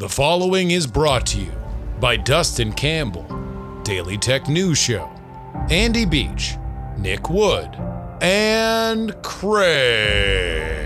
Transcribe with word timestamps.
The 0.00 0.08
following 0.08 0.70
is 0.70 0.86
brought 0.86 1.26
to 1.26 1.38
you 1.38 1.52
by 2.00 2.16
Dustin 2.16 2.72
Campbell, 2.72 3.26
Daily 3.82 4.16
Tech 4.16 4.48
News 4.48 4.78
Show, 4.78 5.10
Andy 5.68 6.06
Beach, 6.06 6.54
Nick 6.96 7.28
Wood, 7.28 7.76
and 8.22 9.14
Craig. 9.22 10.79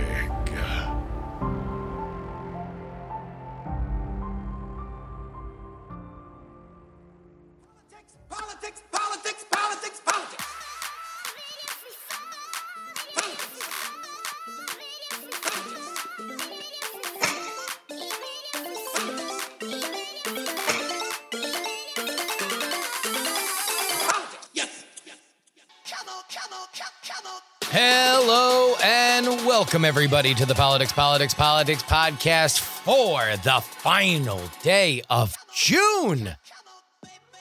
Everybody 29.95 30.35
to 30.35 30.45
the 30.45 30.57
Politics 30.57 30.93
Politics 30.93 31.33
Politics 31.33 31.85
podcast 31.85 32.59
for 32.59 33.21
the 33.45 33.61
final 33.61 34.41
day 34.61 35.01
of 35.09 35.37
June. 35.55 36.35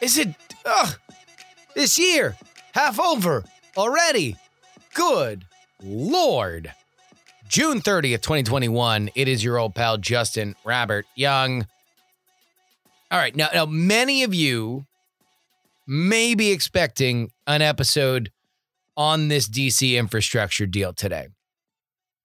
Is 0.02 0.20
it 0.20 0.35
ugh, 0.63 0.99
this 1.73 1.98
year 1.98 2.38
half 2.76 2.99
over 2.99 3.43
already? 3.76 4.35
Good 4.93 5.45
lord. 5.81 6.71
June 7.49 7.81
30th, 7.81 8.21
2021. 8.21 9.09
It 9.15 9.27
is 9.27 9.43
your 9.43 9.57
old 9.57 9.73
pal 9.73 9.98
Justin 9.98 10.55
Robert 10.63 11.07
Young. 11.15 11.65
All 13.09 13.17
right, 13.17 13.35
now, 13.35 13.49
now 13.51 13.65
many 13.65 14.21
of 14.21 14.35
you 14.35 14.85
may 15.87 16.35
be 16.35 16.51
expecting 16.51 17.31
an 17.48 17.63
episode 17.63 18.31
on 18.96 19.29
this 19.29 19.49
DC 19.49 19.98
infrastructure 19.98 20.68
deal 20.68 20.93
today. 20.93 21.29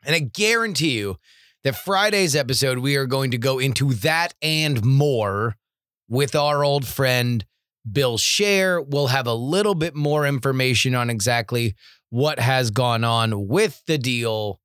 And 0.05 0.15
I 0.15 0.21
guarantee 0.21 0.99
you 0.99 1.19
that 1.65 1.77
Friday's 1.77 2.37
episode, 2.37 2.79
we 2.79 2.97
are 2.97 3.07
going 3.07 3.31
to 3.33 3.39
go 3.39 3.59
into 3.59 3.93
that 3.95 4.35
and 4.41 4.85
more 4.85 5.57
with 6.09 6.35
our 6.35 6.65
old 6.65 6.87
friend 6.87 7.45
Bill 7.91 8.19
Scher. 8.19 8.85
We'll 8.87 9.09
have 9.09 9.27
a 9.27 9.35
little 9.35 9.75
bit 9.75 9.95
more 9.95 10.27
information 10.27 10.95
on 10.95 11.11
exactly 11.11 11.75
what 12.11 12.39
has 12.39 12.71
gone 12.71 13.05
on 13.05 13.49
with 13.49 13.83
the 13.87 13.99
deal 13.99 14.61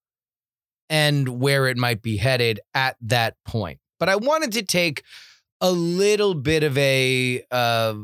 and 0.90 1.28
where 1.40 1.68
it 1.68 1.78
might 1.78 2.02
be 2.02 2.18
headed 2.18 2.59
at 2.73 2.95
that 3.02 3.36
point. 3.45 3.80
But 4.00 4.09
I 4.09 4.16
wanted 4.16 4.52
to 4.53 4.64
take 4.64 5.03
a 5.62 5.72
little 5.72 6.36
bit 6.36 6.64
of 6.64 6.78
a 6.78 7.44
uh, 7.50 7.95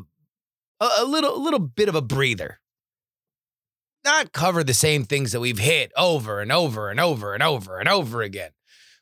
a 0.80 1.06
little 1.06 1.36
a 1.36 1.42
little 1.42 1.60
bit 1.60 1.90
of 1.90 1.96
a 1.96 2.02
breather 2.02 2.60
not 4.04 4.32
cover 4.32 4.64
the 4.64 4.74
same 4.74 5.04
things 5.04 5.32
that 5.32 5.40
we've 5.40 5.60
hit 5.60 5.92
over 5.98 6.40
and 6.42 6.52
over 6.52 6.90
and 6.90 7.00
over 7.00 7.34
and 7.34 7.44
over 7.44 7.80
and 7.80 7.90
over 7.90 8.22
again. 8.22 8.52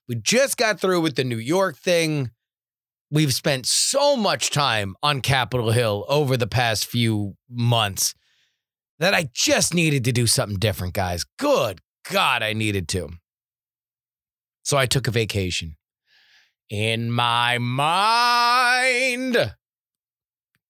We 0.07 0.15
just 0.15 0.57
got 0.57 0.79
through 0.79 1.01
with 1.01 1.15
the 1.15 1.23
New 1.23 1.37
York 1.37 1.77
thing. 1.77 2.31
We've 3.09 3.33
spent 3.33 3.65
so 3.65 4.15
much 4.15 4.49
time 4.49 4.95
on 5.01 5.21
Capitol 5.21 5.71
Hill 5.71 6.05
over 6.07 6.35
the 6.37 6.47
past 6.47 6.85
few 6.85 7.35
months 7.49 8.13
that 8.99 9.13
I 9.13 9.29
just 9.33 9.73
needed 9.73 10.03
to 10.05 10.11
do 10.11 10.27
something 10.27 10.57
different, 10.57 10.93
guys. 10.93 11.25
Good 11.37 11.79
God, 12.09 12.43
I 12.43 12.53
needed 12.53 12.87
to. 12.89 13.09
So 14.63 14.77
I 14.77 14.85
took 14.85 15.07
a 15.07 15.11
vacation. 15.11 15.77
In 16.69 17.11
my 17.11 17.57
mind 17.59 19.37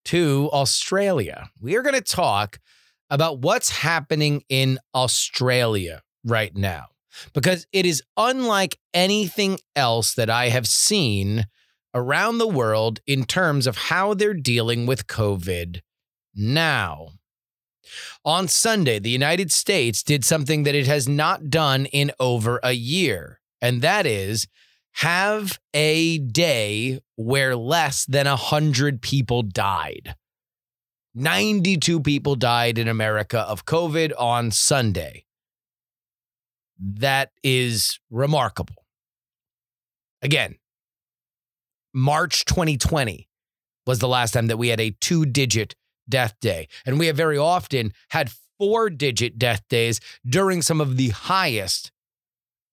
to 0.07 0.49
Australia. 0.53 1.49
We 1.61 1.75
are 1.75 1.81
going 1.81 1.93
to 1.93 2.01
talk 2.01 2.59
about 3.09 3.39
what's 3.39 3.69
happening 3.69 4.43
in 4.49 4.79
Australia 4.93 6.01
right 6.23 6.55
now 6.55 6.87
because 7.33 7.65
it 7.71 7.85
is 7.85 8.03
unlike 8.15 8.77
anything 8.93 9.59
else 9.75 10.13
that 10.13 10.29
I 10.29 10.49
have 10.49 10.67
seen 10.67 11.45
around 11.93 12.37
the 12.37 12.47
world 12.47 12.99
in 13.07 13.25
terms 13.25 13.65
of 13.65 13.77
how 13.77 14.13
they're 14.13 14.33
dealing 14.33 14.85
with 14.85 15.07
COVID 15.07 15.81
now. 16.35 17.09
On 18.25 18.47
Sunday, 18.47 18.99
the 18.99 19.09
United 19.09 19.51
States 19.51 20.03
did 20.03 20.25
something 20.25 20.63
that 20.63 20.75
it 20.75 20.87
has 20.87 21.07
not 21.07 21.49
done 21.49 21.85
in 21.87 22.11
over 22.19 22.59
a 22.61 22.73
year, 22.73 23.39
and 23.61 23.81
that 23.81 24.05
is 24.05 24.47
have 24.93 25.59
a 25.73 26.17
day 26.17 26.99
where 27.15 27.55
less 27.55 28.05
than 28.05 28.27
100 28.27 29.01
people 29.01 29.41
died. 29.43 30.15
92 31.17 32.01
people 32.01 32.35
died 32.35 32.77
in 32.77 32.87
America 32.87 33.39
of 33.39 33.65
COVID 33.65 34.11
on 34.19 34.51
Sunday. 34.51 35.25
That 36.79 37.31
is 37.43 37.99
remarkable. 38.11 38.85
Again, 40.21 40.57
March 41.91 42.45
2020 42.45 43.27
was 43.87 43.97
the 43.97 44.07
last 44.07 44.31
time 44.31 44.45
that 44.47 44.57
we 44.57 44.67
had 44.67 44.79
a 44.79 44.91
two 44.91 45.25
digit 45.25 45.75
death 46.07 46.35
day. 46.39 46.67
And 46.85 46.99
we 46.99 47.07
have 47.07 47.17
very 47.17 47.37
often 47.37 47.93
had 48.09 48.31
four 48.59 48.91
digit 48.91 49.39
death 49.39 49.63
days 49.69 49.99
during 50.23 50.61
some 50.61 50.79
of 50.79 50.97
the 50.97 51.09
highest 51.09 51.91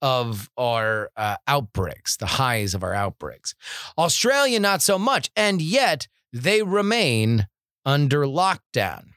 of 0.02 0.50
our 0.58 1.10
uh, 1.16 1.36
outbreaks, 1.46 2.18
the 2.18 2.26
highs 2.26 2.74
of 2.74 2.82
our 2.82 2.92
outbreaks. 2.92 3.54
Australia, 3.96 4.60
not 4.60 4.82
so 4.82 4.98
much. 4.98 5.30
And 5.34 5.62
yet 5.62 6.08
they 6.30 6.62
remain 6.62 7.46
under 7.84 8.24
lockdown. 8.24 9.08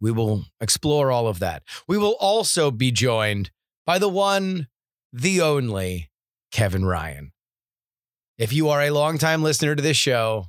We 0.00 0.10
will 0.10 0.44
explore 0.60 1.10
all 1.10 1.28
of 1.28 1.38
that. 1.38 1.62
We 1.88 1.98
will 1.98 2.16
also 2.20 2.70
be 2.70 2.90
joined 2.90 3.50
by 3.86 3.98
the 3.98 4.08
one, 4.08 4.68
the 5.12 5.40
only 5.40 6.10
Kevin 6.52 6.84
Ryan. 6.84 7.32
If 8.36 8.52
you 8.52 8.68
are 8.68 8.82
a 8.82 8.90
longtime 8.90 9.42
listener 9.42 9.74
to 9.74 9.82
this 9.82 9.96
show, 9.96 10.46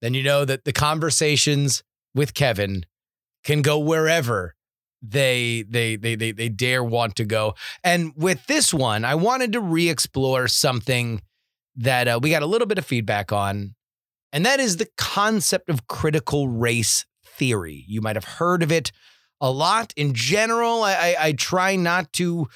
then 0.00 0.14
you 0.14 0.22
know 0.22 0.44
that 0.44 0.64
the 0.64 0.72
conversations 0.72 1.82
with 2.14 2.34
Kevin 2.34 2.84
can 3.42 3.62
go 3.62 3.78
wherever 3.78 4.54
they 5.02 5.64
they 5.68 5.96
they 5.96 6.14
they, 6.14 6.32
they 6.32 6.48
dare 6.48 6.82
want 6.82 7.16
to 7.16 7.24
go. 7.24 7.54
And 7.82 8.12
with 8.16 8.46
this 8.46 8.72
one, 8.72 9.04
I 9.04 9.14
wanted 9.14 9.52
to 9.52 9.60
re-explore 9.60 10.48
something 10.48 11.20
that 11.76 12.08
uh, 12.08 12.20
we 12.22 12.30
got 12.30 12.42
a 12.42 12.46
little 12.46 12.66
bit 12.66 12.78
of 12.78 12.86
feedback 12.86 13.32
on 13.32 13.74
and 14.34 14.44
that 14.44 14.58
is 14.58 14.78
the 14.78 14.88
concept 14.98 15.70
of 15.70 15.86
critical 15.86 16.48
race 16.48 17.06
theory. 17.24 17.84
You 17.86 18.00
might 18.00 18.16
have 18.16 18.24
heard 18.24 18.64
of 18.64 18.72
it 18.72 18.90
a 19.40 19.48
lot. 19.48 19.92
In 19.96 20.12
general, 20.12 20.82
I, 20.82 20.92
I, 20.92 21.16
I 21.20 21.32
try 21.32 21.76
not 21.76 22.12
to 22.14 22.48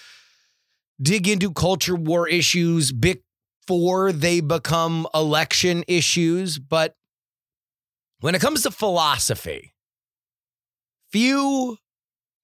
dig 1.00 1.28
into 1.28 1.52
culture 1.52 1.94
war 1.94 2.28
issues 2.28 2.90
before 2.90 4.10
they 4.10 4.40
become 4.40 5.06
election 5.14 5.84
issues. 5.86 6.58
But 6.58 6.96
when 8.18 8.34
it 8.34 8.40
comes 8.40 8.64
to 8.64 8.72
philosophy, 8.72 9.72
few 11.12 11.78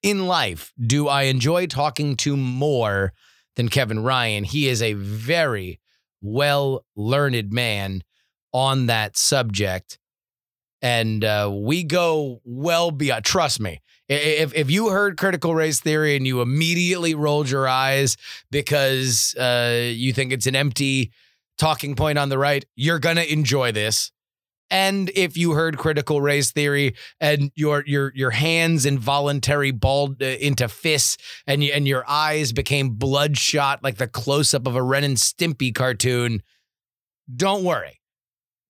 in 0.05 0.29
life 0.29 0.73
do 0.81 1.09
I 1.09 1.23
enjoy 1.23 1.67
talking 1.67 2.15
to 2.19 2.37
more 2.37 3.13
than 3.57 3.69
Kevin 3.69 3.99
Ryan. 3.99 4.45
He 4.45 4.69
is 4.69 4.81
a 4.81 4.93
very 4.93 5.81
well 6.23 6.87
learned 6.95 7.53
man 7.53 8.05
on 8.55 8.87
that 8.87 9.17
subject. 9.17 9.99
And 10.81 11.25
uh, 11.25 11.51
we 11.53 11.83
go 11.83 12.41
well 12.45 12.91
beyond, 12.91 13.25
trust 13.25 13.61
me. 13.61 13.83
If, 14.09 14.55
if 14.55 14.71
you 14.71 14.91
heard 14.91 15.17
critical 15.17 15.55
race 15.55 15.81
theory 15.81 16.15
and 16.15 16.27
you 16.27 16.41
immediately 16.41 17.15
rolled 17.15 17.51
your 17.51 17.67
eyes 17.67 18.17
because 18.51 19.35
uh, 19.35 19.91
you 19.93 20.13
think 20.13 20.31
it's 20.31 20.47
an 20.47 20.55
empty 20.55 21.11
talking 21.59 21.97
point 21.97 22.19
on 22.19 22.29
the 22.29 22.39
right, 22.39 22.65
you're 22.77 22.99
going 22.99 23.17
to 23.17 23.33
enjoy 23.33 23.73
this. 23.73 24.13
And 24.71 25.11
if 25.15 25.37
you 25.37 25.53
heard 25.53 25.79
critical 25.79 26.21
race 26.21 26.53
theory 26.53 26.97
and 27.21 27.51
your 27.55 27.85
your 27.87 28.13
your 28.15 28.31
hands 28.31 28.87
involuntary 28.87 29.71
balled 29.71 30.23
uh, 30.23 30.27
into 30.27 30.69
fists 30.69 31.17
and 31.47 31.63
you, 31.63 31.73
and 31.73 31.87
your 31.87 32.05
eyes 32.09 32.53
became 32.53 32.91
bloodshot 32.91 33.83
like 33.83 33.97
the 33.97 34.09
close 34.09 34.53
up 34.53 34.67
of 34.67 34.75
a 34.75 34.83
Ren 34.83 35.05
and 35.05 35.17
Stimpy 35.17 35.73
cartoon, 35.75 36.43
don't 37.37 37.63
worry 37.63 38.01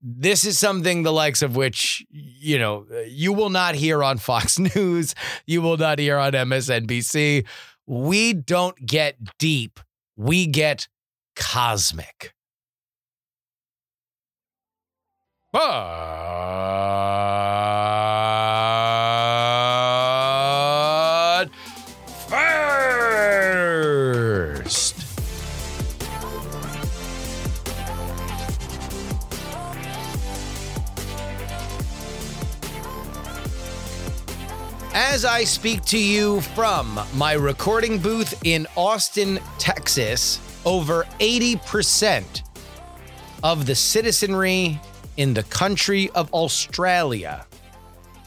this 0.07 0.45
is 0.45 0.59
something 0.59 1.03
the 1.03 1.13
likes 1.13 1.41
of 1.41 1.57
which 1.57 2.05
you 2.11 2.59
know 2.59 2.87
you 3.09 3.33
will 3.33 3.49
not 3.49 3.75
hear 3.75 4.05
on 4.05 4.19
Fox 4.19 4.59
News, 4.77 5.15
you 5.47 5.63
will 5.63 5.79
not 5.79 5.99
hear 5.99 6.19
on 6.19 6.33
MSNBC. 6.33 7.47
We 7.87 8.33
don't 8.35 8.77
get 8.85 9.17
deep, 9.39 9.81
we 10.17 10.47
get 10.47 10.89
cosmic. 11.35 12.35
But 15.53 16.14
I 35.45 35.47
speak 35.47 35.85
to 35.85 35.99
you 35.99 36.41
from 36.41 36.99
my 37.17 37.35
recording 37.35 37.99
booth 37.99 38.47
in 38.47 38.67
Austin, 38.79 39.39
Texas, 39.59 40.41
over 40.65 41.05
80% 41.21 42.41
of 43.43 43.67
the 43.67 43.75
citizenry 43.75 44.81
in 45.19 45.35
the 45.35 45.43
country 45.43 46.09
of 46.13 46.33
Australia 46.33 47.45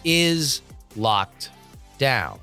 is 0.03 0.61
locked 0.95 1.49
down. 1.97 2.39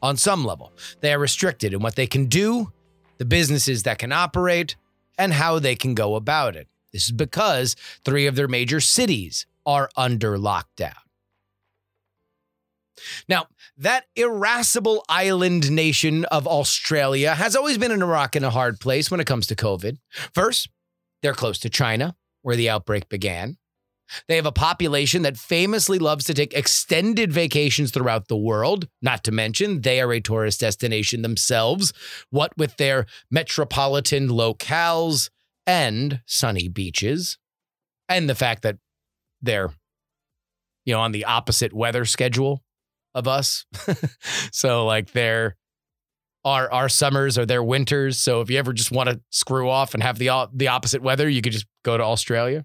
On 0.00 0.16
some 0.16 0.44
level, 0.44 0.72
they 1.00 1.12
are 1.12 1.18
restricted 1.18 1.74
in 1.74 1.80
what 1.80 1.96
they 1.96 2.06
can 2.06 2.26
do, 2.26 2.70
the 3.18 3.24
businesses 3.24 3.82
that 3.82 3.98
can 3.98 4.12
operate, 4.12 4.76
and 5.18 5.32
how 5.32 5.58
they 5.58 5.74
can 5.74 5.94
go 5.94 6.14
about 6.14 6.54
it. 6.54 6.68
This 6.92 7.06
is 7.06 7.10
because 7.10 7.74
three 8.04 8.28
of 8.28 8.36
their 8.36 8.46
major 8.46 8.78
cities 8.78 9.44
are 9.66 9.90
under 9.96 10.38
lockdown. 10.38 10.94
Now, 13.28 13.46
that 13.76 14.04
irascible 14.16 15.04
island 15.08 15.70
nation 15.70 16.24
of 16.26 16.46
Australia 16.46 17.34
has 17.34 17.56
always 17.56 17.78
been 17.78 17.92
in 17.92 18.02
a 18.02 18.06
rock 18.06 18.36
and 18.36 18.44
a 18.44 18.50
hard 18.50 18.80
place 18.80 19.10
when 19.10 19.20
it 19.20 19.26
comes 19.26 19.46
to 19.48 19.56
COVID. 19.56 19.98
First, 20.34 20.68
they're 21.22 21.34
close 21.34 21.58
to 21.60 21.68
China, 21.68 22.16
where 22.42 22.56
the 22.56 22.70
outbreak 22.70 23.08
began. 23.08 23.56
They 24.26 24.36
have 24.36 24.46
a 24.46 24.52
population 24.52 25.22
that 25.22 25.36
famously 25.36 25.98
loves 25.98 26.24
to 26.24 26.34
take 26.34 26.52
extended 26.52 27.32
vacations 27.32 27.92
throughout 27.92 28.28
the 28.28 28.36
world, 28.36 28.88
not 29.00 29.22
to 29.24 29.32
mention 29.32 29.82
they 29.82 30.00
are 30.00 30.12
a 30.12 30.20
tourist 30.20 30.60
destination 30.60 31.22
themselves, 31.22 31.92
what 32.30 32.56
with 32.56 32.76
their 32.76 33.06
metropolitan 33.30 34.28
locales 34.28 35.30
and 35.66 36.20
sunny 36.26 36.68
beaches, 36.68 37.38
and 38.08 38.28
the 38.28 38.34
fact 38.34 38.62
that 38.62 38.78
they're, 39.40 39.70
you 40.84 40.94
know, 40.94 41.00
on 41.00 41.12
the 41.12 41.24
opposite 41.24 41.72
weather 41.72 42.04
schedule 42.04 42.62
of 43.14 43.28
us. 43.28 43.64
so 44.52 44.86
like 44.86 45.12
their 45.12 45.56
our 46.44 46.70
our 46.72 46.88
summers 46.88 47.38
are 47.38 47.46
their 47.46 47.62
winters. 47.62 48.18
So 48.18 48.40
if 48.40 48.50
you 48.50 48.58
ever 48.58 48.72
just 48.72 48.92
want 48.92 49.10
to 49.10 49.20
screw 49.30 49.68
off 49.68 49.94
and 49.94 50.02
have 50.02 50.18
the 50.18 50.48
the 50.52 50.68
opposite 50.68 51.02
weather, 51.02 51.28
you 51.28 51.42
could 51.42 51.52
just 51.52 51.66
go 51.84 51.96
to 51.96 52.04
Australia. 52.04 52.64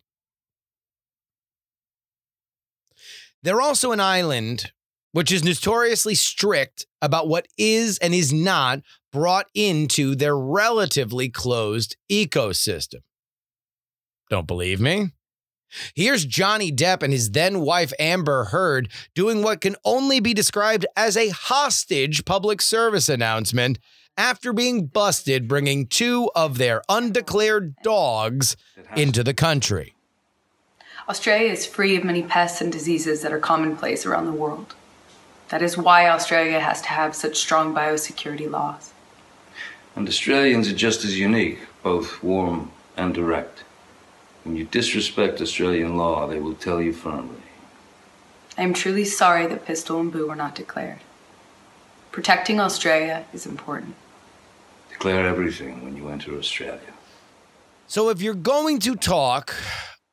They're 3.44 3.62
also 3.62 3.92
an 3.92 4.00
island 4.00 4.72
which 5.16 5.32
is 5.32 5.46
notoriously 5.46 6.14
strict 6.14 6.86
about 7.02 7.30
what 7.30 7.48
is 7.58 7.98
and 8.00 8.14
is 8.14 8.34
not 8.34 8.82
brought 9.14 9.48
into 9.56 10.14
their 10.14 10.38
relatively 10.38 11.30
closed 11.30 11.96
ecosystem. 12.12 13.00
Don't 14.30 14.46
believe 14.46 14.82
me? 14.82 15.12
Here's 15.94 16.26
Johnny 16.26 16.72
Depp 16.72 17.04
and 17.04 17.14
his 17.14 17.32
then 17.32 17.62
wife 17.62 17.94
Amber 18.00 18.46
Heard 18.46 18.90
doing 19.14 19.42
what 19.42 19.62
can 19.62 19.76
only 19.84 20.20
be 20.20 20.34
described 20.34 20.86
as 20.96 21.18
a 21.18 21.30
hostage 21.30 22.26
public 22.26 22.62
service 22.62 23.10
announcement 23.10 23.80
after 24.18 24.54
being 24.54 24.86
busted 24.86 25.48
bringing 25.48 25.88
two 25.88 26.32
of 26.36 26.58
their 26.58 26.82
undeclared 26.88 27.76
dogs 27.84 28.56
into 28.96 29.24
the 29.24 29.34
country. 29.34 29.94
Australia 31.08 31.52
is 31.52 31.66
free 31.66 31.96
of 31.96 32.04
many 32.04 32.24
pests 32.24 32.62
and 32.62 32.72
diseases 32.72 33.22
that 33.22 33.34
are 33.34 33.40
commonplace 33.40 34.06
around 34.06 34.26
the 34.26 34.32
world. 34.32 34.74
That 35.50 35.62
is 35.62 35.78
why 35.78 36.10
Australia 36.10 36.60
has 36.60 36.82
to 36.82 36.88
have 36.88 37.14
such 37.14 37.38
strong 37.38 37.76
biosecurity 37.76 38.50
laws. 38.50 38.92
And 39.96 40.08
Australians 40.08 40.68
are 40.68 40.76
just 40.76 41.06
as 41.06 41.20
unique, 41.20 41.60
both 41.84 42.24
warm 42.24 42.72
and 42.98 43.14
direct. 43.14 43.65
When 44.46 44.56
you 44.56 44.66
disrespect 44.66 45.42
Australian 45.42 45.98
law, 45.98 46.28
they 46.28 46.40
will 46.40 46.54
tell 46.54 46.80
you 46.80 46.94
firmly. 46.94 47.42
I 48.56 48.62
am 48.62 48.74
truly 48.74 49.04
sorry 49.04 49.48
that 49.48 49.66
Pistol 49.66 50.00
and 50.00 50.12
Boo 50.12 50.28
were 50.28 50.36
not 50.36 50.54
declared. 50.54 51.00
Protecting 52.12 52.60
Australia 52.60 53.26
is 53.34 53.48
important. 53.48 53.96
Declare 54.90 55.28
everything 55.28 55.84
when 55.84 55.98
you 55.98 56.10
enter 56.10 56.38
Australia. 56.38 56.94
So 57.88 58.10
if 58.10 58.22
you're 58.22 58.36
going 58.36 58.78
to 58.82 58.96
talk 58.96 59.56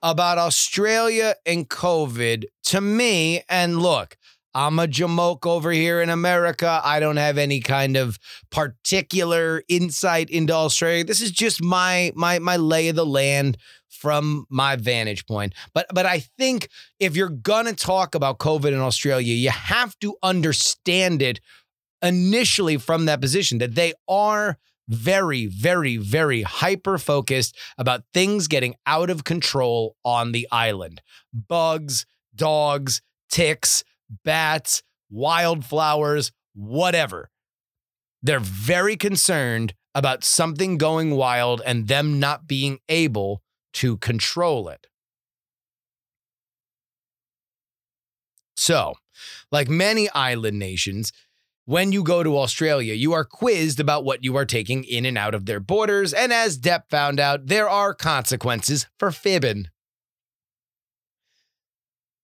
about 0.02 0.38
Australia 0.38 1.34
and 1.44 1.68
COVID, 1.68 2.44
to 2.64 2.80
me, 2.80 3.42
and 3.50 3.80
look, 3.80 4.16
I'm 4.54 4.78
a 4.78 4.86
jamoke 4.86 5.46
over 5.46 5.70
here 5.70 6.00
in 6.00 6.08
America. 6.08 6.80
I 6.82 7.00
don't 7.00 7.18
have 7.18 7.36
any 7.36 7.60
kind 7.60 7.96
of 7.96 8.18
particular 8.50 9.62
insight 9.68 10.30
into 10.30 10.54
Australia. 10.54 11.04
This 11.04 11.20
is 11.20 11.30
just 11.30 11.62
my 11.62 12.12
my 12.14 12.38
my 12.38 12.56
lay 12.56 12.88
of 12.88 12.96
the 12.96 13.06
land 13.06 13.56
from 13.92 14.46
my 14.48 14.76
vantage 14.76 15.26
point. 15.26 15.54
But 15.74 15.86
but 15.94 16.06
I 16.06 16.20
think 16.38 16.68
if 16.98 17.16
you're 17.16 17.28
gonna 17.28 17.74
talk 17.74 18.14
about 18.14 18.38
COVID 18.38 18.72
in 18.72 18.80
Australia, 18.80 19.34
you 19.34 19.50
have 19.50 19.98
to 20.00 20.16
understand 20.22 21.22
it 21.22 21.40
initially 22.02 22.76
from 22.76 23.04
that 23.04 23.20
position 23.20 23.58
that 23.58 23.74
they 23.74 23.94
are 24.08 24.58
very, 24.88 25.46
very, 25.46 25.96
very 25.96 26.42
hyper 26.42 26.98
focused 26.98 27.56
about 27.78 28.02
things 28.12 28.48
getting 28.48 28.74
out 28.86 29.10
of 29.10 29.24
control 29.24 29.96
on 30.04 30.32
the 30.32 30.46
island. 30.50 31.00
Bugs, 31.32 32.04
dogs, 32.34 33.00
ticks, 33.30 33.84
bats, 34.24 34.82
wildflowers, 35.10 36.32
whatever. 36.54 37.30
They're 38.22 38.40
very 38.40 38.96
concerned 38.96 39.74
about 39.94 40.24
something 40.24 40.78
going 40.78 41.10
wild 41.12 41.60
and 41.64 41.88
them 41.88 42.18
not 42.18 42.46
being 42.46 42.78
able 42.88 43.42
to 43.74 43.96
control 43.98 44.68
it. 44.68 44.86
So, 48.56 48.94
like 49.50 49.68
many 49.68 50.08
island 50.10 50.58
nations, 50.58 51.12
when 51.64 51.92
you 51.92 52.02
go 52.02 52.22
to 52.22 52.38
Australia, 52.38 52.94
you 52.94 53.12
are 53.12 53.24
quizzed 53.24 53.80
about 53.80 54.04
what 54.04 54.24
you 54.24 54.36
are 54.36 54.44
taking 54.44 54.84
in 54.84 55.06
and 55.06 55.16
out 55.16 55.34
of 55.34 55.46
their 55.46 55.60
borders. 55.60 56.12
And 56.12 56.32
as 56.32 56.58
Depp 56.58 56.90
found 56.90 57.20
out, 57.20 57.46
there 57.46 57.68
are 57.68 57.94
consequences 57.94 58.86
for 58.98 59.10
fibbing. 59.10 59.68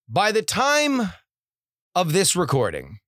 By 0.09 0.33
the 0.33 0.43
time 0.43 1.13
of 1.95 2.13
this 2.13 2.35
recording, 2.35 2.99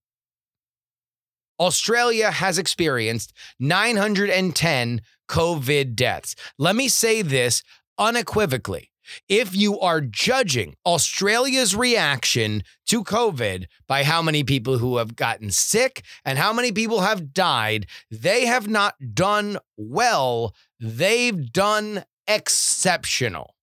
Australia 1.58 2.31
has 2.31 2.58
experienced 2.58 3.32
910 3.58 5.02
COVID 5.28 5.94
deaths. 5.94 6.34
Let 6.58 6.75
me 6.75 6.88
say 6.88 7.22
this 7.22 7.62
unequivocally. 8.00 8.91
If 9.29 9.55
you 9.55 9.79
are 9.81 10.01
judging 10.01 10.74
Australia's 10.86 11.74
reaction 11.74 12.63
to 12.86 13.03
COVID 13.03 13.67
by 13.86 14.05
how 14.05 14.22
many 14.22 14.44
people 14.44 14.79
who 14.79 14.96
have 14.96 15.17
gotten 15.17 15.51
sick 15.51 16.05
and 16.24 16.39
how 16.39 16.53
many 16.53 16.72
people 16.72 17.01
have 17.01 17.32
died, 17.32 17.86
they 18.10 18.46
have 18.46 18.69
not 18.69 18.94
done 19.15 19.58
well. 19.77 20.55
They've 20.79 21.53
done 21.53 22.05
exceptional. 22.27 23.55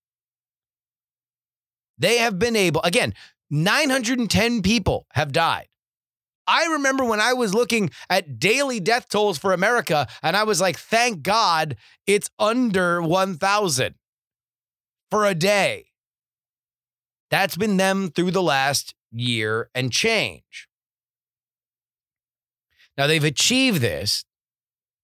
They 1.98 2.18
have 2.18 2.38
been 2.38 2.56
able, 2.56 2.82
again, 2.84 3.14
910 3.50 4.62
people 4.62 5.08
have 5.14 5.32
died. 5.32 5.68
I 6.48 6.66
remember 6.68 7.04
when 7.04 7.20
I 7.20 7.34
was 7.34 7.54
looking 7.54 7.90
at 8.10 8.40
daily 8.40 8.80
death 8.80 9.10
tolls 9.10 9.38
for 9.38 9.52
America, 9.52 10.08
and 10.24 10.38
I 10.38 10.44
was 10.44 10.62
like, 10.62 10.78
thank 10.78 11.22
God 11.22 11.76
it's 12.06 12.30
under 12.40 13.02
1,000 13.02 13.96
for 15.10 15.26
a 15.26 15.36
day. 15.36 15.88
That's 17.30 17.58
been 17.58 17.78
them 17.78 18.10
through 18.10 18.32
the 18.32 18.44
last 18.44 18.96
year 19.12 19.70
and 19.76 19.92
change. 19.92 20.68
Now, 22.98 23.08
they've 23.08 23.24
achieved 23.24 23.82
this 23.82 24.26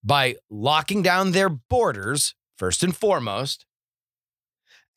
by 0.03 0.36
locking 0.50 1.01
down 1.01 1.31
their 1.31 1.50
borders, 1.50 2.36
first 2.57 2.83
and 2.83 2.95
foremost, 2.95 3.65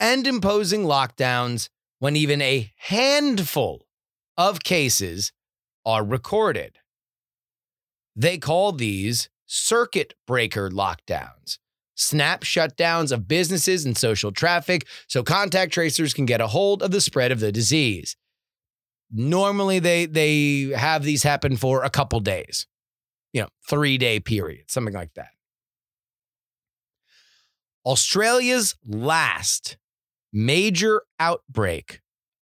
and 0.00 0.26
imposing 0.26 0.84
lockdowns 0.84 1.68
when 1.98 2.16
even 2.16 2.42
a 2.42 2.72
handful 2.76 3.86
of 4.36 4.62
cases 4.62 5.32
are 5.84 6.04
recorded. 6.04 6.78
They 8.14 8.38
call 8.38 8.72
these 8.72 9.28
circuit 9.46 10.14
breaker 10.26 10.70
lockdowns, 10.70 11.58
snap 11.96 12.42
shutdowns 12.42 13.10
of 13.10 13.26
businesses 13.26 13.84
and 13.84 13.96
social 13.96 14.30
traffic 14.30 14.86
so 15.08 15.22
contact 15.24 15.72
tracers 15.72 16.14
can 16.14 16.26
get 16.26 16.40
a 16.40 16.46
hold 16.46 16.82
of 16.82 16.92
the 16.92 17.00
spread 17.00 17.32
of 17.32 17.40
the 17.40 17.50
disease. 17.50 18.16
Normally 19.10 19.78
they 19.78 20.06
they 20.06 20.72
have 20.76 21.02
these 21.02 21.24
happen 21.24 21.56
for 21.56 21.82
a 21.82 21.90
couple 21.90 22.20
days. 22.20 22.66
You 23.32 23.42
know, 23.42 23.48
3-day 23.70 24.20
period, 24.20 24.70
something 24.70 24.94
like 24.94 25.12
that. 25.14 25.28
Australia's 27.84 28.74
last 28.86 29.76
major 30.32 31.02
outbreak 31.20 32.00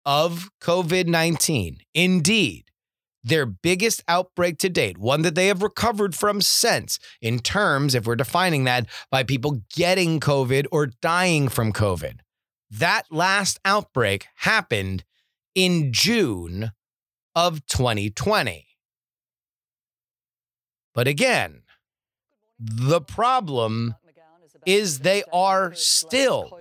of 0.04 0.50
COVID 0.60 1.06
19. 1.06 1.78
Indeed, 1.94 2.69
their 3.22 3.46
biggest 3.46 4.02
outbreak 4.08 4.58
to 4.58 4.68
date, 4.68 4.98
one 4.98 5.22
that 5.22 5.34
they 5.34 5.46
have 5.48 5.62
recovered 5.62 6.14
from 6.14 6.40
since, 6.40 6.98
in 7.20 7.38
terms, 7.38 7.94
if 7.94 8.06
we're 8.06 8.16
defining 8.16 8.64
that, 8.64 8.86
by 9.10 9.22
people 9.22 9.62
getting 9.74 10.20
COVID 10.20 10.66
or 10.72 10.86
dying 10.86 11.48
from 11.48 11.72
COVID. 11.72 12.20
That 12.70 13.04
last 13.10 13.58
outbreak 13.64 14.26
happened 14.36 15.04
in 15.54 15.92
June 15.92 16.72
of 17.34 17.66
2020. 17.66 18.66
But 20.94 21.08
again, 21.08 21.62
the 22.58 23.00
problem 23.00 23.94
is 24.66 25.00
they 25.00 25.22
are 25.32 25.72
still 25.74 26.58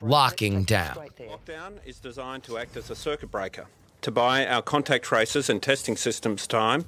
locking 0.00 0.64
down. 0.64 0.96
Lockdown 0.96 1.72
is 1.84 1.98
designed 1.98 2.44
to 2.44 2.58
act 2.58 2.76
as 2.76 2.90
a 2.90 2.94
circuit 2.94 3.30
breaker, 3.30 3.66
to 4.02 4.10
buy 4.10 4.46
our 4.46 4.62
contact 4.62 5.04
tracers 5.04 5.50
and 5.50 5.62
testing 5.62 5.96
systems 5.96 6.46
time 6.46 6.84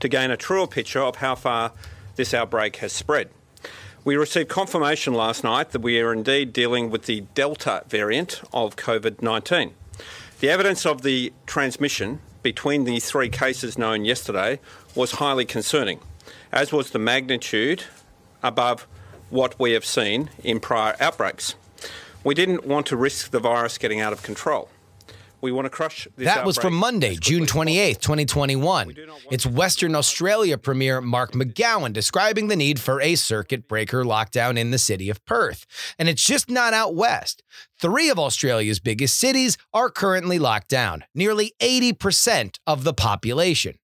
to 0.00 0.08
gain 0.08 0.30
a 0.30 0.36
truer 0.36 0.66
picture 0.66 1.00
of 1.00 1.16
how 1.16 1.34
far 1.34 1.72
this 2.16 2.34
outbreak 2.34 2.76
has 2.76 2.92
spread. 2.92 3.30
We 4.04 4.16
received 4.16 4.48
confirmation 4.48 5.14
last 5.14 5.42
night 5.42 5.70
that 5.72 5.82
we 5.82 6.00
are 6.00 6.12
indeed 6.12 6.52
dealing 6.52 6.90
with 6.90 7.06
the 7.06 7.22
Delta 7.34 7.82
variant 7.88 8.40
of 8.52 8.76
COVID 8.76 9.20
19. 9.20 9.74
The 10.38 10.50
evidence 10.50 10.86
of 10.86 11.02
the 11.02 11.32
transmission 11.46 12.20
between 12.42 12.84
the 12.84 13.00
three 13.00 13.28
cases 13.28 13.76
known 13.76 14.04
yesterday 14.04 14.60
was 14.94 15.12
highly 15.12 15.44
concerning, 15.44 15.98
as 16.52 16.72
was 16.72 16.90
the 16.90 16.98
magnitude 16.98 17.84
above 18.42 18.86
what 19.30 19.58
we 19.58 19.72
have 19.72 19.84
seen 19.84 20.30
in 20.44 20.60
prior 20.60 20.94
outbreaks. 21.00 21.56
We 22.22 22.34
didn't 22.34 22.64
want 22.64 22.86
to 22.86 22.96
risk 22.96 23.30
the 23.30 23.40
virus 23.40 23.78
getting 23.78 24.00
out 24.00 24.12
of 24.12 24.22
control. 24.22 24.68
We 25.40 25.52
want 25.52 25.66
to 25.66 25.70
crush 25.70 26.08
this 26.16 26.26
That 26.26 26.46
was 26.46 26.56
from 26.56 26.74
Monday, 26.74 27.16
June 27.16 27.42
as 27.42 27.50
28th, 27.50 28.00
2021. 28.00 28.94
It's 29.30 29.46
Western 29.46 29.94
Australia 29.94 30.56
Premier 30.56 31.00
Mark 31.00 31.32
McGowan 31.32 31.92
describing 31.92 32.48
the 32.48 32.56
need 32.56 32.80
for 32.80 33.00
a 33.00 33.14
circuit 33.16 33.68
breaker 33.68 34.02
lockdown 34.02 34.58
in 34.58 34.70
the 34.70 34.78
city 34.78 35.10
of 35.10 35.24
Perth. 35.26 35.66
And 35.98 36.08
it's 36.08 36.24
just 36.24 36.50
not 36.50 36.72
out 36.72 36.94
west. 36.94 37.42
Three 37.78 38.08
of 38.08 38.18
Australia's 38.18 38.80
biggest 38.80 39.18
cities 39.18 39.58
are 39.74 39.90
currently 39.90 40.38
locked 40.38 40.68
down, 40.68 41.04
nearly 41.14 41.52
80% 41.60 42.58
of 42.66 42.84
the 42.84 42.94
population. 42.94 43.78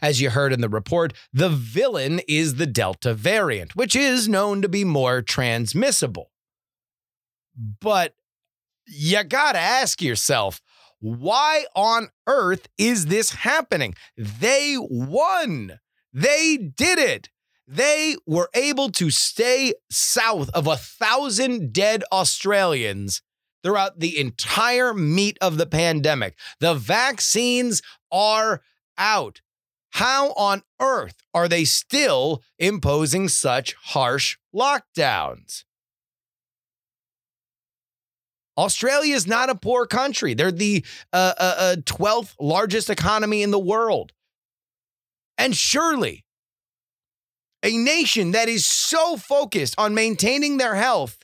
As 0.00 0.20
you 0.20 0.30
heard 0.30 0.52
in 0.52 0.60
the 0.60 0.68
report, 0.68 1.12
the 1.32 1.48
villain 1.48 2.20
is 2.28 2.54
the 2.54 2.66
Delta 2.66 3.14
variant, 3.14 3.74
which 3.74 3.96
is 3.96 4.28
known 4.28 4.62
to 4.62 4.68
be 4.68 4.84
more 4.84 5.22
transmissible. 5.22 6.30
But 7.80 8.14
you 8.86 9.22
gotta 9.24 9.58
ask 9.58 10.00
yourself, 10.00 10.60
why 11.02 11.64
on 11.74 12.10
earth 12.28 12.68
is 12.78 13.06
this 13.06 13.30
happening? 13.30 13.94
They 14.16 14.76
won. 14.78 15.80
They 16.12 16.56
did 16.56 16.98
it. 17.00 17.28
They 17.66 18.16
were 18.24 18.48
able 18.54 18.90
to 18.92 19.10
stay 19.10 19.74
south 19.90 20.48
of 20.50 20.68
a 20.68 20.76
thousand 20.76 21.72
dead 21.72 22.04
Australians 22.12 23.20
throughout 23.64 23.98
the 23.98 24.16
entire 24.18 24.94
meat 24.94 25.38
of 25.40 25.56
the 25.56 25.66
pandemic. 25.66 26.36
The 26.60 26.74
vaccines 26.74 27.82
are 28.12 28.62
out. 28.96 29.40
How 29.90 30.32
on 30.34 30.62
earth 30.80 31.16
are 31.34 31.48
they 31.48 31.64
still 31.64 32.42
imposing 32.58 33.28
such 33.28 33.74
harsh 33.74 34.36
lockdowns? 34.54 35.64
Australia 38.56 39.14
is 39.14 39.26
not 39.26 39.50
a 39.50 39.54
poor 39.54 39.86
country. 39.86 40.34
They're 40.34 40.52
the 40.52 40.84
uh, 41.12 41.32
uh, 41.38 41.54
uh, 41.58 41.76
12th 41.84 42.34
largest 42.38 42.90
economy 42.90 43.42
in 43.42 43.50
the 43.50 43.58
world. 43.58 44.12
And 45.38 45.56
surely, 45.56 46.24
a 47.62 47.76
nation 47.76 48.32
that 48.32 48.48
is 48.48 48.66
so 48.66 49.16
focused 49.16 49.74
on 49.78 49.94
maintaining 49.94 50.58
their 50.58 50.74
health, 50.74 51.18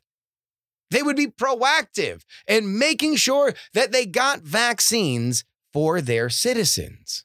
they 0.91 1.03
would 1.03 1.17
be 1.17 1.27
proactive 1.27 2.23
in 2.47 2.79
making 2.79 3.17
sure 3.17 3.53
that 3.75 3.93
they 3.93 4.07
got 4.07 4.41
vaccines 4.41 5.45
for 5.73 6.01
their 6.01 6.31
citizens. 6.31 7.25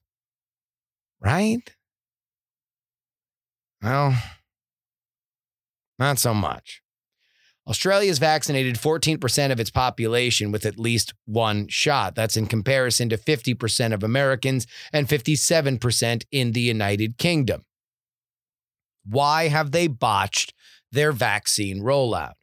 Right? 1.22 1.74
Well, 3.82 4.16
not 5.98 6.20
so 6.20 6.34
much. 6.34 6.83
Australia 7.68 8.10
has 8.10 8.20
vaccinated 8.20 8.76
14% 8.76 9.52
of 9.52 9.60
its 9.60 9.72
population 9.72 10.52
with 10.52 10.66
at 10.66 10.80
least 10.80 11.14
one 11.26 11.68
shot. 11.70 12.14
That's 12.14 12.36
in 12.36 12.46
comparison 12.46 13.10
to 13.10 13.18
50% 13.18 13.94
of 13.94 14.04
Americans 14.04 14.68
and 14.92 15.08
57% 15.08 16.24
in 16.32 16.52
the 16.52 16.62
United 16.62 17.18
Kingdom. 17.18 17.64
Why 19.06 19.48
have 19.48 19.72
they 19.72 19.88
botched 19.88 20.54
their 20.92 21.12
vaccine 21.12 21.82
rollout? 21.82 22.34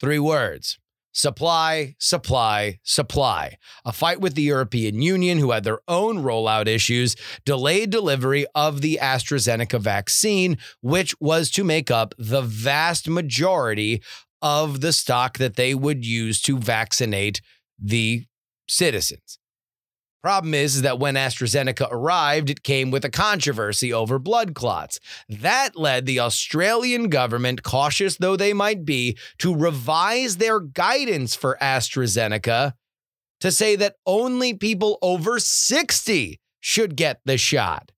Three 0.00 0.18
words 0.18 0.78
supply, 1.16 1.96
supply, 1.98 2.78
supply. 2.82 3.56
A 3.86 3.92
fight 3.92 4.20
with 4.20 4.34
the 4.34 4.42
European 4.42 5.00
Union, 5.00 5.38
who 5.38 5.52
had 5.52 5.64
their 5.64 5.80
own 5.88 6.18
rollout 6.18 6.66
issues, 6.66 7.16
delayed 7.46 7.88
delivery 7.88 8.44
of 8.54 8.82
the 8.82 8.98
AstraZeneca 9.00 9.80
vaccine, 9.80 10.58
which 10.82 11.14
was 11.18 11.50
to 11.52 11.64
make 11.64 11.90
up 11.90 12.14
the 12.18 12.42
vast 12.42 13.08
majority 13.08 14.02
of 14.42 14.80
the 14.80 14.92
stock 14.92 15.38
that 15.38 15.56
they 15.56 15.74
would 15.74 16.04
use 16.04 16.40
to 16.42 16.58
vaccinate 16.58 17.40
the 17.78 18.24
citizens. 18.68 19.38
Problem 20.22 20.54
is, 20.54 20.76
is 20.76 20.82
that 20.82 20.98
when 20.98 21.14
AstraZeneca 21.14 21.86
arrived, 21.90 22.50
it 22.50 22.64
came 22.64 22.90
with 22.90 23.04
a 23.04 23.10
controversy 23.10 23.92
over 23.92 24.18
blood 24.18 24.56
clots. 24.56 24.98
That 25.28 25.76
led 25.76 26.04
the 26.04 26.18
Australian 26.18 27.10
government, 27.10 27.62
cautious 27.62 28.16
though 28.16 28.36
they 28.36 28.52
might 28.52 28.84
be, 28.84 29.16
to 29.38 29.54
revise 29.54 30.38
their 30.38 30.58
guidance 30.58 31.36
for 31.36 31.56
AstraZeneca 31.62 32.72
to 33.40 33.52
say 33.52 33.76
that 33.76 33.96
only 34.04 34.54
people 34.54 34.98
over 35.00 35.38
60 35.38 36.40
should 36.58 36.96
get 36.96 37.20
the 37.24 37.38
shot. 37.38 37.92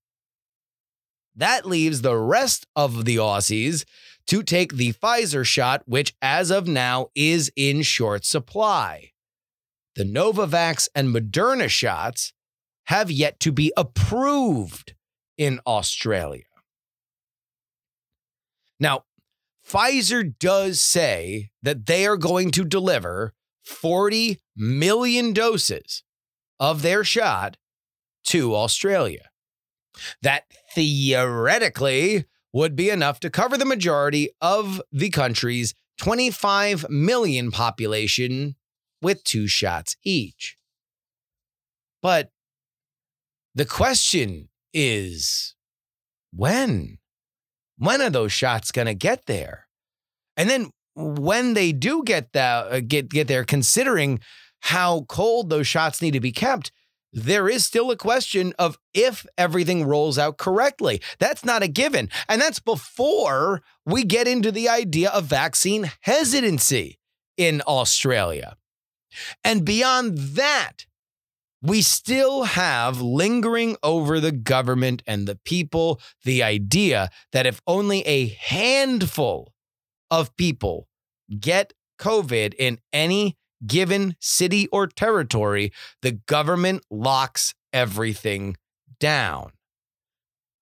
That 1.35 1.65
leaves 1.65 2.01
the 2.01 2.17
rest 2.17 2.67
of 2.75 3.05
the 3.05 3.15
Aussies 3.15 3.85
to 4.27 4.43
take 4.43 4.73
the 4.73 4.93
Pfizer 4.93 5.45
shot, 5.45 5.83
which 5.85 6.15
as 6.21 6.51
of 6.51 6.67
now 6.67 7.07
is 7.15 7.51
in 7.55 7.81
short 7.81 8.25
supply. 8.25 9.11
The 9.95 10.03
Novavax 10.03 10.87
and 10.95 11.13
Moderna 11.13 11.69
shots 11.69 12.33
have 12.85 13.11
yet 13.11 13.39
to 13.41 13.51
be 13.51 13.73
approved 13.75 14.93
in 15.37 15.59
Australia. 15.65 16.43
Now, 18.79 19.03
Pfizer 19.67 20.37
does 20.39 20.81
say 20.81 21.49
that 21.61 21.85
they 21.85 22.07
are 22.07 22.17
going 22.17 22.51
to 22.51 22.65
deliver 22.65 23.33
40 23.63 24.39
million 24.55 25.33
doses 25.33 26.03
of 26.59 26.81
their 26.81 27.03
shot 27.03 27.57
to 28.25 28.55
Australia. 28.55 29.29
That 30.21 30.45
theoretically 30.73 32.25
would 32.53 32.75
be 32.75 32.89
enough 32.89 33.19
to 33.19 33.29
cover 33.29 33.57
the 33.57 33.65
majority 33.65 34.29
of 34.41 34.81
the 34.91 35.09
country's 35.09 35.73
25 35.99 36.89
million 36.89 37.51
population 37.51 38.55
with 39.01 39.23
two 39.23 39.47
shots 39.47 39.95
each. 40.03 40.57
But 42.01 42.31
the 43.53 43.65
question 43.65 44.49
is 44.73 45.55
when? 46.33 46.97
When 47.77 48.01
are 48.01 48.09
those 48.09 48.31
shots 48.31 48.71
going 48.71 48.87
to 48.87 48.93
get 48.93 49.25
there? 49.25 49.67
And 50.37 50.49
then 50.49 50.71
when 50.95 51.53
they 51.53 51.71
do 51.71 52.03
get 52.03 52.33
that 52.33 52.71
uh, 52.71 52.79
get 52.81 53.09
get 53.09 53.27
there 53.27 53.43
considering 53.43 54.19
how 54.61 55.05
cold 55.07 55.49
those 55.49 55.67
shots 55.67 56.01
need 56.01 56.11
to 56.11 56.19
be 56.19 56.31
kept, 56.31 56.71
there 57.11 57.49
is 57.49 57.65
still 57.65 57.91
a 57.91 57.97
question 57.97 58.53
of 58.59 58.77
if 58.93 59.25
everything 59.37 59.85
rolls 59.85 60.17
out 60.17 60.37
correctly. 60.37 61.01
That's 61.17 61.43
not 61.43 61.63
a 61.63 61.67
given. 61.67 62.09
And 62.27 62.41
that's 62.41 62.59
before 62.59 63.61
we 63.85 64.03
get 64.03 64.27
into 64.27 64.51
the 64.51 64.69
idea 64.69 65.09
of 65.09 65.25
vaccine 65.25 65.91
hesitancy 66.01 66.99
in 67.37 67.61
Australia. 67.67 68.55
And 69.43 69.65
beyond 69.65 70.17
that, 70.17 70.85
we 71.61 71.81
still 71.81 72.43
have 72.43 73.01
lingering 73.01 73.75
over 73.83 74.19
the 74.19 74.31
government 74.31 75.03
and 75.05 75.27
the 75.27 75.35
people 75.35 75.99
the 76.23 76.41
idea 76.43 77.09
that 77.33 77.45
if 77.45 77.61
only 77.67 78.01
a 78.01 78.27
handful 78.27 79.53
of 80.09 80.35
people 80.37 80.87
get 81.39 81.73
COVID 81.99 82.53
in 82.57 82.79
any 82.93 83.37
given 83.65 84.15
city 84.19 84.67
or 84.67 84.87
territory, 84.87 85.71
the 86.01 86.11
government 86.11 86.83
locks 86.89 87.53
everything 87.73 88.57
down. 88.99 89.51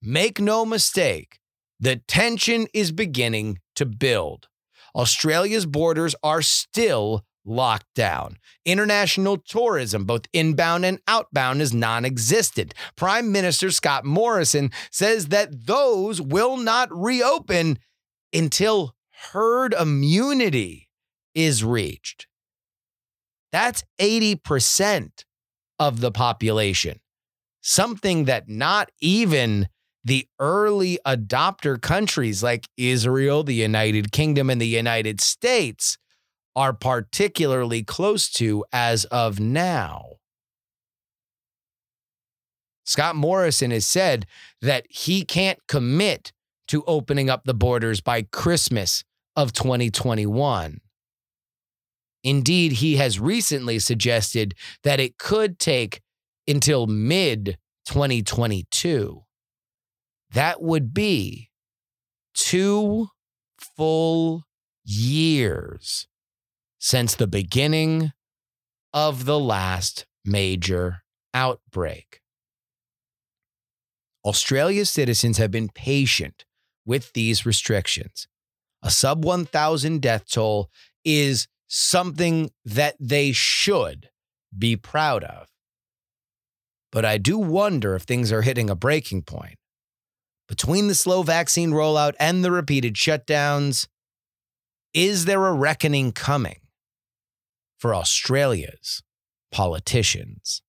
Make 0.01 0.39
no 0.39 0.66
mistake, 0.66 1.39
the 1.80 1.98
tension 1.98 2.68
is 2.74 2.92
beginning 2.92 3.60
to 3.75 3.86
build. 3.86 4.48
Australia's 4.96 5.66
borders 5.66 6.16
are 6.24 6.42
still 6.42 7.24
locked 7.46 7.88
down. 7.96 8.38
International 8.66 9.38
tourism, 9.38 10.06
both 10.06 10.25
inbound 10.34 10.86
and 10.86 11.00
outbound, 11.08 11.62
is 11.62 11.74
non 11.74 12.06
existent. 12.06 12.74
Prime 12.96 13.32
Minister 13.32 13.72
Scott 13.72 14.06
Morrison 14.06 14.72
says 14.92 15.27
that 15.27 15.66
those 15.66 16.22
will 16.22 16.58
not 16.58 16.89
reopen 16.92 17.80
until 18.34 18.96
herd 19.32 19.74
immunity 19.74 20.89
is 21.34 21.63
reached. 21.63 22.27
That's 23.51 23.84
80% 24.00 25.24
of 25.80 26.01
the 26.01 26.12
population. 26.12 27.00
something 27.62 28.25
that 28.25 28.48
not 28.48 28.89
even 29.01 29.68
the 30.04 30.25
early 30.39 30.98
adopter 31.06 31.82
countries 31.82 32.42
like 32.42 32.66
Israel, 32.77 33.44
the 33.44 33.54
United 33.54 34.12
Kingdom, 34.13 34.50
and 34.50 34.62
the 34.62 34.68
United 34.68 35.20
States 35.20 35.98
are 36.56 36.72
particularly 36.74 37.84
close 37.84 38.30
to 38.32 38.63
as 38.72 39.04
of 39.06 39.39
now. 39.39 40.13
Scott 42.86 43.18
Morrison 43.18 43.72
has 43.72 43.86
said 43.86 44.25
that 44.62 44.86
he 44.89 45.25
can't 45.25 45.60
commit 45.68 46.32
to 46.70 46.84
opening 46.88 47.30
up 47.30 47.44
the 47.44 47.54
borders 47.54 48.00
by 48.00 48.22
Christmas 48.22 49.04
of 49.36 49.51
2021. 49.51 50.80
Indeed, 52.24 52.74
he 52.74 52.98
has 52.98 53.20
recently 53.20 53.80
suggested 53.80 54.56
that 54.84 55.00
it 55.00 55.18
could 55.18 55.60
take 55.60 56.02
until 56.48 56.88
mid 56.88 57.58
2022. 57.86 59.24
That 60.32 60.62
would 60.62 60.94
be 60.94 61.50
two 62.34 63.08
full 63.58 64.44
years 64.84 66.08
since 66.80 67.16
the 67.16 67.28
beginning 67.28 68.12
of 68.94 69.26
the 69.26 69.40
last 69.40 70.06
major 70.26 71.04
outbreak. 71.34 72.22
Australia's 74.26 74.90
citizens 74.90 75.38
have 75.38 75.52
been 75.52 75.70
patient 75.70 76.46
with 76.86 77.14
these 77.14 77.46
restrictions. 77.46 78.28
A 78.82 78.92
sub 78.92 79.24
1,000 79.24 80.02
death 80.02 80.26
toll 80.30 80.70
is 81.04 81.48
something 81.68 82.50
that 82.66 82.96
they 83.00 83.32
should 83.32 84.10
be 84.58 84.76
proud 84.76 85.24
of. 85.24 85.48
But 86.92 87.06
I 87.06 87.18
do 87.18 87.38
wonder 87.38 87.96
if 87.96 88.04
things 88.04 88.32
are 88.32 88.42
hitting 88.42 88.70
a 88.70 88.76
breaking 88.76 89.24
point. 89.24 89.56
Between 90.48 90.88
the 90.88 90.96
slow 90.96 91.24
vaccine 91.24 91.72
rollout 91.72 92.14
and 92.20 92.44
the 92.44 92.52
repeated 92.52 92.96
shutdowns, 92.96 93.88
is 94.94 95.26
there 95.26 95.46
a 95.46 95.54
reckoning 95.54 96.14
coming 96.14 96.62
for 97.78 97.94
Australia's 97.94 99.04
politicians? 99.52 100.62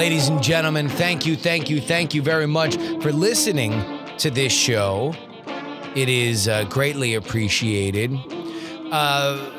Ladies 0.00 0.30
and 0.30 0.42
gentlemen, 0.42 0.88
thank 0.88 1.26
you, 1.26 1.36
thank 1.36 1.68
you, 1.68 1.78
thank 1.78 2.14
you 2.14 2.22
very 2.22 2.46
much 2.46 2.76
for 3.02 3.12
listening 3.12 3.84
to 4.16 4.30
this 4.30 4.50
show. 4.50 5.14
It 5.94 6.08
is 6.08 6.48
uh, 6.48 6.64
greatly 6.64 7.16
appreciated. 7.16 8.18
Uh, 8.90 9.50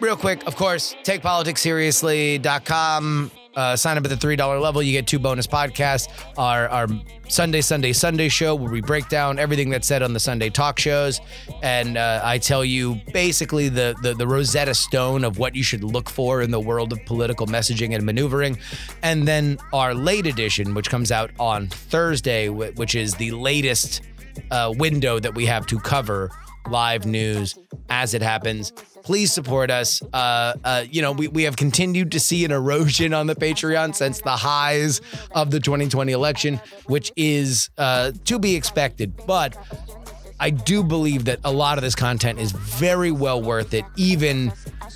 real 0.00 0.16
quick, 0.16 0.44
of 0.48 0.56
course, 0.56 0.96
takepoliticsseriously.com. 1.04 3.30
Uh, 3.56 3.74
sign 3.74 3.96
up 3.96 4.04
at 4.04 4.10
the 4.10 4.26
$3 4.26 4.60
level. 4.60 4.82
You 4.82 4.92
get 4.92 5.06
two 5.06 5.18
bonus 5.18 5.46
podcasts. 5.46 6.08
Our, 6.36 6.68
our 6.68 6.86
Sunday, 7.28 7.62
Sunday, 7.62 7.94
Sunday 7.94 8.28
show 8.28 8.54
where 8.54 8.70
we 8.70 8.82
break 8.82 9.08
down 9.08 9.38
everything 9.38 9.70
that's 9.70 9.88
said 9.88 10.02
on 10.02 10.12
the 10.12 10.20
Sunday 10.20 10.50
talk 10.50 10.78
shows. 10.78 11.20
And 11.62 11.96
uh, 11.96 12.20
I 12.22 12.36
tell 12.36 12.64
you 12.64 13.00
basically 13.12 13.70
the, 13.70 13.96
the, 14.02 14.12
the 14.12 14.26
Rosetta 14.26 14.74
Stone 14.74 15.24
of 15.24 15.38
what 15.38 15.54
you 15.54 15.62
should 15.62 15.82
look 15.82 16.10
for 16.10 16.42
in 16.42 16.50
the 16.50 16.60
world 16.60 16.92
of 16.92 17.04
political 17.06 17.46
messaging 17.46 17.94
and 17.94 18.04
maneuvering. 18.04 18.58
And 19.02 19.26
then 19.26 19.58
our 19.72 19.94
late 19.94 20.26
edition, 20.26 20.74
which 20.74 20.90
comes 20.90 21.10
out 21.10 21.30
on 21.40 21.68
Thursday, 21.68 22.50
which 22.50 22.94
is 22.94 23.14
the 23.14 23.30
latest 23.30 24.02
uh, 24.50 24.72
window 24.76 25.18
that 25.18 25.34
we 25.34 25.46
have 25.46 25.66
to 25.66 25.80
cover 25.80 26.30
live 26.68 27.06
news 27.06 27.56
as 27.88 28.14
it 28.14 28.22
happens. 28.22 28.72
Please 29.06 29.32
support 29.32 29.70
us. 29.70 30.02
Uh, 30.12 30.54
uh, 30.64 30.84
you 30.90 31.00
know, 31.00 31.12
we, 31.12 31.28
we 31.28 31.44
have 31.44 31.54
continued 31.54 32.10
to 32.10 32.18
see 32.18 32.44
an 32.44 32.50
erosion 32.50 33.14
on 33.14 33.28
the 33.28 33.36
Patreon 33.36 33.94
since 33.94 34.20
the 34.20 34.32
highs 34.32 35.00
of 35.30 35.52
the 35.52 35.60
2020 35.60 36.10
election, 36.10 36.60
which 36.86 37.12
is 37.14 37.70
uh, 37.78 38.10
to 38.24 38.40
be 38.40 38.56
expected. 38.56 39.12
But 39.24 39.56
I 40.40 40.50
do 40.50 40.82
believe 40.82 41.26
that 41.26 41.38
a 41.44 41.52
lot 41.52 41.78
of 41.78 41.84
this 41.84 41.94
content 41.94 42.40
is 42.40 42.50
very 42.50 43.12
well 43.12 43.40
worth 43.40 43.74
it, 43.74 43.84
even 43.94 44.52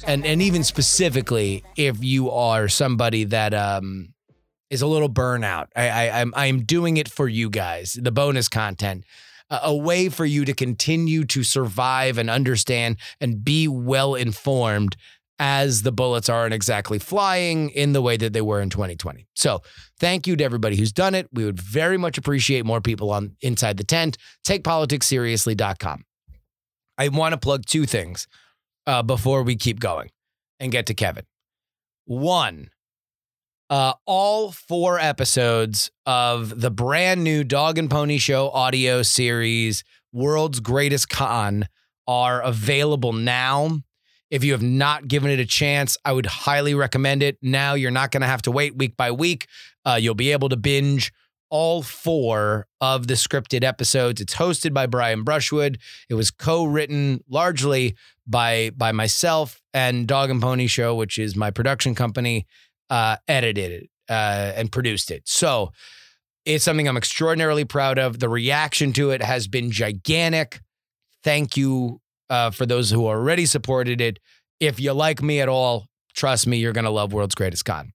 and 0.09 0.27
and 0.27 0.43
even 0.43 0.65
specifically 0.65 1.63
if 1.77 2.03
you 2.03 2.33
are 2.33 2.67
somebody 2.67 3.23
that 3.25 3.55
um 3.55 4.13
is 4.71 4.83
a 4.83 4.89
little 4.89 5.09
burnout. 5.09 5.69
I, 5.77 5.89
I 5.89 6.21
I'm 6.21 6.33
I'm 6.35 6.65
doing 6.65 6.97
it 6.97 7.09
for 7.09 7.29
you 7.29 7.49
guys, 7.49 7.93
the 7.93 8.11
bonus 8.11 8.49
content, 8.49 9.05
a, 9.51 9.75
way 9.75 10.09
for 10.09 10.25
you 10.25 10.45
to 10.45 10.53
continue 10.53 11.25
to 11.25 11.43
survive 11.43 12.19
and 12.19 12.31
understand 12.31 12.97
and 13.21 13.45
be 13.45 13.67
well 13.69 14.15
informed 14.15 14.97
as 15.39 15.83
the 15.83 15.91
bullets 15.93 16.29
aren't 16.29 16.53
exactly 16.53 16.99
flying 16.99 17.71
in 17.71 17.95
the 17.95 18.03
way 18.03 18.17
that 18.17 18.35
they 18.35 18.43
were 18.43 18.61
in 18.61 18.69
2020. 18.69 19.27
So 19.35 19.63
thank 19.99 20.27
you 20.27 20.37
to 20.37 20.45
everybody 20.45 20.77
who's 20.77 20.93
done 20.93 21.15
it. 21.15 21.29
We 21.33 21.47
would 21.47 21.59
very 21.59 21.97
much 21.97 22.19
appreciate 22.19 22.67
more 22.67 22.83
people 22.83 23.11
on 23.11 23.37
inside 23.41 23.79
the 23.79 23.85
tent. 23.85 24.19
TakePoliticsSeriously.com. 24.47 26.05
I 26.99 27.09
want 27.09 27.33
to 27.33 27.39
plug 27.39 27.65
two 27.65 27.87
things 27.87 28.29
uh, 28.87 29.03
before 29.03 29.43
we 29.43 29.57
keep 29.57 29.81
going 29.81 30.11
and 30.61 30.71
get 30.71 30.85
to 30.87 30.95
Kevin. 30.95 31.25
One, 32.05 32.69
uh, 33.71 33.95
all 34.05 34.51
four 34.51 34.99
episodes 34.99 35.91
of 36.05 36.61
the 36.61 36.71
brand 36.71 37.23
new 37.23 37.45
Dog 37.45 37.79
and 37.79 37.89
Pony 37.89 38.19
Show 38.19 38.51
audio 38.51 39.03
series, 39.03 39.85
World's 40.13 40.59
Greatest 40.59 41.09
Con, 41.09 41.69
are 42.07 42.43
available 42.43 43.13
now. 43.13 43.79
If 44.29 44.43
you 44.43 44.53
have 44.53 44.63
not 44.63 45.07
given 45.07 45.31
it 45.31 45.39
a 45.39 45.47
chance, 45.47 45.97
I 46.05 46.13
would 46.13 46.27
highly 46.27 46.75
recommend 46.75 47.23
it. 47.23 47.39
Now 47.43 47.75
you're 47.75 47.93
not 47.93 48.11
going 48.11 48.23
to 48.23 48.27
have 48.27 48.43
to 48.43 48.51
wait 48.51 48.77
week 48.77 48.97
by 48.97 49.13
week. 49.13 49.47
Uh, 49.85 49.99
you'll 50.01 50.15
be 50.15 50.33
able 50.33 50.49
to 50.49 50.57
binge 50.57 51.13
all 51.49 51.83
four 51.83 52.67
of 52.81 53.07
the 53.09 53.15
scripted 53.15 53.65
episodes. 53.65 54.21
It's 54.21 54.35
hosted 54.35 54.73
by 54.73 54.87
Brian 54.87 55.25
Brushwood. 55.25 55.79
It 56.09 56.15
was 56.15 56.31
co-written 56.31 57.23
largely 57.29 57.97
by 58.27 58.71
by 58.77 58.93
myself 58.93 59.61
and 59.75 60.07
Dog 60.07 60.31
and 60.31 60.41
Pony 60.41 60.69
Show, 60.69 60.95
which 60.95 61.19
is 61.19 61.35
my 61.35 61.51
production 61.51 61.97
company, 61.97 62.47
uh, 62.91 63.17
edited 63.27 63.71
it 63.85 63.91
uh, 64.09 64.53
and 64.57 64.71
produced 64.71 65.11
it. 65.11 65.23
So 65.27 65.73
it's 66.45 66.65
something 66.65 66.89
I'm 66.89 66.97
extraordinarily 66.97 67.65
proud 67.65 67.99
of. 67.99 68.19
The 68.19 68.29
reaction 68.29 68.93
to 68.95 69.11
it 69.11 69.23
has 69.23 69.47
been 69.49 69.71
gigantic. 69.71 70.61
Thank 71.23 71.57
you 71.57 72.01
uh, 72.29 72.51
for 72.51 72.67
those 72.67 72.91
who 72.91 73.07
already 73.07 73.47
supported 73.47 74.01
it. 74.01 74.19
If 74.59 74.81
you 74.81 74.93
like 74.93 75.23
me 75.23 75.41
at 75.41 75.49
all, 75.49 75.87
trust 76.15 76.47
me, 76.47 76.59
you're 76.59 76.73
going 76.73 76.85
to 76.85 76.91
love 76.91 77.13
World's 77.13 77.35
Greatest 77.35 77.65
Con. 77.65 77.93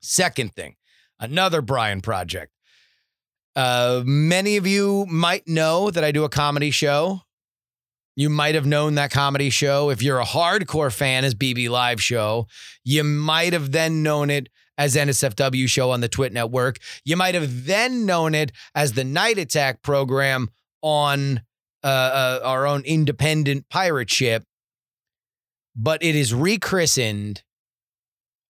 Second 0.00 0.54
thing, 0.54 0.74
another 1.20 1.62
Brian 1.62 2.00
project. 2.00 2.52
Uh, 3.54 4.02
many 4.04 4.56
of 4.56 4.66
you 4.66 5.06
might 5.06 5.46
know 5.46 5.90
that 5.90 6.02
I 6.02 6.10
do 6.10 6.24
a 6.24 6.28
comedy 6.28 6.70
show. 6.70 7.20
You 8.14 8.28
might 8.28 8.54
have 8.54 8.66
known 8.66 8.94
that 8.96 9.10
comedy 9.10 9.50
show. 9.50 9.88
If 9.90 10.02
you're 10.02 10.20
a 10.20 10.24
hardcore 10.24 10.92
fan, 10.92 11.24
as 11.24 11.34
BB 11.34 11.70
Live 11.70 12.02
show, 12.02 12.46
you 12.84 13.04
might 13.04 13.52
have 13.52 13.72
then 13.72 14.02
known 14.02 14.28
it 14.28 14.48
as 14.76 14.96
NSFW 14.96 15.68
show 15.68 15.90
on 15.90 16.00
the 16.00 16.08
Twit 16.08 16.32
Network. 16.32 16.78
You 17.04 17.16
might 17.16 17.34
have 17.34 17.66
then 17.66 18.04
known 18.04 18.34
it 18.34 18.52
as 18.74 18.92
the 18.92 19.04
Night 19.04 19.38
Attack 19.38 19.82
program 19.82 20.50
on 20.82 21.40
uh, 21.82 21.86
uh, 21.86 22.40
our 22.44 22.66
own 22.66 22.82
independent 22.84 23.68
pirate 23.70 24.10
ship. 24.10 24.44
But 25.74 26.02
it 26.02 26.14
is 26.14 26.34
rechristened 26.34 27.42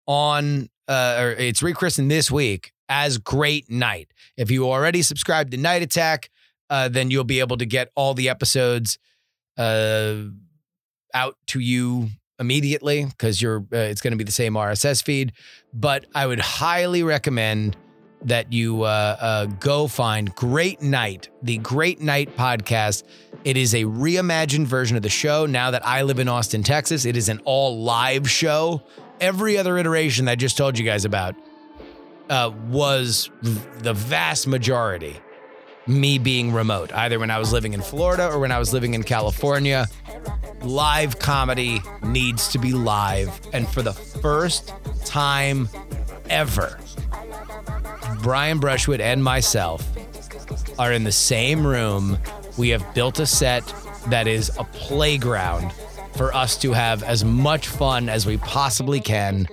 on, 0.07 0.71
uh, 0.89 1.17
or 1.21 1.31
it's 1.31 1.63
rechristened 1.63 2.11
this 2.11 2.31
week 2.31 2.73
as 2.89 3.19
Great 3.19 3.71
Night. 3.71 4.13
If 4.37 4.51
you 4.51 4.69
already 4.69 5.03
subscribed 5.03 5.53
to 5.53 5.57
Night 5.57 5.83
Attack, 5.83 6.31
uh, 6.69 6.89
then 6.89 7.11
you'll 7.13 7.23
be 7.23 7.39
able 7.39 7.59
to 7.59 7.67
get 7.67 7.91
all 7.95 8.15
the 8.15 8.29
episodes 8.29 8.99
uh, 9.59 10.15
out 11.15 11.37
to 11.49 11.61
you 11.61 12.09
immediately 12.39 13.05
because 13.05 13.41
you're 13.41 13.61
uh, 13.73 13.77
it's 13.77 14.01
going 14.01 14.13
to 14.13 14.17
be 14.17 14.25
the 14.25 14.33
same 14.33 14.55
RSS 14.55 15.03
feed. 15.03 15.33
But 15.73 16.07
I 16.15 16.27
would 16.27 16.41
highly 16.41 17.03
recommend 17.03 17.77
that 18.25 18.53
you 18.53 18.83
uh, 18.83 19.17
uh, 19.21 19.47
go 19.47 19.89
find 19.89 20.35
Great 20.35 20.81
Night, 20.81 21.29
the 21.43 21.59
Great 21.59 22.01
Night 22.01 22.37
podcast. 22.37 23.05
It 23.45 23.57
is 23.57 23.75
a 23.75 23.85
reimagined 23.85 24.67
version 24.67 24.97
of 24.97 25.03
the 25.03 25.09
show. 25.09 25.47
Now 25.47 25.73
that 25.73 25.85
I 25.87 26.03
live 26.03 26.19
in 26.19 26.29
Austin, 26.29 26.63
Texas, 26.63 27.05
it 27.05 27.17
is 27.17 27.29
an 27.29 27.41
all 27.45 27.83
live 27.83 28.31
show. 28.31 28.83
Every 29.21 29.59
other 29.59 29.79
iteration 29.79 30.27
that 30.27 30.33
I 30.33 30.37
just 30.37 30.57
told 30.57 30.79
you 30.79 30.85
guys 30.85 31.05
about 31.05 31.35
uh, 32.31 32.53
was 32.69 33.31
the 33.43 33.93
vast 33.93 34.47
majority 34.47 35.21
me 35.87 36.19
being 36.19 36.53
remote, 36.53 36.93
either 36.93 37.19
when 37.19 37.31
I 37.31 37.39
was 37.39 37.53
living 37.53 37.73
in 37.73 37.83
Florida 37.83 38.29
or 38.29 38.39
when 38.39 38.53
I 38.53 38.59
was 38.59 38.73
living 38.73 38.95
in 38.95 39.03
California. 39.03 39.87
Live 40.63 41.19
comedy 41.19 41.81
needs 42.03 42.49
to 42.49 42.59
be 42.59 42.73
live. 42.73 43.41
And 43.53 43.69
for 43.69 43.83
the 43.83 43.93
first 43.93 44.73
time 45.05 45.69
ever, 46.31 46.79
Brian 48.23 48.59
Brushwood 48.59 49.01
and 49.01 49.23
myself 49.23 49.85
are 50.79 50.93
in 50.93 51.05
the 51.05 51.13
same 51.13 51.67
room. 51.67 52.19
We 52.57 52.69
have 52.69 52.95
built 52.95 53.19
a 53.19 53.27
set 53.27 53.63
that 54.09 54.27
is 54.27 54.51
a 54.59 54.65
playground 54.65 55.73
for 56.15 56.33
us 56.35 56.57
to 56.59 56.73
have 56.73 57.03
as 57.03 57.25
much 57.25 57.67
fun 57.69 58.09
as 58.09 58.27
we 58.27 58.37
possibly 58.39 59.01
can. 59.01 59.49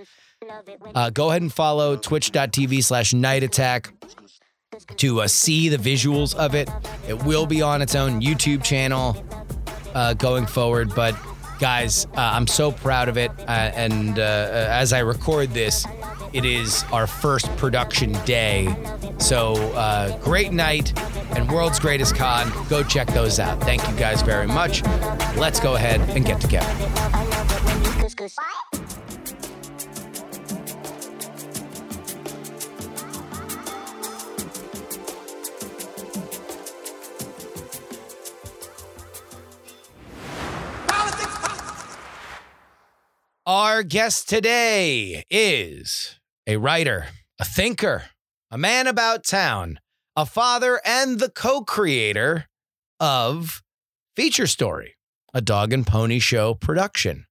Uh, 0.94 1.10
go 1.10 1.30
ahead 1.30 1.42
and 1.42 1.54
follow 1.54 1.96
twitch.tv 1.96 2.84
slash 2.84 3.14
night 3.14 3.44
attack 3.44 3.94
to 4.98 5.22
uh, 5.22 5.28
see 5.28 5.70
the 5.70 5.78
visuals 5.78 6.36
of 6.36 6.56
it. 6.56 6.70
It 7.08 7.24
will 7.24 7.46
be 7.46 7.62
on 7.62 7.82
its 7.82 7.96
own 7.96 8.22
YouTube 8.22 8.64
channel 8.64 9.24
uh, 9.94 10.14
going 10.14 10.46
forward. 10.46 10.94
But 10.96 11.16
guys, 11.60 12.06
uh, 12.06 12.10
I'm 12.18 12.48
so 12.48 12.72
proud 12.72 13.10
of 13.10 13.18
it. 13.18 13.32
Uh, 13.40 13.72
and 13.76 14.18
uh, 14.18 14.22
uh, 14.22 14.68
as 14.70 14.94
I 14.94 15.00
record 15.00 15.50
this, 15.50 15.86
it 16.32 16.46
is 16.46 16.84
our 16.92 17.08
first 17.08 17.48
production 17.58 18.14
day. 18.26 18.74
So 19.18 20.20
great 20.24 20.54
night 20.54 20.98
and 21.36 21.50
world's 21.52 21.80
greatest 21.80 22.16
con. 22.16 22.52
Go 22.70 22.84
check 22.84 23.08
those 23.08 23.40
out. 23.40 23.62
Thank 23.62 23.88
you 23.88 23.96
guys 23.96 24.22
very 24.22 24.48
much. 24.48 24.84
Let's 25.36 25.60
go 25.60 25.76
ahead 25.76 26.02
and 26.12 26.26
get 26.26 26.40
together. 26.40 26.70
Our 43.50 43.82
guest 43.82 44.30
today 44.30 45.24
is 45.28 46.20
a 46.46 46.58
writer, 46.58 47.08
a 47.40 47.46
thinker, 47.46 48.04
a 48.52 48.60
man 48.60 48.86
about 48.86 49.24
town, 49.24 49.80
a 50.16 50.28
father, 50.28 50.80
and 50.86 51.20
the 51.20 51.32
co 51.32 51.64
creator 51.64 52.46
of 53.00 53.64
Feature 54.16 54.46
Story, 54.46 54.98
a 55.34 55.42
dog 55.42 55.74
and 55.74 55.88
pony 55.88 56.20
show 56.20 56.54
production. 56.54 57.26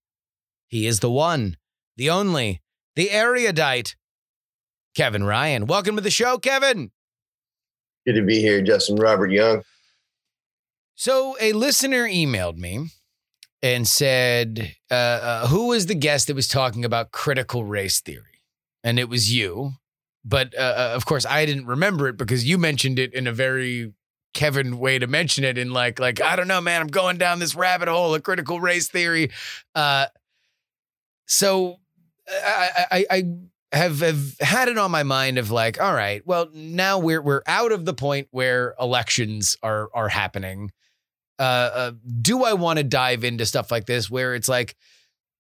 He 0.67 0.89
is 0.89 0.99
the 0.99 1.09
one, 1.09 1.57
the 1.97 2.11
only, 2.11 2.63
the 2.97 3.13
erudite, 3.13 3.95
Kevin 4.97 5.23
Ryan. 5.23 5.67
Welcome 5.67 5.95
to 5.95 6.03
the 6.03 6.11
show, 6.11 6.37
Kevin. 6.37 6.91
Good 8.05 8.15
to 8.15 8.23
be 8.23 8.41
here, 8.41 8.61
Justin 8.61 8.97
Robert 8.97 9.31
Young. 9.31 9.63
So, 10.97 11.37
a 11.41 11.53
listener 11.53 12.09
emailed 12.09 12.57
me 12.57 12.89
and 13.63 13.87
said, 13.87 14.75
uh, 14.91 14.95
uh, 14.95 15.47
Who 15.49 15.69
was 15.69 15.87
the 15.87 15.95
guest 15.95 16.27
that 16.27 16.37
was 16.37 16.49
talking 16.49 16.85
about 16.85 17.13
critical 17.13 17.65
race 17.65 18.01
theory? 18.01 18.45
And 18.85 18.99
it 18.99 19.09
was 19.09 19.33
you. 19.33 19.73
But 20.25 20.57
uh, 20.57 20.61
uh, 20.61 20.93
of 20.95 21.07
course, 21.07 21.25
I 21.25 21.47
didn't 21.47 21.67
remember 21.67 22.09
it 22.09 22.17
because 22.17 22.45
you 22.45 22.59
mentioned 22.59 22.99
it 22.99 23.15
in 23.15 23.27
a 23.27 23.33
very 23.33 23.93
Kevin 24.35 24.79
way 24.79 24.99
to 24.99 25.07
mention 25.07 25.43
it 25.43 25.59
in 25.59 25.73
like 25.73 25.99
like 25.99 26.21
I 26.21 26.37
don't 26.37 26.49
know 26.49 26.61
man 26.61 26.83
I'm 26.83 26.89
going 26.89 27.19
down 27.19 27.39
this 27.39 27.55
rabbit 27.55 27.89
hole 27.89 28.15
of 28.15 28.23
critical 28.23 28.61
race 28.61 28.89
theory 28.89 29.31
uh 29.75 30.07
so 31.27 31.79
I 32.29 32.87
I, 32.91 33.07
I 33.11 33.25
have, 33.73 34.01
have 34.01 34.39
had 34.41 34.69
it 34.69 34.79
on 34.79 34.91
my 34.91 35.03
mind 35.03 35.39
of 35.39 35.51
like 35.51 35.81
all 35.81 35.95
right 35.95 36.23
well 36.27 36.49
now 36.53 36.99
we're 36.99 37.23
we're 37.23 37.43
out 37.47 37.73
of 37.73 37.85
the 37.85 37.95
point 37.95 38.29
where 38.31 38.75
elections 38.79 39.57
are 39.63 39.89
are 39.93 40.09
happening 40.09 40.71
uh, 41.39 41.43
uh 41.43 41.93
do 42.21 42.45
I 42.45 42.55
want 42.55 42.79
to 42.79 42.85
dive 42.85 43.25
into 43.25 43.47
stuff 43.47 43.71
like 43.71 43.87
this 43.87 44.11
where 44.11 44.35
it's 44.35 44.49
like 44.49 44.75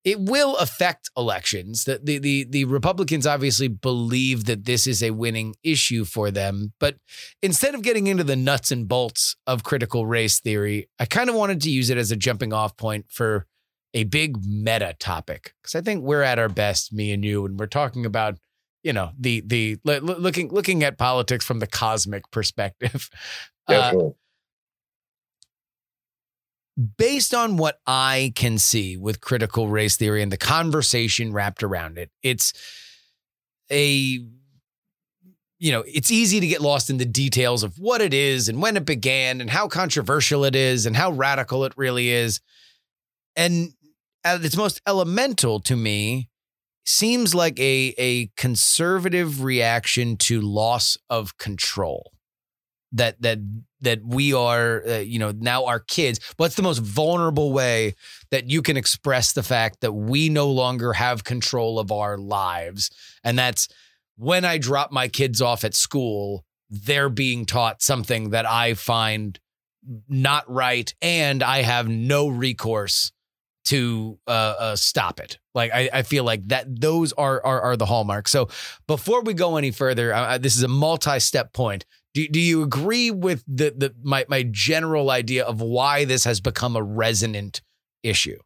it 0.04 0.20
will 0.20 0.56
affect 0.56 1.10
elections. 1.16 1.84
The, 1.84 2.00
the 2.02 2.18
the 2.18 2.44
the 2.44 2.64
Republicans 2.64 3.26
obviously 3.26 3.68
believe 3.68 4.44
that 4.44 4.64
this 4.64 4.86
is 4.86 5.02
a 5.02 5.10
winning 5.10 5.54
issue 5.62 6.04
for 6.04 6.30
them, 6.30 6.72
but 6.80 6.96
instead 7.42 7.74
of 7.74 7.82
getting 7.82 8.06
into 8.06 8.24
the 8.24 8.36
nuts 8.36 8.70
and 8.70 8.88
bolts 8.88 9.36
of 9.46 9.64
critical 9.64 10.06
race 10.06 10.40
theory, 10.40 10.88
I 10.98 11.04
kind 11.04 11.28
of 11.28 11.36
wanted 11.36 11.60
to 11.62 11.70
use 11.70 11.90
it 11.90 11.98
as 11.98 12.10
a 12.10 12.16
jumping 12.16 12.52
off 12.52 12.76
point 12.76 13.06
for 13.08 13.46
a 13.92 14.04
big 14.04 14.38
meta 14.46 14.94
topic 14.98 15.54
because 15.62 15.74
I 15.74 15.80
think 15.80 16.04
we're 16.04 16.22
at 16.22 16.38
our 16.38 16.48
best, 16.48 16.92
me 16.92 17.12
and 17.12 17.24
you, 17.24 17.44
and 17.44 17.58
we're 17.58 17.66
talking 17.66 18.06
about 18.06 18.38
you 18.82 18.92
know 18.92 19.10
the 19.18 19.42
the 19.44 19.78
lo- 19.84 20.00
lo- 20.00 20.18
looking 20.18 20.48
looking 20.50 20.84
at 20.84 20.96
politics 20.96 21.44
from 21.44 21.58
the 21.58 21.66
cosmic 21.66 22.30
perspective. 22.30 23.10
Uh, 23.70 23.72
Definitely. 23.74 24.12
Based 26.96 27.34
on 27.34 27.56
what 27.56 27.80
I 27.86 28.32
can 28.36 28.58
see 28.58 28.96
with 28.96 29.20
critical 29.20 29.68
race 29.68 29.96
theory 29.96 30.22
and 30.22 30.30
the 30.30 30.36
conversation 30.36 31.32
wrapped 31.32 31.62
around 31.62 31.98
it, 31.98 32.10
it's 32.22 32.52
a 33.70 34.20
you 35.60 35.72
know, 35.72 35.82
it's 35.88 36.12
easy 36.12 36.38
to 36.38 36.46
get 36.46 36.60
lost 36.60 36.88
in 36.88 36.98
the 36.98 37.04
details 37.04 37.64
of 37.64 37.80
what 37.80 38.00
it 38.00 38.14
is 38.14 38.48
and 38.48 38.62
when 38.62 38.76
it 38.76 38.84
began 38.84 39.40
and 39.40 39.50
how 39.50 39.66
controversial 39.66 40.44
it 40.44 40.54
is 40.54 40.86
and 40.86 40.96
how 40.96 41.10
radical 41.10 41.64
it 41.64 41.72
really 41.76 42.10
is. 42.10 42.40
And 43.34 43.72
at 44.22 44.44
its 44.44 44.56
most 44.56 44.80
elemental 44.86 45.58
to 45.60 45.74
me, 45.74 46.28
seems 46.84 47.34
like 47.34 47.58
a, 47.58 47.94
a 47.98 48.30
conservative 48.36 49.42
reaction 49.42 50.16
to 50.16 50.40
loss 50.40 50.96
of 51.10 51.36
control 51.38 52.12
that 52.92 53.20
that 53.22 53.38
that 53.80 54.00
we 54.04 54.32
are 54.32 54.82
uh, 54.86 54.98
you 54.98 55.18
know 55.18 55.32
now 55.32 55.64
our 55.66 55.80
kids 55.80 56.20
what's 56.36 56.54
the 56.54 56.62
most 56.62 56.78
vulnerable 56.78 57.52
way 57.52 57.94
that 58.30 58.48
you 58.48 58.62
can 58.62 58.76
express 58.76 59.32
the 59.32 59.42
fact 59.42 59.80
that 59.80 59.92
we 59.92 60.28
no 60.28 60.48
longer 60.48 60.94
have 60.94 61.24
control 61.24 61.78
of 61.78 61.92
our 61.92 62.16
lives? 62.18 62.90
And 63.24 63.38
that's 63.38 63.68
when 64.16 64.44
i 64.44 64.58
drop 64.58 64.90
my 64.90 65.08
kids 65.08 65.40
off 65.40 65.64
at 65.64 65.74
school 65.74 66.44
they're 66.70 67.08
being 67.08 67.46
taught 67.46 67.80
something 67.80 68.30
that 68.30 68.46
i 68.46 68.74
find 68.74 69.38
not 70.08 70.50
right 70.50 70.92
and 71.00 71.42
i 71.42 71.62
have 71.62 71.88
no 71.88 72.28
recourse 72.28 73.12
to 73.68 74.18
uh, 74.26 74.30
uh, 74.30 74.76
stop 74.76 75.20
it. 75.20 75.38
Like 75.54 75.70
I, 75.74 75.90
I 75.92 76.02
feel 76.02 76.24
like 76.24 76.48
that 76.48 76.80
those 76.80 77.12
are, 77.12 77.44
are 77.44 77.60
are 77.60 77.76
the 77.76 77.84
hallmarks. 77.84 78.30
So 78.30 78.48
before 78.86 79.22
we 79.22 79.34
go 79.34 79.58
any 79.58 79.72
further 79.72 80.14
uh, 80.14 80.38
this 80.38 80.56
is 80.56 80.62
a 80.62 80.68
multi-step 80.68 81.52
point 81.52 81.84
do, 82.18 82.28
do 82.28 82.40
you 82.40 82.62
agree 82.64 83.12
with 83.12 83.44
the, 83.46 83.72
the 83.76 83.94
my 84.02 84.24
my 84.28 84.42
general 84.50 85.08
idea 85.10 85.44
of 85.44 85.60
why 85.60 86.04
this 86.04 86.24
has 86.24 86.40
become 86.40 86.74
a 86.74 86.82
resonant 86.82 87.60
issue? 88.02 88.38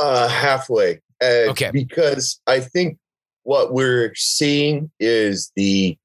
Uh, 0.00 0.26
halfway. 0.28 1.00
Uh, 1.22 1.50
Okay. 1.50 1.70
Because 1.70 2.40
I 2.46 2.60
think 2.60 2.96
what 3.42 3.74
we're 3.74 4.14
seeing 4.14 4.90
is 4.98 5.52
the 5.54 5.98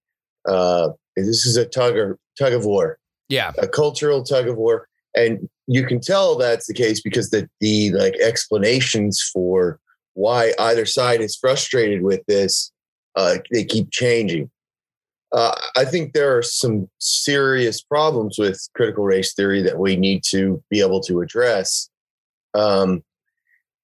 uh, 0.45 0.89
this 1.15 1.45
is 1.45 1.55
a 1.55 1.65
tug 1.65 1.97
of 1.97 2.17
tug 2.37 2.51
of 2.51 2.65
war, 2.65 2.97
Yeah. 3.29 3.53
a 3.57 3.67
cultural 3.67 4.21
tug 4.21 4.49
of 4.49 4.57
war, 4.57 4.89
and 5.15 5.47
you 5.67 5.85
can 5.85 6.01
tell 6.01 6.37
that's 6.37 6.67
the 6.67 6.73
case 6.73 7.01
because 7.01 7.29
the 7.29 7.49
the 7.61 7.91
like 7.91 8.15
explanations 8.15 9.21
for 9.33 9.79
why 10.15 10.53
either 10.59 10.85
side 10.85 11.21
is 11.21 11.37
frustrated 11.37 12.01
with 12.01 12.25
this, 12.27 12.73
uh, 13.15 13.37
they 13.53 13.63
keep 13.63 13.89
changing. 13.91 14.49
Uh, 15.35 15.53
I 15.75 15.83
think 15.83 16.13
there 16.13 16.37
are 16.37 16.41
some 16.41 16.89
serious 16.99 17.81
problems 17.81 18.39
with 18.39 18.57
critical 18.73 19.03
race 19.03 19.33
theory 19.33 19.61
that 19.63 19.77
we 19.77 19.97
need 19.97 20.23
to 20.29 20.63
be 20.69 20.79
able 20.79 21.01
to 21.01 21.19
address. 21.19 21.89
Um, 22.53 23.03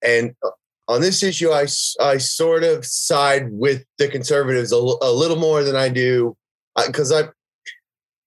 and 0.01 0.33
uh, 0.45 0.51
on 0.87 1.01
this 1.01 1.21
issue, 1.23 1.51
I, 1.51 1.67
I 1.99 2.17
sort 2.17 2.63
of 2.63 2.85
side 2.85 3.51
with 3.51 3.83
the 3.97 4.07
conservatives 4.07 4.71
a, 4.71 4.77
l- 4.77 4.97
a 5.01 5.11
little 5.11 5.37
more 5.37 5.63
than 5.63 5.75
I 5.75 5.89
do 5.89 6.37
because 6.87 7.11
I 7.11 7.23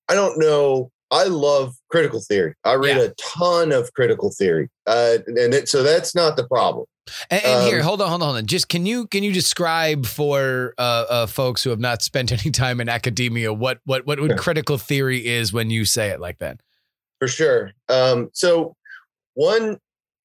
I 0.09 0.15
don't 0.15 0.39
know. 0.39 0.91
I 1.11 1.25
love 1.25 1.75
critical 1.91 2.21
theory. 2.21 2.55
I 2.65 2.75
read 2.75 2.99
Yeah. 2.99 3.05
a 3.05 3.15
ton 3.19 3.73
of 3.73 3.93
critical 3.95 4.31
theory, 4.33 4.69
uh, 4.87 5.19
and 5.27 5.55
it, 5.55 5.69
so 5.71 5.83
that's 5.83 6.15
not 6.15 6.37
the 6.37 6.47
problem. 6.47 6.85
And, 7.31 7.45
and 7.45 7.63
here, 7.69 7.79
Um, 7.81 7.85
hold 7.85 8.03
on, 8.03 8.09
hold 8.09 8.23
on, 8.23 8.27
hold 8.29 8.39
on. 8.39 8.47
Just 8.47 8.69
can 8.69 8.87
you 8.87 9.07
can 9.07 9.23
you 9.23 9.33
describe 9.33 10.07
for 10.07 10.75
uh, 10.79 11.05
uh, 11.09 11.27
folks 11.27 11.63
who 11.63 11.71
have 11.71 11.81
not 11.81 12.03
spent 12.11 12.33
any 12.33 12.51
time 12.51 12.81
in 12.81 12.89
academia 12.89 13.53
what 13.53 13.81
what 13.85 14.07
what, 14.07 14.21
what 14.21 14.31
Sure. 14.31 14.39
critical 14.39 14.79
theory 14.79 15.27
is 15.27 15.53
when 15.53 15.71
you 15.71 15.85
say 15.85 16.09
it 16.09 16.21
like 16.21 16.39
that? 16.39 16.61
For 17.21 17.29
sure. 17.29 17.73
Um, 17.89 18.31
so, 18.33 18.75
one, 19.35 19.79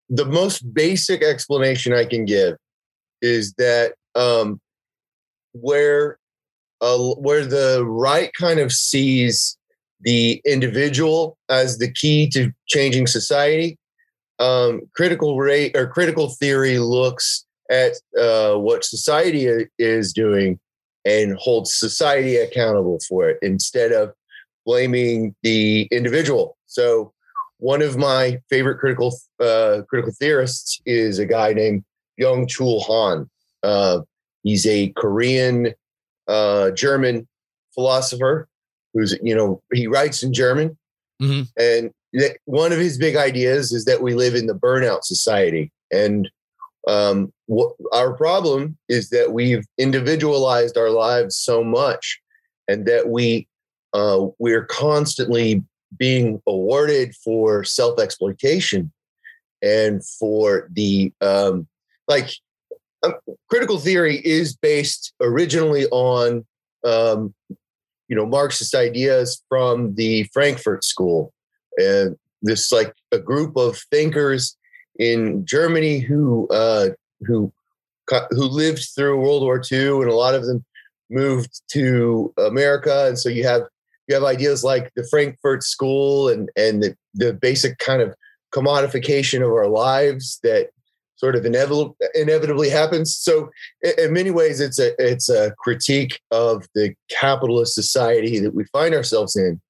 the 0.09 0.25
most 0.25 0.73
basic 0.73 1.23
explanation 1.23 1.93
I 1.93 2.05
can 2.05 2.25
give 2.25 2.55
is 3.21 3.53
that 3.57 3.93
um, 4.15 4.59
where 5.53 6.17
uh, 6.81 6.97
where 6.97 7.45
the 7.45 7.83
right 7.85 8.31
kind 8.39 8.59
of 8.59 8.71
sees 8.71 9.57
the 10.01 10.41
individual 10.45 11.37
as 11.49 11.77
the 11.77 11.91
key 11.91 12.29
to 12.29 12.51
changing 12.67 13.05
society, 13.07 13.77
um, 14.39 14.81
critical 14.95 15.37
rate 15.37 15.75
or 15.75 15.87
critical 15.87 16.29
theory 16.29 16.79
looks 16.79 17.45
at 17.69 17.93
uh, 18.19 18.55
what 18.55 18.83
society 18.83 19.47
is 19.77 20.13
doing 20.13 20.59
and 21.05 21.35
holds 21.37 21.73
society 21.73 22.37
accountable 22.37 22.99
for 23.07 23.29
it 23.29 23.37
instead 23.41 23.91
of 23.91 24.11
blaming 24.65 25.35
the 25.43 25.87
individual. 25.91 26.57
So 26.65 27.13
one 27.57 27.81
of 27.81 27.97
my 27.97 28.39
favorite 28.49 28.79
critical 28.79 29.13
uh, 29.39 29.81
critical 29.89 30.13
theorists 30.19 30.79
is 30.85 31.19
a 31.19 31.25
guy 31.25 31.53
named 31.53 31.83
Byung 32.19 32.47
Chul 32.47 32.81
Han. 32.87 33.29
Uh, 33.63 34.01
he's 34.43 34.65
a 34.65 34.89
Korean 34.95 35.73
uh, 36.27 36.71
German 36.71 37.27
philosopher 37.73 38.47
who's 38.93 39.17
you 39.21 39.35
know 39.35 39.61
he 39.73 39.87
writes 39.87 40.23
in 40.23 40.33
German, 40.33 40.77
Mhm. 41.21 41.47
and 41.57 41.91
that 42.13 42.37
one 42.45 42.71
of 42.71 42.79
his 42.79 42.97
big 42.97 43.15
ideas 43.15 43.71
is 43.71 43.85
that 43.85 44.01
we 44.01 44.13
live 44.13 44.35
in 44.35 44.47
the 44.47 44.55
burnout 44.55 45.03
society, 45.03 45.71
and 45.91 46.29
um, 46.87 47.31
what 47.45 47.73
our 47.93 48.13
problem 48.13 48.77
is 48.87 49.09
that 49.09 49.31
we've 49.31 49.65
individualized 49.77 50.77
our 50.77 50.89
lives 50.89 51.35
so 51.35 51.63
much, 51.63 52.19
and 52.67 52.85
that 52.85 53.09
we 53.09 53.47
uh, 53.93 54.27
we're 54.37 54.65
constantly 54.65 55.63
being 55.97 56.41
awarded 56.47 57.15
for 57.15 57.63
self 57.63 57.99
exploitation 57.99 58.91
and 59.61 60.05
for 60.05 60.69
the 60.71 61.11
um, 61.21 61.67
like 62.07 62.29
um, 63.03 63.15
critical 63.49 63.79
theory 63.79 64.17
is 64.25 64.55
based 64.55 65.13
originally 65.21 65.85
on 65.87 66.45
um, 66.83 67.33
you 68.07 68.15
know 68.15 68.25
Marxist 68.25 68.75
ideas 68.75 69.41
from 69.49 69.95
the 69.95 70.23
Frankfurt 70.33 70.83
School, 70.83 71.33
and 71.79 72.17
this 72.41 72.71
like 72.71 72.93
a 73.11 73.19
group 73.19 73.57
of 73.57 73.77
thinkers 73.91 74.55
in 74.97 75.45
Germany 75.45 75.99
who 75.99 76.47
uh, 76.49 76.89
who 77.21 77.51
who 78.31 78.43
lived 78.43 78.87
through 78.95 79.19
World 79.19 79.43
War 79.43 79.61
II, 79.71 80.01
and 80.01 80.09
a 80.09 80.15
lot 80.15 80.35
of 80.35 80.45
them 80.45 80.63
moved 81.09 81.61
to 81.71 82.33
America, 82.37 83.07
and 83.07 83.17
so 83.17 83.29
you 83.29 83.43
have 83.45 83.63
you 84.07 84.15
have 84.15 84.23
ideas 84.23 84.63
like 84.63 84.91
the 84.95 85.07
Frankfurt 85.09 85.63
School 85.63 86.29
and 86.29 86.49
and 86.55 86.83
the, 86.83 86.95
the 87.13 87.33
basic 87.33 87.77
kind 87.77 88.01
of 88.01 88.13
commodification 88.53 89.45
of 89.45 89.51
our 89.51 89.67
lives 89.67 90.39
that 90.43 90.69
sort 91.19 91.35
of 91.35 91.45
inevitable, 91.45 91.97
inevitably 92.15 92.69
happens. 92.69 93.15
So 93.15 93.49
in 93.81 94.13
many 94.13 94.31
ways, 94.31 94.59
it's 94.59 94.79
a 94.79 94.93
it's 94.97 95.29
a 95.29 95.53
critique 95.59 96.19
of 96.31 96.65
the 96.75 96.93
capitalist 97.09 97.75
society 97.75 98.39
that 98.39 98.55
we 98.55 98.63
find 98.65 98.95
ourselves 98.95 99.35
in, 99.35 99.61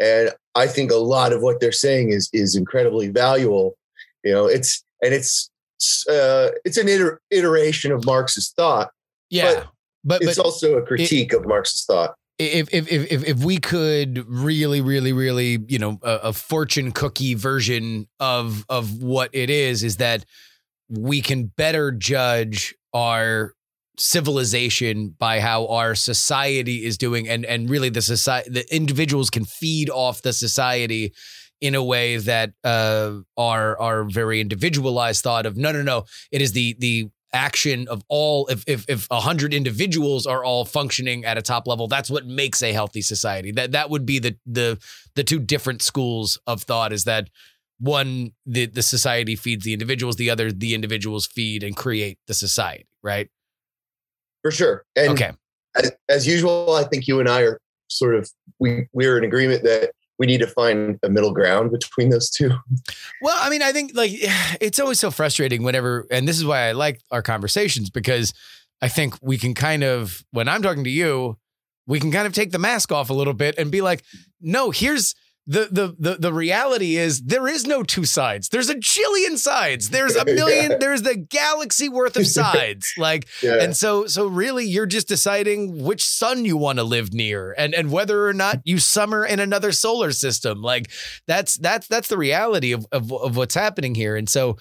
and 0.00 0.30
I 0.54 0.66
think 0.66 0.90
a 0.90 0.96
lot 0.96 1.32
of 1.32 1.42
what 1.42 1.60
they're 1.60 1.72
saying 1.72 2.10
is 2.10 2.28
is 2.32 2.54
incredibly 2.56 3.08
valuable. 3.08 3.76
You 4.24 4.32
know, 4.32 4.46
it's 4.46 4.82
and 5.02 5.14
it's 5.14 5.50
uh, 6.08 6.48
it's 6.64 6.76
an 6.76 6.88
iter- 6.88 7.20
iteration 7.30 7.92
of 7.92 8.04
Marxist 8.04 8.56
thought. 8.56 8.90
Yeah. 9.30 9.64
But, 10.04 10.22
It's 10.22 10.36
but 10.36 10.44
also 10.44 10.76
a 10.76 10.82
critique 10.82 11.32
of 11.32 11.46
Marxist 11.46 11.86
thought. 11.86 12.14
if, 12.38 12.72
if 12.72 12.90
if 12.90 13.12
if 13.12 13.24
if 13.24 13.44
we 13.44 13.58
could 13.58 14.24
really 14.28 14.80
really 14.80 15.12
really 15.12 15.58
you 15.68 15.78
know 15.78 15.98
a, 16.02 16.14
a 16.24 16.32
fortune 16.32 16.92
cookie 16.92 17.34
version 17.34 18.08
of 18.20 18.64
of 18.68 19.02
what 19.02 19.30
it 19.32 19.50
is 19.50 19.82
is 19.82 19.96
that 19.96 20.24
we 20.88 21.20
can 21.20 21.46
better 21.46 21.90
judge 21.92 22.74
our 22.94 23.54
civilization 23.98 25.14
by 25.18 25.40
how 25.40 25.66
our 25.66 25.94
society 25.94 26.84
is 26.84 26.96
doing. 26.96 27.28
And 27.28 27.44
and 27.44 27.68
really 27.68 27.88
the 27.88 28.02
society 28.02 28.50
the 28.50 28.74
individuals 28.74 29.30
can 29.30 29.44
feed 29.44 29.90
off 29.90 30.22
the 30.22 30.32
society 30.32 31.12
in 31.60 31.74
a 31.74 31.82
way 31.82 32.16
that 32.18 32.52
uh 32.64 33.14
are 33.36 33.78
are 33.80 34.04
very 34.04 34.40
individualized 34.40 35.22
thought 35.22 35.46
of 35.46 35.56
no 35.56 35.72
no 35.72 35.82
no. 35.82 36.04
It 36.30 36.40
is 36.40 36.52
the 36.52 36.76
the 36.78 37.10
action 37.32 37.86
of 37.88 38.02
all 38.08 38.46
if 38.46 38.64
if 38.66 38.84
if 38.88 39.06
a 39.10 39.20
hundred 39.20 39.52
individuals 39.52 40.26
are 40.26 40.42
all 40.44 40.64
functioning 40.64 41.26
at 41.26 41.36
a 41.36 41.42
top 41.42 41.66
level 41.66 41.86
that's 41.86 42.08
what 42.08 42.26
makes 42.26 42.62
a 42.62 42.72
healthy 42.72 43.02
society. 43.02 43.52
That 43.52 43.72
that 43.72 43.90
would 43.90 44.06
be 44.06 44.18
the 44.18 44.36
the 44.46 44.78
the 45.14 45.24
two 45.24 45.40
different 45.40 45.82
schools 45.82 46.38
of 46.46 46.62
thought 46.62 46.92
is 46.92 47.04
that 47.04 47.28
one 47.80 48.32
the 48.46 48.66
the 48.66 48.82
society 48.82 49.36
feeds 49.36 49.64
the 49.64 49.72
individuals 49.72 50.16
the 50.16 50.30
other 50.30 50.50
the 50.52 50.74
individuals 50.74 51.26
feed 51.26 51.62
and 51.62 51.76
create 51.76 52.18
the 52.26 52.34
society 52.34 52.86
right 53.02 53.30
for 54.42 54.50
sure. 54.50 54.84
And 54.96 55.10
okay 55.10 55.32
as, 55.78 55.92
as 56.08 56.26
usual, 56.26 56.74
I 56.74 56.84
think 56.84 57.06
you 57.06 57.20
and 57.20 57.28
I 57.28 57.42
are 57.42 57.60
sort 57.88 58.14
of 58.14 58.30
we 58.58 58.86
we're 58.92 59.16
in 59.16 59.24
agreement 59.24 59.62
that 59.64 59.92
we 60.18 60.26
need 60.26 60.38
to 60.38 60.46
find 60.46 60.98
a 61.02 61.08
middle 61.08 61.32
ground 61.32 61.70
between 61.70 62.10
those 62.10 62.28
two. 62.28 62.50
Well, 63.22 63.36
I 63.40 63.50
mean, 63.50 63.62
I 63.62 63.72
think 63.72 63.92
like 63.94 64.10
it's 64.60 64.78
always 64.78 65.00
so 65.00 65.10
frustrating 65.10 65.62
whenever, 65.62 66.06
and 66.10 66.26
this 66.26 66.36
is 66.36 66.44
why 66.44 66.68
I 66.68 66.72
like 66.72 67.00
our 67.10 67.22
conversations 67.22 67.90
because 67.90 68.32
I 68.82 68.88
think 68.88 69.14
we 69.22 69.38
can 69.38 69.54
kind 69.54 69.84
of, 69.84 70.24
when 70.30 70.48
I'm 70.48 70.62
talking 70.62 70.84
to 70.84 70.90
you, 70.90 71.38
we 71.86 72.00
can 72.00 72.12
kind 72.12 72.26
of 72.26 72.32
take 72.32 72.50
the 72.50 72.58
mask 72.58 72.92
off 72.92 73.10
a 73.10 73.14
little 73.14 73.32
bit 73.32 73.56
and 73.58 73.70
be 73.70 73.80
like, 73.80 74.04
no, 74.40 74.70
here's 74.70 75.14
the 75.50 75.66
the 75.72 75.96
the 75.98 76.16
the 76.20 76.32
reality 76.32 76.96
is 76.96 77.22
there 77.22 77.48
is 77.48 77.66
no 77.66 77.82
two 77.82 78.04
sides. 78.04 78.50
There's 78.50 78.68
a 78.68 78.74
jillion 78.74 79.38
sides. 79.38 79.88
There's 79.88 80.14
a 80.14 80.24
million. 80.40 80.72
Yeah. 80.72 80.76
There's 80.78 81.00
the 81.02 81.16
galaxy 81.16 81.88
worth 81.88 82.16
of 82.18 82.26
sides. 82.40 82.92
Like, 82.98 83.26
Yeah. 83.42 83.62
and 83.62 83.74
so 83.74 84.06
so 84.06 84.26
really, 84.26 84.66
you're 84.66 84.84
just 84.86 85.08
deciding 85.08 85.82
which 85.82 86.04
sun 86.04 86.44
you 86.44 86.58
want 86.58 86.78
to 86.78 86.84
live 86.84 87.14
near, 87.14 87.54
and 87.56 87.74
and 87.74 87.90
whether 87.90 88.26
or 88.28 88.34
not 88.34 88.60
you 88.64 88.78
summer 88.78 89.24
in 89.24 89.40
another 89.40 89.72
solar 89.72 90.12
system. 90.12 90.60
Like, 90.60 90.90
that's 91.26 91.56
that's 91.56 91.88
that's 91.88 92.08
the 92.08 92.18
reality 92.18 92.72
of 92.72 92.86
of, 92.92 93.10
of 93.10 93.36
what's 93.38 93.54
happening 93.54 93.94
here. 93.94 94.16
And 94.16 94.28
so, 94.28 94.58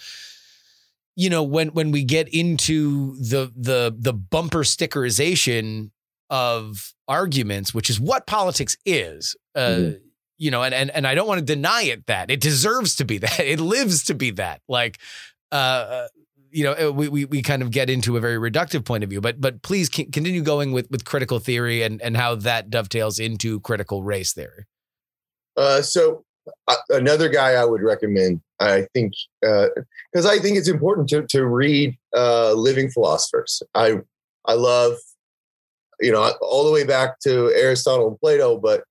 you 1.18 1.30
know, 1.30 1.44
when 1.44 1.70
when 1.74 1.92
we 1.92 2.06
get 2.06 2.30
into 2.34 3.18
the 3.18 3.52
the 3.58 3.94
the 4.00 4.14
bumper 4.14 4.64
stickerization 4.64 5.92
of 6.30 6.94
arguments, 7.10 7.74
which 7.74 7.90
is 7.90 8.00
what 8.00 8.26
politics 8.26 8.78
is, 8.86 9.36
uh, 9.56 9.60
Mhm. 9.60 10.00
You 10.38 10.52
know, 10.52 10.64
and 10.64 10.74
and 10.74 10.92
and 10.92 11.08
I 11.08 11.16
don't 11.16 11.28
want 11.28 11.40
to 11.40 11.46
deny 11.46 11.84
it 11.84 12.06
that 12.08 12.30
it 12.30 12.40
deserves 12.40 12.96
to 12.98 13.06
be 13.06 13.18
that 13.20 13.40
it 13.40 13.60
lives 13.60 14.04
to 14.06 14.14
be 14.14 14.32
that. 14.32 14.62
Like, 14.68 15.00
uh, 15.52 16.08
you 16.52 16.64
know, 16.64 16.92
we 16.92 17.08
we 17.10 17.26
we 17.26 17.42
kind 17.42 17.62
of 17.62 17.72
get 17.72 17.90
into 17.90 18.18
a 18.18 18.20
very 18.20 18.38
reductive 18.38 18.86
point 18.86 19.04
of 19.04 19.10
view, 19.10 19.22
but 19.22 19.42
but 19.42 19.62
please 19.62 19.90
continue 19.90 20.42
going 20.42 20.72
with 20.72 20.90
with 20.92 21.06
critical 21.06 21.40
theory 21.40 21.84
and 21.84 22.02
and 22.02 22.18
how 22.18 22.36
that 22.36 22.70
dovetails 22.70 23.20
into 23.20 23.60
critical 23.62 24.04
race 24.04 24.34
theory. 24.34 24.66
Uh, 25.56 25.82
so 25.82 26.24
uh, 26.68 26.76
another 26.90 27.30
guy 27.30 27.54
I 27.54 27.66
would 27.66 27.82
recommend, 27.82 28.42
I 28.60 28.88
think, 28.94 29.14
uh 29.46 29.68
because 30.12 30.26
I 30.26 30.40
think 30.40 30.58
it's 30.58 30.70
important 30.70 31.10
to 31.10 31.24
to 31.24 31.46
read 31.46 31.98
uh, 32.16 32.54
living 32.54 32.90
philosophers. 32.90 33.62
I 33.74 34.00
I 34.46 34.54
love, 34.54 34.94
you 36.00 36.12
know, 36.12 36.32
all 36.42 36.66
the 36.66 36.72
way 36.72 36.86
back 36.86 37.20
to 37.22 37.52
Aristotle 37.54 38.08
and 38.08 38.20
Plato, 38.20 38.58
but 38.58 38.84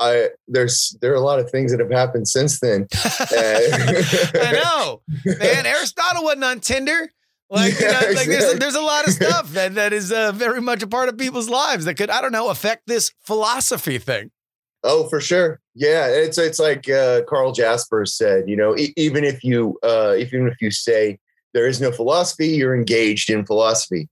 I 0.00 0.28
there's 0.48 0.96
there 1.00 1.12
are 1.12 1.16
a 1.16 1.20
lot 1.20 1.38
of 1.38 1.50
things 1.50 1.70
that 1.72 1.80
have 1.80 1.90
happened 1.90 2.28
since 2.28 2.60
then. 2.60 2.86
I 2.94 4.52
know, 4.52 5.02
man. 5.24 5.66
Aristotle 5.66 6.24
wasn't 6.24 6.44
on 6.44 6.60
Tinder. 6.60 7.10
Like, 7.48 7.78
you 7.78 7.86
know, 7.86 7.92
Yeah, 7.92 8.10
like 8.14 8.26
there's 8.26 8.54
a, 8.54 8.58
there's 8.58 8.74
a 8.74 8.80
lot 8.80 9.06
of 9.06 9.14
stuff 9.14 9.50
that 9.52 9.74
that 9.74 9.92
is 9.92 10.10
uh, 10.10 10.32
very 10.32 10.60
much 10.60 10.82
a 10.82 10.86
part 10.86 11.08
of 11.08 11.16
people's 11.16 11.48
lives 11.48 11.84
that 11.84 11.94
could 11.94 12.10
I 12.10 12.20
don't 12.20 12.32
know 12.32 12.50
affect 12.50 12.82
this 12.86 13.12
philosophy 13.22 13.98
thing. 13.98 14.30
Oh, 14.82 15.08
for 15.08 15.20
sure. 15.20 15.60
Yeah, 15.74 16.06
it's 16.06 16.38
it's 16.38 16.58
like 16.58 16.88
uh, 16.88 17.22
Karl 17.28 17.52
Jaspers 17.52 18.14
said. 18.14 18.48
You 18.48 18.56
know, 18.56 18.76
e- 18.76 18.94
even 18.96 19.24
if 19.24 19.42
you 19.44 19.78
uh, 19.82 20.14
even 20.16 20.48
if 20.48 20.60
you 20.60 20.70
say 20.70 21.18
there 21.54 21.66
is 21.66 21.80
no 21.80 21.92
philosophy, 21.92 22.48
you're 22.48 22.74
engaged 22.74 23.30
in 23.30 23.46
philosophy. 23.46 24.08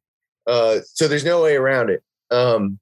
Uh, 0.46 0.78
so 0.92 1.08
there's 1.08 1.24
no 1.24 1.42
way 1.42 1.56
around 1.56 1.90
it. 1.90 2.02
Um, 2.30 2.78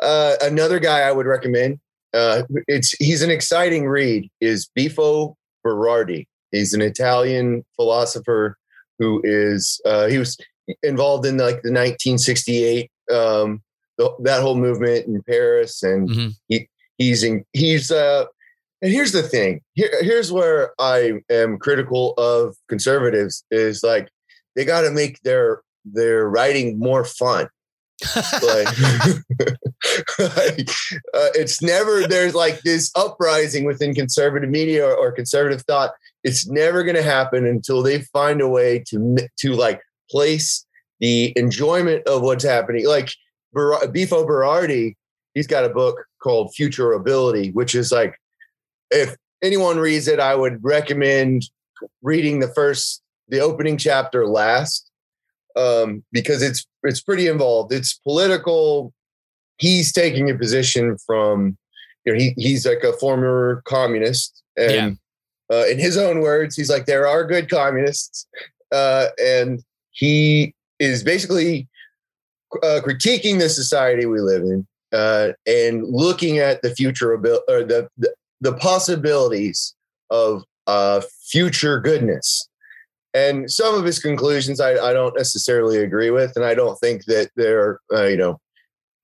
uh, 0.00 0.34
another 0.42 0.78
guy 0.78 1.00
I 1.00 1.12
would 1.12 1.26
recommend. 1.26 1.80
Uh, 2.14 2.42
it's 2.68 2.92
he's 2.92 3.22
an 3.22 3.30
exciting 3.30 3.86
read. 3.88 4.30
Is 4.40 4.68
Bifo 4.78 5.34
Berardi. 5.66 6.26
He's 6.52 6.72
an 6.72 6.80
Italian 6.82 7.64
philosopher 7.76 8.56
who 8.98 9.20
is 9.24 9.80
uh, 9.84 10.06
he 10.06 10.18
was 10.18 10.38
involved 10.82 11.26
in 11.26 11.36
like 11.36 11.62
the 11.62 11.72
1968 11.72 12.90
um, 13.12 13.60
the, 13.98 14.10
that 14.20 14.40
whole 14.42 14.54
movement 14.56 15.06
in 15.06 15.22
Paris, 15.24 15.82
and 15.82 16.08
Mhm. 16.08 16.32
he 16.48 16.68
he's 16.98 17.22
in, 17.24 17.44
he's 17.52 17.90
uh 17.90 18.24
and 18.82 18.92
here's 18.92 19.12
the 19.12 19.22
thing 19.22 19.60
Here, 19.74 19.90
here's 20.00 20.30
where 20.30 20.72
i 20.78 21.14
am 21.30 21.58
critical 21.58 22.12
of 22.18 22.54
conservatives 22.68 23.44
is 23.50 23.82
like 23.82 24.08
they 24.54 24.64
got 24.64 24.82
to 24.82 24.90
make 24.90 25.20
their 25.22 25.62
their 25.84 26.28
writing 26.28 26.78
more 26.78 27.04
fun 27.04 27.48
like, 28.42 28.78
like, 30.18 30.68
uh, 31.14 31.30
it's 31.34 31.62
never 31.62 32.06
there's 32.06 32.34
like 32.34 32.60
this 32.62 32.90
uprising 32.96 33.64
within 33.64 33.94
conservative 33.94 34.50
media 34.50 34.86
or, 34.86 34.94
or 34.96 35.12
conservative 35.12 35.62
thought. 35.62 35.92
It's 36.22 36.48
never 36.48 36.82
going 36.82 36.96
to 36.96 37.02
happen 37.02 37.46
until 37.46 37.82
they 37.82 38.02
find 38.02 38.40
a 38.40 38.48
way 38.48 38.82
to 38.88 39.16
to 39.38 39.52
like 39.52 39.80
place 40.10 40.66
the 41.00 41.32
enjoyment 41.36 42.06
of 42.06 42.22
what's 42.22 42.44
happening. 42.44 42.86
Like 42.86 43.10
Ber- 43.52 43.86
Bifo 43.86 44.26
Berardi 44.26 44.94
he's 45.34 45.46
got 45.46 45.64
a 45.64 45.68
book 45.68 46.06
called 46.22 46.54
Futurability, 46.58 47.52
which 47.52 47.74
is 47.74 47.92
like, 47.92 48.18
if 48.90 49.16
anyone 49.42 49.78
reads 49.78 50.08
it, 50.08 50.20
I 50.20 50.34
would 50.34 50.62
recommend 50.64 51.42
reading 52.02 52.38
the 52.38 52.48
first, 52.48 53.02
the 53.28 53.40
opening 53.40 53.76
chapter 53.76 54.26
last, 54.26 54.90
um, 55.56 56.04
because 56.12 56.42
it's 56.42 56.66
it's 56.82 57.00
pretty 57.00 57.26
involved. 57.28 57.72
It's 57.72 57.94
political. 57.94 58.92
He's 59.58 59.92
taking 59.92 60.28
a 60.30 60.34
position 60.34 60.96
from, 61.06 61.56
you 62.04 62.12
know, 62.12 62.18
he 62.18 62.34
he's 62.36 62.66
like 62.66 62.82
a 62.82 62.92
former 62.94 63.62
communist, 63.66 64.42
and 64.56 64.70
uh, 65.52 65.64
in 65.66 65.78
his 65.78 65.96
own 65.96 66.20
words, 66.20 66.56
he's 66.56 66.70
like, 66.70 66.86
there 66.86 67.06
are 67.06 67.24
good 67.24 67.48
communists, 67.48 68.26
uh, 68.72 69.08
and 69.22 69.62
he 69.90 70.54
is 70.78 71.04
basically 71.04 71.68
uh, 72.62 72.80
critiquing 72.84 73.38
the 73.38 73.48
society 73.48 74.06
we 74.06 74.20
live 74.20 74.42
in 74.42 74.66
uh, 74.92 75.32
and 75.46 75.84
looking 75.84 76.38
at 76.38 76.62
the 76.62 76.74
future 76.74 77.14
abil- 77.14 77.42
or 77.48 77.64
the, 77.64 77.88
the 77.98 78.14
the 78.40 78.54
possibilities 78.54 79.74
of 80.10 80.44
uh, 80.66 81.00
future 81.28 81.80
goodness. 81.80 82.48
And 83.14 83.50
some 83.50 83.74
of 83.74 83.84
his 83.84 84.00
conclusions 84.00 84.60
I, 84.60 84.72
I 84.72 84.92
don't 84.92 85.16
necessarily 85.16 85.78
agree 85.78 86.10
with, 86.10 86.32
and 86.34 86.44
I 86.44 86.54
don't 86.54 86.76
think 86.80 87.04
that 87.04 87.30
they're 87.36 87.80
uh, 87.92 88.06
you 88.06 88.16
know 88.16 88.40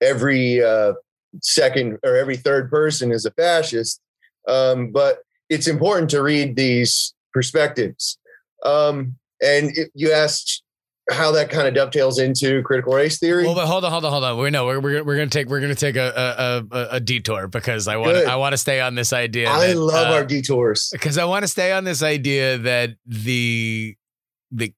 every 0.01 0.63
uh, 0.63 0.95
second 1.43 1.99
or 2.05 2.17
every 2.17 2.37
third 2.37 2.71
person 2.71 3.13
is 3.13 3.25
a 3.25 3.31
fascist. 3.33 4.01
Um, 4.49 4.91
but 4.91 5.19
it's 5.49 5.69
important 5.69 6.11
to 6.11 6.23
read 6.23 6.57
these 6.57 7.15
perspectives. 7.33 8.19
Um, 8.65 9.17
and 9.43 9.77
it, 9.77 9.91
you 9.95 10.13
asked 10.13 10.63
how 11.11 11.33
that 11.33 11.51
kind 11.51 11.67
of 11.67 11.75
dovetails 11.75 12.19
into 12.19 12.63
critical 12.63 12.95
race 12.95 13.19
theory. 13.19 13.45
Well, 13.45 13.55
but 13.55 13.67
hold 13.67 13.85
on, 13.85 13.91
hold 13.91 14.05
on, 14.05 14.13
hold 14.13 14.25
on. 14.25 14.39
We 14.39 14.51
know 14.51 14.67
we're 14.67 14.81
we're, 14.81 15.05
we're 15.05 15.17
gonna 15.17 15.31
take 15.31 15.49
we're 15.49 15.61
gonna 15.61 15.75
take 15.75 15.97
a 15.97 16.65
a, 16.71 16.77
a, 16.77 16.89
a 16.93 17.01
detour 17.01 17.49
because 17.49 17.89
I 17.89 17.97
want. 17.97 18.17
I 18.17 18.37
want 18.37 18.53
to 18.53 18.59
stay 18.59 18.81
on 18.81 18.95
this 18.95 19.13
idea. 19.13 19.51
I 19.51 19.69
that, 19.69 19.77
love 19.77 20.09
uh, 20.09 20.15
our 20.15 20.25
detours. 20.25 20.89
because 20.93 21.19
I 21.19 21.25
want 21.25 21.43
to 21.43 21.49
stay 21.49 21.73
on 21.73 21.85
this 21.85 22.03
idea 22.03 22.59
that 22.59 22.91
the 23.07 23.97
the 24.51 24.73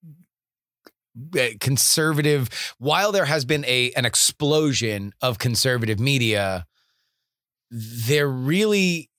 uh, 1.38 1.48
conservative 1.60 2.74
while 2.78 3.12
there 3.12 3.26
has 3.26 3.44
been 3.44 3.64
a 3.66 3.92
an 3.92 4.04
explosion 4.04 5.12
of 5.20 5.38
conservative 5.38 6.00
media 6.00 6.64
there 7.70 8.28
really 8.28 9.10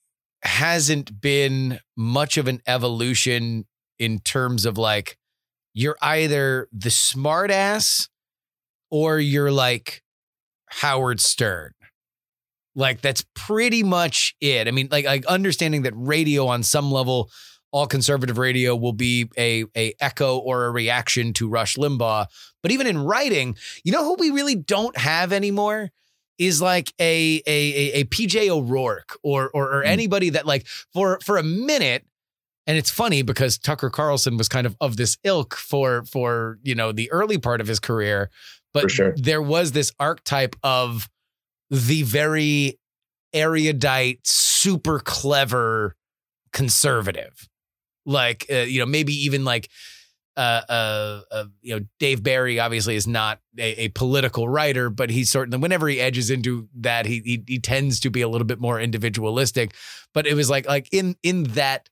hasn't 0.42 1.20
been 1.20 1.78
much 1.96 2.36
of 2.36 2.48
an 2.48 2.60
evolution 2.66 3.64
in 3.98 4.18
terms 4.18 4.64
of 4.64 4.76
like 4.76 5.16
you're 5.72 5.96
either 6.02 6.68
the 6.72 6.88
smartass 6.88 8.08
or 8.90 9.18
you're 9.18 9.52
like 9.52 10.02
Howard 10.66 11.20
Stern 11.20 11.72
like 12.74 13.00
that's 13.00 13.24
pretty 13.34 13.82
much 13.82 14.34
it. 14.40 14.68
I 14.68 14.70
mean, 14.70 14.88
like 14.90 15.04
like 15.04 15.24
understanding 15.26 15.82
that 15.82 15.94
radio 15.96 16.46
on 16.46 16.62
some 16.62 16.90
level, 16.90 17.30
all 17.74 17.88
conservative 17.88 18.38
radio 18.38 18.76
will 18.76 18.92
be 18.92 19.28
a 19.36 19.64
a 19.76 19.94
echo 19.98 20.38
or 20.38 20.66
a 20.66 20.70
reaction 20.70 21.32
to 21.32 21.48
Rush 21.48 21.74
Limbaugh. 21.74 22.26
But 22.62 22.70
even 22.70 22.86
in 22.86 23.02
writing, 23.02 23.56
you 23.82 23.90
know 23.90 24.04
who 24.04 24.14
we 24.14 24.30
really 24.30 24.54
don't 24.54 24.96
have 24.96 25.32
anymore 25.32 25.90
is 26.38 26.62
like 26.62 26.94
a 27.00 27.42
a 27.48 27.72
a, 27.74 27.92
a 28.00 28.04
PJ 28.04 28.48
O'Rourke 28.48 29.18
or 29.24 29.50
or, 29.52 29.74
or 29.74 29.82
hmm. 29.82 29.88
anybody 29.88 30.30
that 30.30 30.46
like 30.46 30.68
for 30.92 31.18
for 31.20 31.36
a 31.36 31.42
minute. 31.42 32.06
And 32.66 32.78
it's 32.78 32.90
funny 32.90 33.22
because 33.22 33.58
Tucker 33.58 33.90
Carlson 33.90 34.36
was 34.36 34.48
kind 34.48 34.68
of 34.68 34.76
of 34.80 34.96
this 34.96 35.18
ilk 35.24 35.56
for 35.56 36.04
for 36.04 36.60
you 36.62 36.76
know 36.76 36.92
the 36.92 37.10
early 37.10 37.38
part 37.38 37.60
of 37.60 37.66
his 37.66 37.80
career, 37.80 38.30
but 38.72 38.88
sure. 38.88 39.14
there 39.16 39.42
was 39.42 39.72
this 39.72 39.90
archetype 39.98 40.54
of 40.62 41.08
the 41.70 42.04
very 42.04 42.78
erudite, 43.32 44.20
super 44.22 45.00
clever 45.00 45.96
conservative. 46.52 47.48
Like, 48.04 48.46
uh, 48.50 48.56
you 48.56 48.80
know, 48.80 48.86
maybe 48.86 49.12
even 49.24 49.44
like, 49.44 49.68
uh, 50.36 50.62
uh, 50.68 51.20
uh, 51.30 51.44
you 51.62 51.78
know, 51.78 51.86
Dave 52.00 52.22
Barry 52.22 52.58
obviously 52.58 52.96
is 52.96 53.06
not 53.06 53.40
a, 53.58 53.84
a 53.84 53.88
political 53.88 54.48
writer, 54.48 54.90
but 54.90 55.10
he's 55.10 55.30
certainly 55.30 55.58
whenever 55.58 55.86
he 55.86 56.00
edges 56.00 56.30
into 56.30 56.68
that, 56.80 57.06
he, 57.06 57.20
he 57.24 57.44
he 57.46 57.58
tends 57.60 58.00
to 58.00 58.10
be 58.10 58.20
a 58.20 58.28
little 58.28 58.46
bit 58.46 58.60
more 58.60 58.80
individualistic. 58.80 59.74
But 60.12 60.26
it 60.26 60.34
was 60.34 60.50
like 60.50 60.66
like 60.66 60.88
in 60.92 61.14
in 61.22 61.44
that 61.54 61.88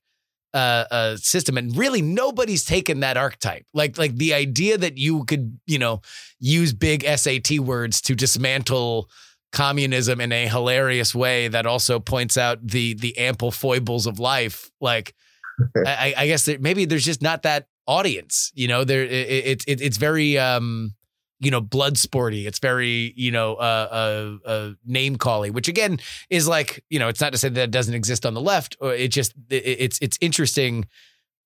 uh, 0.53 0.85
uh, 0.91 1.17
system, 1.17 1.57
and 1.57 1.75
really 1.75 2.01
nobody's 2.01 2.65
taken 2.65 2.99
that 2.99 3.15
archetype. 3.15 3.65
Like 3.73 3.97
like 3.97 4.17
the 4.17 4.33
idea 4.33 4.77
that 4.77 4.97
you 4.97 5.23
could 5.23 5.57
you 5.65 5.79
know 5.79 6.01
use 6.39 6.73
big 6.73 7.03
SAT 7.03 7.59
words 7.59 8.01
to 8.01 8.15
dismantle 8.15 9.09
communism 9.53 10.19
in 10.19 10.31
a 10.31 10.47
hilarious 10.47 11.15
way 11.15 11.47
that 11.47 11.65
also 11.65 11.99
points 11.99 12.37
out 12.37 12.59
the 12.67 12.93
the 12.95 13.17
ample 13.17 13.51
foibles 13.51 14.05
of 14.05 14.19
life. 14.19 14.69
Like 14.81 15.15
I, 15.85 16.13
I 16.17 16.27
guess 16.27 16.47
maybe 16.59 16.85
there's 16.85 17.05
just 17.05 17.21
not 17.21 17.43
that 17.43 17.67
audience. 17.87 18.51
You 18.55 18.67
know, 18.67 18.83
there 18.83 19.03
it, 19.03 19.11
it, 19.11 19.63
it 19.67 19.81
it's 19.81 19.97
very 19.97 20.37
um 20.37 20.95
you 21.39 21.51
know 21.51 21.61
blood 21.61 21.97
sporty. 21.97 22.47
It's 22.47 22.59
very 22.59 23.13
you 23.15 23.31
know 23.31 23.55
uh 23.55 24.37
uh, 24.45 24.47
uh 24.47 24.69
name 24.85 25.17
calling, 25.17 25.53
which 25.53 25.67
again 25.67 25.99
is 26.29 26.47
like 26.47 26.83
you 26.89 26.99
know 26.99 27.07
it's 27.07 27.21
not 27.21 27.31
to 27.33 27.37
say 27.37 27.49
that 27.49 27.63
it 27.63 27.71
doesn't 27.71 27.93
exist 27.93 28.25
on 28.25 28.33
the 28.33 28.41
left. 28.41 28.77
Or 28.79 28.93
it 28.93 29.09
just 29.09 29.33
it, 29.49 29.55
it's 29.55 29.99
it's 30.01 30.17
interesting 30.21 30.87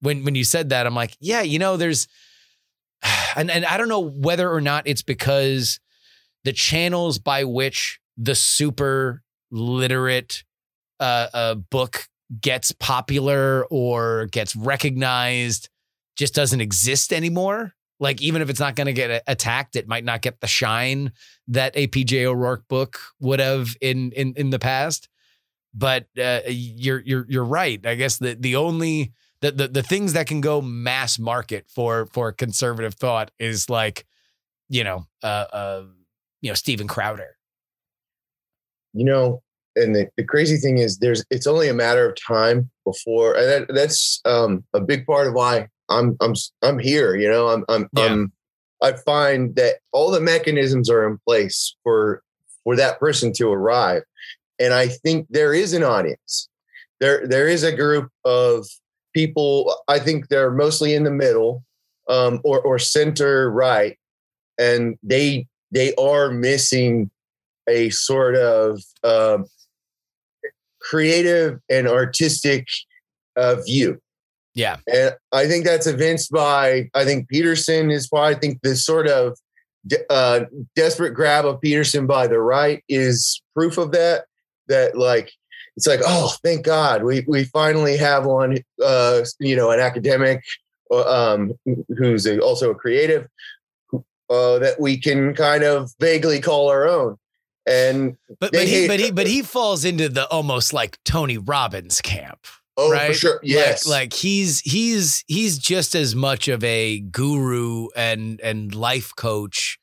when 0.01 0.23
when 0.23 0.35
you 0.35 0.43
said 0.43 0.69
that. 0.69 0.85
I'm 0.85 0.95
like, 0.95 1.17
yeah, 1.19 1.41
you 1.41 1.59
know, 1.59 1.77
there's 1.77 2.07
and 3.35 3.49
and 3.51 3.65
I 3.65 3.77
don't 3.77 3.89
know 3.89 3.99
whether 3.99 4.51
or 4.51 4.61
not 4.61 4.87
it's 4.87 5.01
because 5.01 5.79
the 6.43 6.53
channels 6.53 7.19
by 7.19 7.43
which 7.43 7.99
the 8.17 8.35
super 8.35 9.21
literate 9.51 10.43
uh, 10.99 11.27
uh, 11.33 11.55
book 11.55 12.07
gets 12.41 12.71
popular 12.71 13.65
or 13.69 14.27
gets 14.27 14.55
recognized 14.55 15.69
just 16.15 16.33
doesn't 16.33 16.61
exist 16.61 17.13
anymore. 17.13 17.73
Like 17.99 18.21
even 18.21 18.41
if 18.41 18.49
it's 18.49 18.59
not 18.59 18.75
going 18.75 18.87
to 18.87 18.93
get 18.93 19.23
attacked, 19.27 19.75
it 19.75 19.87
might 19.87 20.03
not 20.03 20.21
get 20.21 20.39
the 20.39 20.47
shine 20.47 21.11
that 21.47 21.71
a 21.75 21.87
PJ 21.87 22.25
O'Rourke 22.25 22.67
book 22.67 22.99
would 23.19 23.39
have 23.39 23.75
in 23.81 24.11
in 24.11 24.33
in 24.35 24.49
the 24.49 24.59
past. 24.59 25.09
But 25.73 26.07
uh, 26.19 26.41
you're 26.47 26.99
you're 26.99 27.25
you're 27.27 27.43
right. 27.45 27.83
I 27.85 27.95
guess 27.95 28.17
the 28.17 28.35
the 28.35 28.55
only 28.55 29.13
the, 29.41 29.51
the 29.51 29.67
the 29.67 29.83
things 29.83 30.13
that 30.13 30.27
can 30.27 30.41
go 30.41 30.61
mass 30.61 31.17
market 31.17 31.65
for 31.69 32.07
for 32.07 32.31
conservative 32.31 32.95
thought 32.95 33.31
is 33.39 33.69
like 33.69 34.05
you 34.69 34.83
know 34.83 35.05
uh 35.23 35.45
uh 35.51 35.83
you 36.41 36.51
know 36.51 36.55
Steven 36.55 36.87
Crowder. 36.87 37.37
you 38.93 39.05
know 39.05 39.41
and 39.77 39.95
the, 39.95 40.07
the 40.17 40.23
crazy 40.23 40.57
thing 40.57 40.77
is 40.77 40.97
there's 40.97 41.23
it's 41.29 41.47
only 41.47 41.69
a 41.69 41.73
matter 41.73 42.09
of 42.09 42.15
time 42.15 42.69
before 42.83 43.35
and 43.35 43.47
that, 43.47 43.73
that's 43.73 44.21
um 44.25 44.63
a 44.73 44.81
big 44.81 45.05
part 45.05 45.27
of 45.27 45.33
why 45.33 45.67
i'm 45.89 46.15
i'm 46.21 46.33
i'm 46.61 46.79
here 46.79 47.15
you 47.15 47.29
know 47.29 47.47
i'm 47.47 47.63
i'm, 47.69 47.87
Yeah. 47.93 48.05
I'm 48.05 48.31
i 48.83 48.91
find 48.93 49.55
that 49.55 49.75
all 49.91 50.11
the 50.11 50.21
mechanisms 50.21 50.89
are 50.89 51.07
in 51.07 51.17
place 51.25 51.75
for 51.83 52.21
for 52.63 52.75
that 52.75 52.99
person 52.99 53.31
to 53.33 53.49
arrive 53.51 54.03
and 54.59 54.73
i 54.73 54.87
think 54.87 55.27
there 55.29 55.53
is 55.53 55.73
an 55.73 55.83
audience 55.83 56.49
there 56.99 57.27
there 57.27 57.47
is 57.47 57.63
a 57.63 57.75
group 57.75 58.09
of 58.25 58.65
people 59.13 59.75
i 59.87 59.99
think 59.99 60.27
they're 60.27 60.51
mostly 60.51 60.93
in 60.93 61.03
the 61.03 61.11
middle 61.11 61.63
um 62.09 62.41
or 62.43 62.59
or 62.61 62.79
center 62.79 63.49
right 63.51 63.97
and 64.59 64.97
they 65.03 65.47
they 65.71 65.93
are 65.95 66.31
missing 66.31 67.09
a 67.67 67.89
sort 67.89 68.35
of 68.35 68.81
um, 69.03 69.45
creative 70.89 71.59
and 71.69 71.87
artistic 71.87 72.67
uh, 73.35 73.55
view. 73.65 73.99
Yeah. 74.55 74.77
And 74.91 75.15
I 75.31 75.47
think 75.47 75.65
that's 75.65 75.87
evinced 75.87 76.31
by, 76.31 76.89
I 76.95 77.05
think 77.05 77.29
Peterson 77.29 77.91
is 77.91 78.07
why 78.09 78.29
I 78.29 78.33
think 78.33 78.61
this 78.61 78.83
sort 78.83 79.07
of 79.07 79.37
de- 79.85 80.11
uh, 80.11 80.45
desperate 80.75 81.13
grab 81.13 81.45
of 81.45 81.61
Peterson 81.61 82.07
by 82.07 82.27
the 82.27 82.39
right 82.39 82.83
is 82.89 83.41
proof 83.55 83.77
of 83.77 83.91
that. 83.91 84.25
That 84.67 84.97
like, 84.97 85.31
it's 85.75 85.85
like, 85.85 86.01
oh, 86.03 86.33
thank 86.43 86.65
God, 86.65 87.03
we 87.03 87.23
we 87.27 87.43
finally 87.43 87.97
have 87.97 88.25
one, 88.25 88.57
uh, 88.83 89.21
you 89.39 89.55
know, 89.55 89.69
an 89.69 89.79
academic, 89.79 90.43
uh, 90.89 91.05
um, 91.05 91.53
who's 91.97 92.25
a, 92.25 92.39
also 92.39 92.71
a 92.71 92.75
creative, 92.75 93.27
uh, 93.93 94.57
that 94.57 94.79
we 94.79 94.97
can 94.97 95.35
kind 95.35 95.63
of 95.63 95.91
vaguely 95.99 96.41
call 96.41 96.67
our 96.69 96.87
own. 96.87 97.15
And 97.67 98.17
But 98.39 98.51
but 98.51 98.67
he, 98.67 98.87
but 98.87 98.99
he 98.99 99.11
but 99.11 99.27
he 99.35 99.41
falls 99.41 99.83
into 99.85 100.09
the 100.09 100.27
almost 100.29 100.73
like 100.73 100.97
Tony 101.03 101.37
Robbins 101.37 102.01
camp. 102.01 102.39
oh, 102.77 102.91
right? 102.91 103.07
for 103.07 103.13
sure, 103.13 103.39
yes, 103.43 103.85
Like, 103.85 104.01
like 104.01 104.13
he's 104.13 104.59
he's 104.61 105.23
he's 105.27 105.57
just 105.57 105.95
as 105.95 106.15
much 106.15 106.47
of 106.47 106.63
a 106.63 106.99
guru 106.99 107.87
and 107.95 108.39
and 108.41 108.73
life 108.73 109.13
coach 109.15 109.79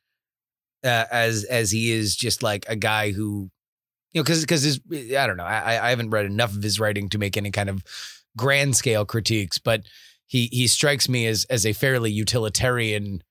uh, 0.84 1.04
as 1.10 1.44
as 1.44 1.70
he 1.70 1.92
is 1.92 2.16
just 2.16 2.42
like 2.42 2.64
a 2.68 2.76
guy 2.76 3.10
who 3.10 3.50
you 4.12 4.20
know 4.20 4.22
because 4.22 4.40
because 4.40 4.62
his 4.62 4.80
I 5.16 5.26
don't 5.26 5.36
know 5.36 5.44
I 5.44 5.86
I 5.86 5.90
haven't 5.90 6.10
read 6.10 6.26
enough 6.26 6.56
of 6.56 6.62
his 6.62 6.78
writing 6.78 7.08
to 7.10 7.18
make 7.18 7.36
any 7.36 7.50
kind 7.50 7.68
of 7.68 7.82
grand 8.36 8.76
scale 8.76 9.04
critiques, 9.04 9.58
but 9.58 9.82
he 10.26 10.48
he 10.52 10.66
strikes 10.66 11.08
me 11.08 11.26
as 11.26 11.44
as 11.50 11.66
a 11.66 11.72
fairly 11.72 12.10
utilitarian 12.10 13.22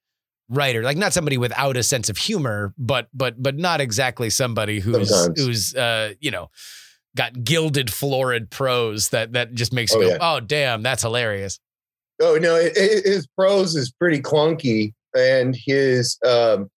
writer 0.53 0.83
like 0.83 0.97
not 0.97 1.13
somebody 1.13 1.37
without 1.37 1.75
a 1.77 1.83
sense 1.83 2.09
of 2.09 2.17
humor 2.17 2.73
but 2.77 3.07
but 3.13 3.41
but 3.41 3.55
not 3.57 3.81
exactly 3.81 4.29
somebody 4.29 4.79
who's 4.79 5.09
Sometimes. 5.09 5.39
who's 5.41 5.75
uh 5.75 6.13
you 6.19 6.31
know 6.31 6.49
got 7.15 7.43
gilded 7.43 7.91
florid 7.91 8.49
prose 8.49 9.09
that 9.09 9.33
that 9.33 9.53
just 9.53 9.73
makes 9.73 9.91
you 9.93 9.99
Oh, 9.99 10.01
go 10.01 10.07
yeah. 10.09 10.17
oh 10.21 10.39
damn 10.39 10.81
that's 10.83 11.01
hilarious 11.03 11.59
Oh 12.21 12.37
no, 12.39 12.55
it, 12.55 12.73
it, 12.77 13.05
his 13.05 13.25
prose 13.35 13.75
is 13.75 13.91
pretty 13.91 14.21
clunky, 14.21 14.93
and 15.15 15.55
his 15.65 16.17
um, 16.25 16.69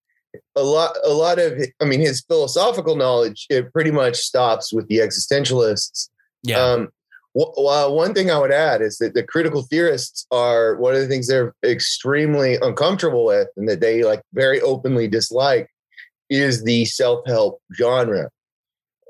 a 0.57 0.63
lot, 0.63 0.97
a 1.05 1.11
lot 1.11 1.39
of, 1.39 1.53
I 1.81 1.85
mean, 1.85 2.01
his 2.01 2.23
philosophical 2.27 2.97
knowledge 2.97 3.47
it 3.51 3.71
pretty 3.71 3.91
much 3.91 4.17
stops 4.17 4.73
with 4.73 4.89
the 4.89 4.99
existentialists. 4.99 6.09
yeah 6.43 6.59
Um, 6.59 6.89
well, 7.37 7.95
one 7.95 8.15
thing 8.15 8.31
I 8.31 8.39
would 8.39 8.51
add 8.51 8.81
is 8.81 8.97
that 8.99 9.13
the 9.13 9.23
critical 9.23 9.63
theorists 9.63 10.27
are 10.31 10.77
one 10.77 10.95
of 10.95 11.01
the 11.01 11.07
things 11.09 11.29
they're 11.29 11.55
extremely 11.65 12.57
uncomfortable 12.57 13.27
with, 13.27 13.49
and 13.57 13.69
that 13.69 13.81
they 13.81 14.03
like 14.03 14.23
very 14.33 14.61
openly 14.63 15.07
dislike, 15.07 15.69
is 16.31 16.65
the 16.65 16.87
self-help 16.87 17.61
genre. 17.79 18.31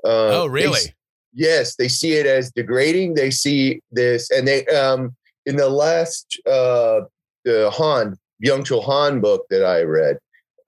Uh, 0.03 0.43
oh, 0.43 0.47
really? 0.47 0.79
s- 0.79 0.89
yes, 1.33 1.75
they 1.75 1.87
see 1.87 2.13
it 2.13 2.25
as 2.25 2.51
degrading. 2.51 3.13
They 3.13 3.31
see 3.31 3.81
this, 3.91 4.29
and 4.29 4.47
they 4.47 4.65
um 4.67 5.15
in 5.45 5.55
the 5.55 5.69
last 5.69 6.39
uh 6.45 7.01
the 7.45 7.69
Han 7.71 8.17
Byung 8.43 8.65
Chul 8.65 8.83
Han 8.83 9.21
book 9.21 9.45
that 9.49 9.63
I 9.63 9.83
read 9.83 10.17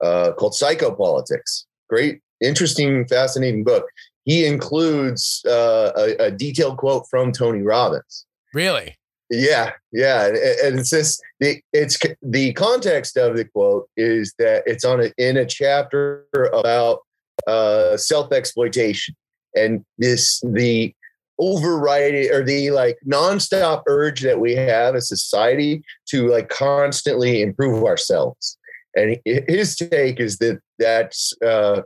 uh 0.02 0.32
called 0.32 0.54
Psychopolitics. 0.54 1.64
Great, 1.90 2.20
interesting, 2.40 3.06
fascinating 3.06 3.64
book. 3.64 3.84
He 4.24 4.46
includes 4.46 5.42
uh, 5.46 5.92
a, 5.96 6.26
a 6.26 6.30
detailed 6.30 6.76
quote 6.76 7.06
from 7.10 7.32
Tony 7.32 7.62
Robbins. 7.62 8.26
Really? 8.54 8.96
Yeah, 9.30 9.72
yeah, 9.92 10.26
and, 10.26 10.36
and 10.36 10.78
it's 10.80 10.90
this. 10.90 11.20
The 11.38 11.60
it's 11.72 11.96
the 12.20 12.52
context 12.54 13.16
of 13.16 13.36
the 13.36 13.44
quote 13.44 13.88
is 13.96 14.34
that 14.38 14.64
it's 14.66 14.84
on 14.84 15.00
a, 15.00 15.12
in 15.18 15.36
a 15.36 15.46
chapter 15.46 16.26
about 16.52 16.98
uh, 17.46 17.96
self 17.96 18.32
exploitation 18.32 19.14
and 19.54 19.84
this 19.98 20.40
the 20.40 20.92
overriding 21.38 22.30
or 22.32 22.42
the 22.42 22.70
like 22.72 22.98
nonstop 23.06 23.82
urge 23.86 24.20
that 24.20 24.40
we 24.40 24.54
have 24.54 24.94
as 24.94 25.10
a 25.10 25.16
society 25.16 25.82
to 26.06 26.28
like 26.28 26.48
constantly 26.48 27.40
improve 27.40 27.84
ourselves. 27.84 28.58
And 28.96 29.16
his 29.24 29.76
take 29.76 30.18
is 30.18 30.38
that 30.38 30.60
that's 30.78 31.32
uh, 31.42 31.82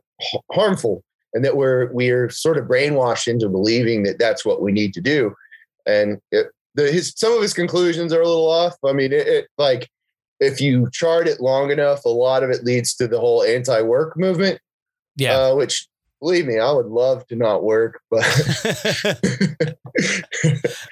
harmful 0.51 1.05
and 1.35 1.45
that 1.45 1.57
we're 1.57 1.93
we're 1.93 2.31
sort 2.31 2.57
of 2.57 2.65
brainwashed 2.65 3.29
into 3.29 3.49
believing 3.49 4.05
that 4.05 4.19
that's 4.19 4.45
what 4.45 4.63
we 4.63 4.73
need 4.73 4.95
to 4.95 5.01
do. 5.01 5.35
And 5.87 6.21
it, 6.31 6.47
the, 6.75 6.91
his 6.91 7.13
some 7.17 7.33
of 7.33 7.43
his 7.43 7.53
conclusions 7.53 8.13
are 8.13 8.23
a 8.23 8.27
little 8.27 8.49
off. 8.49 8.77
I 8.85 8.93
mean, 8.93 9.13
it, 9.13 9.27
it 9.27 9.49
like 9.59 9.89
if 10.41 10.61
you 10.61 10.89
chart 10.93 11.29
it 11.29 11.41
long 11.41 11.71
enough, 11.71 12.05
a 12.05 12.09
lot 12.09 12.43
of 12.43 12.51
it 12.51 12.65
leads 12.65 12.95
to 12.97 13.07
the 13.07 13.21
whole 13.21 13.43
anti-work 13.43 14.17
movement. 14.17 14.61
Yeah. 15.17 15.39
Uh, 15.39 15.55
which 15.55 15.87
believe 16.21 16.47
me, 16.47 16.59
I 16.59 16.73
would 16.73 16.87
love 16.87 17.27
to 17.29 17.37
not 17.37 17.63
work, 17.63 18.01
but 18.11 18.25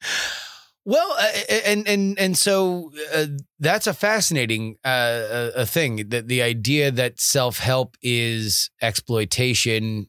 Well, 0.88 1.14
uh, 1.18 1.54
and 1.66 1.86
and 1.86 2.18
and 2.18 2.38
so 2.38 2.92
uh, 3.14 3.26
that's 3.60 3.86
a 3.86 3.92
fascinating 3.92 4.76
uh, 4.86 5.50
a, 5.54 5.60
a 5.60 5.66
thing 5.66 6.08
that 6.08 6.28
the 6.28 6.40
idea 6.40 6.90
that 6.90 7.20
self 7.20 7.58
help 7.58 7.98
is 8.00 8.70
exploitation, 8.80 10.06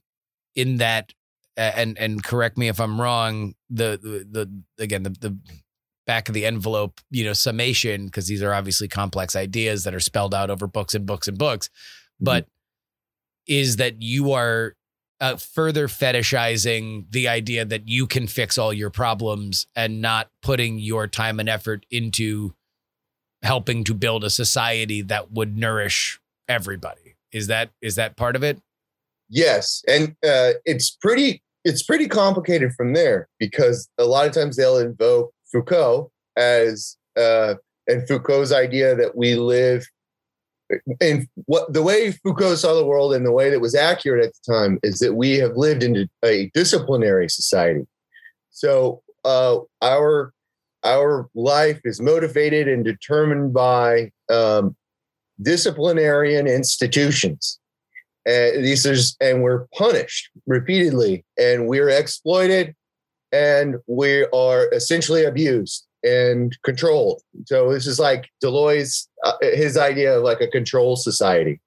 in 0.56 0.78
that, 0.78 1.12
and 1.58 2.00
and 2.00 2.24
correct 2.24 2.58
me 2.58 2.70
if 2.70 2.80
I'm 2.80 3.02
wrong. 3.02 3.56
The 3.70 4.00
the, 4.02 4.48
the 4.78 4.82
again 4.82 5.04
the, 5.04 5.10
the 5.10 5.38
back 6.08 6.30
of 6.30 6.34
the 6.34 6.46
envelope, 6.46 7.02
you 7.12 7.26
know, 7.26 7.34
summation 7.34 8.06
because 8.06 8.28
these 8.28 8.42
are 8.42 8.54
obviously 8.54 8.88
complex 8.88 9.36
ideas 9.36 9.84
that 9.84 9.94
are 9.94 10.00
spelled 10.00 10.34
out 10.34 10.50
over 10.50 10.66
books 10.66 10.96
and 10.96 11.06
books 11.06 11.28
and 11.28 11.38
books, 11.38 11.70
but 12.22 12.48
is 13.48 13.76
that 13.76 14.02
you 14.02 14.32
are 14.32 14.78
uh, 15.22 15.36
further 15.36 15.88
fetishizing 15.88 17.06
the 17.12 17.28
idea 17.28 17.66
that 17.66 17.88
you 17.88 18.08
can 18.08 18.28
fix 18.28 18.58
all 18.58 18.74
your 18.74 18.90
problems 18.90 19.68
and 19.76 20.02
not 20.02 20.30
putting 20.42 20.80
your 20.80 21.08
time 21.08 21.40
and 21.40 21.50
effort 21.50 21.86
into 21.92 22.54
helping 23.42 23.84
to 23.84 23.94
build 23.94 24.24
a 24.24 24.30
society 24.30 25.02
that 25.02 25.32
would 25.32 25.58
nourish 25.58 26.20
everybody. 26.48 27.16
Is 27.32 27.48
that 27.48 27.72
is 27.82 27.96
that 27.96 28.16
part 28.16 28.36
of 28.36 28.44
it? 28.44 28.62
yes, 29.30 29.84
and 29.88 30.16
uh, 30.26 30.54
it's 30.66 30.92
pretty 30.92 31.42
it's 31.64 31.84
pretty 31.84 32.08
complicated 32.08 32.74
from 32.74 32.94
there 32.94 33.28
because 33.38 33.88
a 33.98 34.06
lot 34.06 34.26
of 34.26 34.34
times 34.34 34.56
they'll 34.56 34.78
invoke 34.78 35.32
Foucault 35.52 36.12
as 36.36 36.98
uh, 37.18 37.56
and 37.88 38.08
Foucault's 38.08 38.52
idea 38.52 38.96
that 38.96 39.16
we 39.16 39.36
live 39.36 39.86
and 41.02 41.28
what 41.46 41.72
the 41.74 41.82
way 41.82 42.12
Foucault 42.12 42.56
saw 42.56 42.74
the 42.76 42.86
world 42.86 43.14
and 43.14 43.26
the 43.26 43.32
way 43.32 43.50
that 43.50 43.62
was 43.62 43.76
accurate 43.76 44.26
at 44.26 44.34
the 44.34 44.54
time 44.54 44.80
is 44.84 45.00
that 45.00 45.14
we 45.14 45.38
have 45.38 45.58
lived 45.58 45.84
in 45.84 46.10
a 46.24 46.52
disciplinary 46.54 47.30
society. 47.30 47.88
So 48.52 49.02
uh, 49.26 49.60
our 49.82 50.34
our 50.84 51.30
life 51.36 51.82
is 51.84 52.00
motivated 52.00 52.68
and 52.68 52.86
determined 52.86 53.54
by 53.54 54.12
um, 54.30 54.76
disciplinarian 55.42 56.48
institutions. 56.48 57.60
And 58.26 58.64
these 58.64 58.86
is 58.86 59.18
and 59.20 59.42
we're 59.42 59.66
punished 59.76 60.30
repeatedly, 60.46 61.26
and 61.38 61.68
we're 61.68 61.90
exploited, 61.90 62.76
and 63.32 63.78
we 63.88 64.26
are 64.26 64.72
essentially 64.72 65.24
abused 65.24 65.88
and 66.04 66.58
controlled. 66.64 67.22
So 67.46 67.72
this 67.72 67.88
is 67.88 68.00
like 68.00 68.30
Deleuze's 68.42 69.10
uh, 69.24 69.34
his 69.42 69.78
idea 69.78 70.18
of 70.18 70.24
like 70.24 70.42
a 70.42 70.48
control 70.48 70.96
society. 70.96 71.60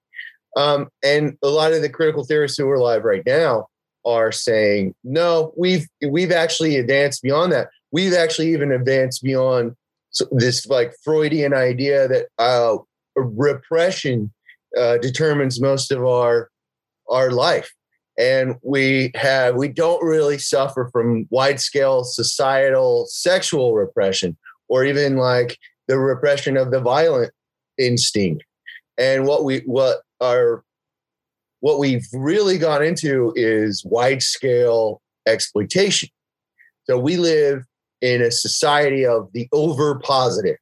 Um, 0.57 0.89
and 1.03 1.37
a 1.43 1.49
lot 1.49 1.72
of 1.72 1.83
the 1.83 1.89
critical 1.89 2.24
theorists 2.24 2.59
who 2.59 2.68
are 2.68 2.74
alive 2.74 3.05
right 3.05 3.22
now 3.24 3.68
are 4.05 4.33
saying, 4.33 4.95
no, 5.05 5.53
we've 5.57 5.87
we've 6.09 6.33
actually 6.33 6.76
advanced 6.76 7.22
beyond 7.22 7.53
that. 7.53 7.68
We've 7.91 8.14
actually 8.14 8.53
even 8.53 8.72
advanced 8.72 9.22
beyond 9.22 9.76
this 10.30 10.66
like 10.66 10.95
Freudian 11.03 11.55
idea 11.55 12.09
that 12.09 12.26
uh, 12.39 12.76
repression 13.16 14.33
uh, 14.78 14.99
determines 14.99 15.61
most 15.61 15.91
of 15.93 16.05
our 16.05 16.51
our 17.09 17.30
life 17.30 17.72
and 18.18 18.56
we 18.62 19.10
have 19.14 19.54
we 19.56 19.68
don't 19.68 20.04
really 20.04 20.38
suffer 20.38 20.88
from 20.92 21.26
wide 21.30 21.60
scale 21.60 22.04
societal 22.04 23.06
sexual 23.08 23.74
repression 23.74 24.36
or 24.68 24.84
even 24.84 25.16
like 25.16 25.58
the 25.88 25.98
repression 25.98 26.56
of 26.56 26.70
the 26.70 26.80
violent 26.80 27.32
instinct. 27.78 28.44
And 28.98 29.26
what 29.26 29.44
we 29.44 29.60
what 29.60 30.02
our 30.20 30.62
what 31.60 31.78
we've 31.78 32.06
really 32.12 32.58
gone 32.58 32.82
into 32.82 33.32
is 33.36 33.84
wide 33.84 34.22
scale 34.22 35.00
exploitation. 35.26 36.08
So 36.84 36.98
we 36.98 37.16
live 37.16 37.64
in 38.00 38.20
a 38.20 38.30
society 38.30 39.06
of 39.06 39.28
the 39.32 39.48
over 39.52 39.98
positive 40.00 40.56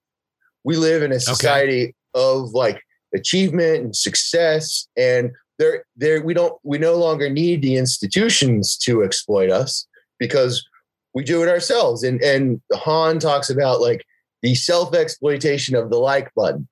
we 0.64 0.76
live 0.76 1.03
in 1.03 1.12
a 1.12 1.20
society 1.20 1.94
of 2.14 2.51
like 2.51 2.82
achievement 3.14 3.84
and 3.84 3.96
success 3.96 4.86
and 4.96 5.30
there 5.61 5.84
there 5.94 6.22
we 6.22 6.34
don't 6.34 6.54
we 6.64 6.78
no 6.78 6.96
longer 6.96 7.28
need 7.30 7.61
the 7.62 7.76
institutions 7.76 8.76
to 8.78 9.04
exploit 9.04 9.50
us 9.50 9.86
because 10.18 10.66
we 11.14 11.22
do 11.22 11.42
it 11.42 11.48
ourselves 11.48 12.02
and 12.02 12.20
and 12.22 12.61
han 12.72 13.18
talks 13.20 13.50
about 13.50 13.80
like 13.80 14.04
the 14.42 14.54
self 14.54 14.94
exploitation 14.94 15.76
of 15.76 15.90
the 15.90 15.98
like 15.98 16.32
button 16.34 16.66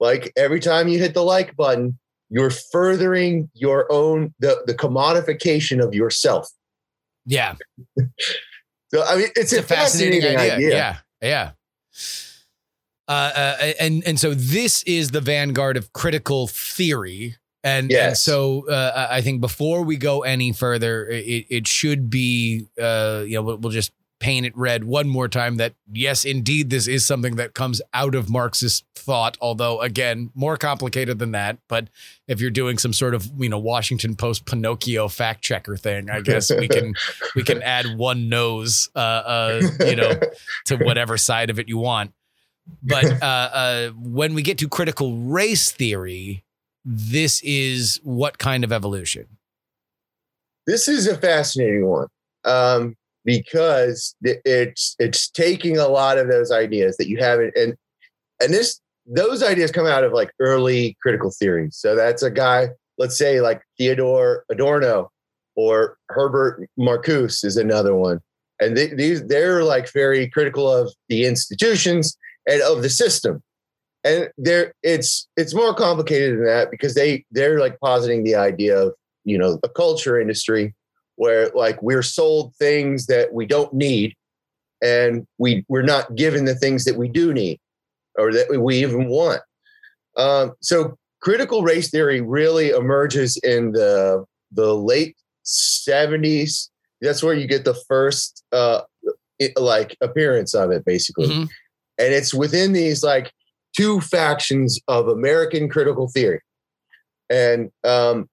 like 0.00 0.32
every 0.36 0.58
time 0.58 0.88
you 0.88 0.98
hit 0.98 1.12
the 1.14 1.22
like 1.22 1.54
button 1.54 1.98
you're 2.30 2.50
furthering 2.50 3.50
your 3.54 3.86
own 3.92 4.34
the 4.40 4.62
the 4.66 4.74
commodification 4.74 5.84
of 5.84 5.94
yourself 5.94 6.48
Yeah. 7.26 7.54
so 8.88 9.04
i 9.04 9.16
mean 9.16 9.28
it's, 9.36 9.52
It's 9.52 9.52
a 9.52 9.62
fascinating, 9.62 10.24
idea. 10.36 10.54
idea. 10.54 10.70
Yeah. 10.70 10.96
Yeah. 11.22 11.50
Uh, 13.06 13.32
uh, 13.34 13.72
and 13.80 14.04
and 14.06 14.20
so 14.20 14.32
this 14.34 14.82
is 14.84 15.10
the 15.10 15.20
vanguard 15.20 15.76
of 15.76 15.92
critical 15.92 16.46
theory, 16.46 17.34
and, 17.62 17.92
and 17.92 18.16
so 18.16 18.68
uh, 18.68 19.08
I 19.10 19.20
think 19.20 19.40
before 19.40 19.82
we 19.82 19.96
go 19.96 20.22
any 20.22 20.52
further, 20.52 21.06
it, 21.08 21.46
it 21.48 21.66
should 21.66 22.08
be 22.08 22.66
uh, 22.80 23.24
you 23.26 23.34
know 23.34 23.42
we'll, 23.42 23.56
we'll 23.58 23.72
just 23.72 23.92
paint 24.20 24.44
it 24.44 24.56
red 24.56 24.84
one 24.84 25.08
more 25.08 25.28
time 25.28 25.56
that 25.56 25.74
yes, 25.90 26.24
indeed, 26.24 26.70
this 26.70 26.86
is 26.86 27.04
something 27.04 27.36
that 27.36 27.54
comes 27.54 27.82
out 27.92 28.14
of 28.14 28.30
Marxist 28.30 28.84
thought, 28.94 29.36
although 29.40 29.80
again 29.80 30.30
more 30.34 30.56
complicated 30.56 31.18
than 31.18 31.32
that. 31.32 31.58
But 31.68 31.88
if 32.28 32.40
you're 32.40 32.50
doing 32.50 32.78
some 32.78 32.92
sort 32.92 33.14
of 33.14 33.28
you 33.38 33.48
know 33.48 33.58
Washington 33.58 34.14
Post 34.14 34.46
Pinocchio 34.46 35.08
fact 35.08 35.42
checker 35.42 35.76
thing, 35.76 36.08
I 36.08 36.20
guess 36.20 36.50
we 36.54 36.68
can 36.68 36.94
we 37.34 37.42
can 37.42 37.62
add 37.62 37.98
one 37.98 38.28
nose, 38.28 38.88
uh, 38.94 38.98
uh, 38.98 39.62
you 39.80 39.96
know, 39.96 40.12
to 40.66 40.76
whatever 40.76 41.16
side 41.16 41.50
of 41.50 41.58
it 41.58 41.68
you 41.68 41.78
want. 41.78 42.12
But 42.82 43.22
uh, 43.22 43.24
uh, 43.24 43.90
when 43.90 44.34
we 44.34 44.42
get 44.42 44.58
to 44.58 44.68
critical 44.68 45.16
race 45.16 45.72
theory, 45.72 46.44
this 46.84 47.42
is 47.42 48.00
what 48.02 48.38
kind 48.38 48.64
of 48.64 48.72
evolution? 48.72 49.26
this 50.70 50.88
is 50.88 51.06
a 51.06 51.16
fascinating 51.16 51.86
one 51.86 52.06
um, 52.44 52.94
because 53.24 54.14
it's 54.22 54.94
it's 54.98 55.28
taking 55.28 55.78
a 55.78 55.88
lot 55.88 56.18
of 56.18 56.28
those 56.28 56.52
ideas 56.52 56.96
that 56.96 57.08
you 57.08 57.18
have 57.18 57.40
and 57.40 57.74
and 58.40 58.54
this 58.54 58.80
those 59.06 59.42
ideas 59.42 59.72
come 59.72 59.86
out 59.86 60.04
of 60.04 60.12
like 60.12 60.30
early 60.38 60.96
critical 61.02 61.32
theory. 61.32 61.68
So 61.72 61.96
that's 61.96 62.22
a 62.22 62.30
guy, 62.30 62.68
let's 62.98 63.18
say 63.18 63.40
like 63.40 63.62
Theodore 63.76 64.44
Adorno 64.50 65.10
or 65.56 65.96
Herbert 66.10 66.68
Marcuse 66.78 67.44
is 67.44 67.56
another 67.56 67.94
one, 67.94 68.20
and 68.60 68.76
they, 68.76 68.88
these 68.88 69.26
they're 69.26 69.64
like 69.64 69.92
very 69.92 70.28
critical 70.28 70.70
of 70.70 70.92
the 71.08 71.26
institutions 71.26 72.16
and 72.48 72.62
of 72.62 72.82
the 72.82 72.90
system. 72.90 73.42
And 74.02 74.30
there, 74.38 74.72
it's 74.82 75.28
it's 75.36 75.54
more 75.54 75.74
complicated 75.74 76.38
than 76.38 76.46
that 76.46 76.70
because 76.70 76.94
they 76.94 77.24
they're 77.30 77.60
like 77.60 77.78
positing 77.80 78.24
the 78.24 78.34
idea 78.34 78.78
of 78.78 78.94
you 79.24 79.36
know 79.36 79.58
a 79.62 79.68
culture 79.68 80.18
industry 80.18 80.74
where 81.16 81.50
like 81.54 81.80
we're 81.82 82.02
sold 82.02 82.54
things 82.56 83.06
that 83.06 83.34
we 83.34 83.44
don't 83.44 83.74
need 83.74 84.14
and 84.82 85.26
we 85.36 85.64
we're 85.68 85.82
not 85.82 86.14
given 86.16 86.46
the 86.46 86.54
things 86.54 86.84
that 86.84 86.96
we 86.96 87.08
do 87.08 87.34
need 87.34 87.60
or 88.18 88.32
that 88.32 88.58
we 88.58 88.76
even 88.76 89.06
want 89.08 89.42
um, 90.16 90.52
so 90.60 90.96
critical 91.20 91.62
race 91.62 91.90
theory 91.90 92.20
really 92.20 92.70
emerges 92.70 93.36
in 93.38 93.72
the 93.72 94.24
the 94.52 94.74
late 94.74 95.16
70s. 95.44 96.68
That's 97.00 97.22
where 97.22 97.34
you 97.34 97.46
get 97.46 97.64
the 97.64 97.78
first 97.88 98.44
uh 98.52 98.82
it, 99.38 99.58
like 99.58 99.96
appearance 100.00 100.54
of 100.54 100.70
it 100.70 100.84
basically. 100.84 101.28
Mhm. 101.28 101.48
And 101.98 102.14
it's 102.14 102.34
within 102.34 102.72
these 102.72 103.02
like 103.02 103.32
two 103.76 104.00
factions 104.00 104.80
of 104.88 105.08
American 105.08 105.68
critical 105.68 106.08
theory. 106.08 106.40
And 107.28 107.70
um 107.84 108.28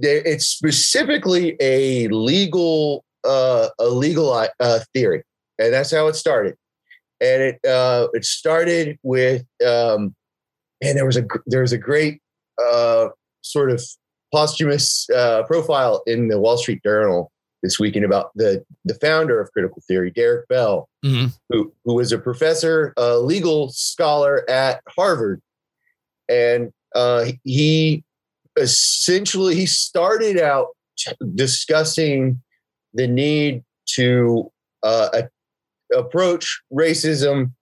they, 0.00 0.22
it's 0.24 0.46
specifically 0.46 1.56
a 1.60 2.08
legal 2.08 3.04
uh 3.24 3.68
a 3.78 3.86
legal 3.86 4.32
uh 4.32 4.80
theory. 4.94 5.22
And 5.58 5.72
that's 5.72 5.90
how 5.90 6.06
it 6.08 6.16
started. 6.16 6.56
And 7.20 7.42
it 7.42 7.64
uh 7.64 8.08
it 8.12 8.24
started 8.24 8.98
with 9.02 9.44
um 9.66 10.14
and 10.82 10.96
there 10.96 11.06
was 11.06 11.16
a 11.16 11.24
there 11.46 11.62
was 11.62 11.72
a 11.72 11.78
great 11.78 12.20
uh 12.62 13.08
sort 13.42 13.70
of 13.70 13.82
posthumous 14.32 15.08
uh, 15.10 15.42
profile 15.44 16.02
in 16.06 16.28
the 16.28 16.40
Wall 16.40 16.56
Street 16.56 16.82
Journal 16.82 17.30
this 17.62 17.78
weekend 17.78 18.04
about 18.04 18.30
the 18.34 18.64
the 18.84 18.94
founder 18.94 19.40
of 19.40 19.50
critical 19.52 19.82
theory, 19.86 20.10
Derrick 20.10 20.48
Bell, 20.48 20.88
Mhm. 21.04 21.32
who 21.48 21.72
who 21.84 21.94
was 21.94 22.12
a 22.12 22.18
professor, 22.18 22.92
a 22.96 23.18
legal 23.18 23.70
scholar 23.70 24.48
at 24.50 24.80
Harvard, 24.88 25.40
and 26.28 26.72
uh, 26.94 27.26
he 27.44 28.04
essentially 28.58 29.54
he 29.54 29.66
started 29.66 30.38
out 30.38 30.68
discussing 31.34 32.40
the 32.94 33.06
need 33.06 33.62
to 33.86 34.50
uh, 34.82 35.08
a- 35.14 35.96
approach 35.98 36.60
racism 36.72 37.52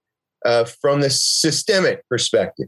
uh, 0.44 0.64
from 0.64 1.00
the 1.00 1.10
systemic 1.10 2.06
perspective. 2.08 2.66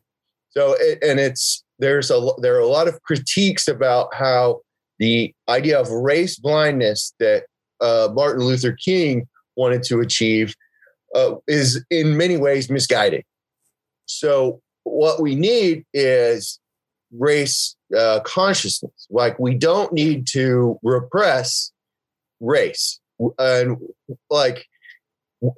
So, 0.50 0.76
and 1.02 1.18
it's 1.18 1.64
there's 1.78 2.10
a 2.10 2.28
there 2.38 2.54
are 2.56 2.60
a 2.60 2.66
lot 2.66 2.86
of 2.88 3.00
critiques 3.02 3.66
about 3.68 4.14
how 4.14 4.60
the 5.02 5.34
idea 5.48 5.80
of 5.80 5.90
race 5.90 6.38
blindness 6.38 7.12
that 7.18 7.46
uh, 7.80 8.08
Martin 8.12 8.44
Luther 8.44 8.70
King 8.70 9.26
wanted 9.56 9.82
to 9.82 9.98
achieve 9.98 10.54
uh, 11.16 11.34
is 11.48 11.84
in 11.90 12.16
many 12.16 12.36
ways 12.36 12.70
misguided. 12.70 13.24
So, 14.06 14.62
what 14.84 15.20
we 15.20 15.34
need 15.34 15.84
is 15.92 16.60
race 17.18 17.74
uh, 17.98 18.20
consciousness. 18.20 19.08
Like, 19.10 19.36
we 19.40 19.56
don't 19.56 19.92
need 19.92 20.28
to 20.28 20.78
repress 20.84 21.72
race, 22.38 23.00
and 23.40 23.78
like 24.30 24.66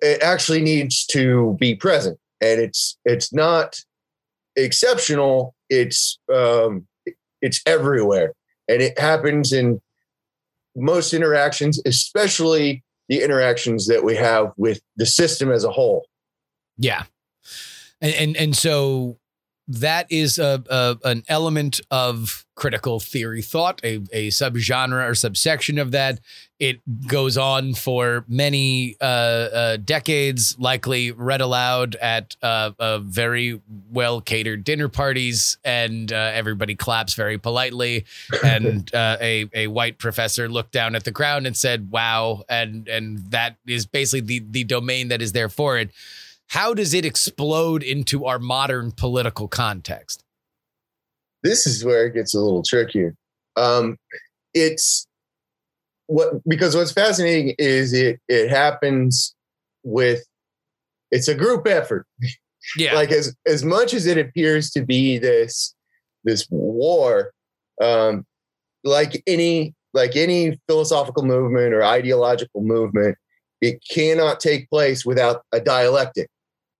it 0.01 0.23
actually 0.23 0.63
needs 0.63 1.05
to 1.09 1.55
be 1.61 1.75
present, 1.75 2.19
and 2.41 2.63
it's 2.63 2.97
it's 3.05 3.31
not 3.31 3.79
exceptional. 4.57 5.55
It's 5.69 6.19
um, 6.35 6.87
it's 7.43 7.61
everywhere, 7.67 8.33
and 8.69 8.83
it 8.83 8.99
happens 8.99 9.53
in 9.53 9.81
most 10.77 11.15
interactions, 11.15 11.81
especially 11.87 12.83
the 13.09 13.23
interactions 13.23 13.87
that 13.87 14.03
we 14.03 14.17
have 14.17 14.53
with 14.57 14.81
the 14.97 15.07
system 15.07 15.51
as 15.51 15.65
a 15.65 15.71
whole. 15.71 16.07
Yeah. 16.77 17.05
And 18.01 18.15
and, 18.15 18.37
and 18.37 18.57
so 18.57 19.19
that 19.67 20.07
is 20.11 20.39
a, 20.39 20.63
a 20.69 20.99
an 21.05 21.23
element 21.29 21.81
of 21.91 22.45
critical 22.55 23.01
theory 23.01 23.43
thought, 23.43 23.81
a, 23.83 23.97
a 24.13 24.29
subgenre 24.29 25.09
or 25.09 25.15
subsection 25.15 25.79
of 25.79 25.91
that. 25.93 26.21
It 26.61 26.81
goes 27.09 27.37
on 27.37 27.75
for 27.75 28.25
many 28.29 28.97
uh, 29.01 29.05
uh, 29.05 29.77
decades, 29.79 30.57
likely 30.59 31.11
read 31.11 31.41
aloud 31.41 31.97
at 31.97 32.37
uh, 32.43 32.71
uh, 32.79 32.99
very 32.99 33.61
well 33.91 34.21
catered 34.21 34.65
dinner 34.65 34.89
parties, 34.89 35.59
and 35.65 36.13
uh, 36.13 36.31
everybody 36.35 36.75
claps 36.75 37.15
very 37.15 37.39
politely. 37.39 38.05
And 38.45 38.95
uh, 38.95 39.17
a 39.21 39.49
a 39.55 39.67
white 39.69 39.99
professor 39.99 40.49
looked 40.49 40.73
down 40.73 40.95
at 40.95 41.05
the 41.05 41.11
ground 41.11 41.47
and 41.47 41.57
said, 41.57 41.91
"Wow!" 41.91 42.45
And 42.49 42.87
and 42.89 43.19
that 43.31 43.57
is 43.67 43.87
basically 43.87 44.21
the 44.21 44.45
the 44.51 44.65
domain 44.65 45.09
that 45.09 45.23
is 45.23 45.33
there 45.33 45.49
for 45.49 45.79
it 45.79 45.91
how 46.49 46.75
does 46.75 46.95
it 46.95 47.05
explode 47.05 47.83
into 47.83 48.25
our 48.25 48.39
modern 48.39 48.93
political 48.93 49.49
context? 49.49 50.23
This 51.43 51.67
is 51.67 51.85
where 51.85 52.07
it 52.07 52.15
gets 52.15 52.35
a 52.35 52.41
little 52.41 52.63
trickier. 52.63 53.15
Um, 53.57 53.97
it's 54.55 55.07
what 56.07 56.47
because 56.47 56.77
what's 56.77 56.93
fascinating 56.93 57.55
is 57.59 57.93
it 57.93 58.21
it 58.29 58.51
happens 58.51 59.35
with 59.83 60.25
it's 61.11 61.29
a 61.29 61.35
group 61.35 61.67
effort. 61.67 62.07
Yeah. 62.79 62.95
like 62.95 63.13
as 63.13 63.37
as 63.47 63.63
much 63.63 63.93
as 63.93 64.07
it 64.07 64.17
appears 64.17 64.71
to 64.71 64.83
be 64.85 65.19
this 65.19 65.75
this 66.25 66.47
war 66.49 67.31
um 67.83 68.25
like 68.85 69.23
any 69.27 69.75
like 69.93 70.17
any 70.17 70.59
philosophical 70.67 71.25
movement 71.25 71.75
or 71.75 71.85
ideological 71.85 72.63
movement 72.63 73.19
it 73.61 73.85
cannot 73.91 74.41
take 74.41 74.71
place 74.71 75.05
without 75.05 75.43
a 75.53 75.61
dialectic 75.61 76.31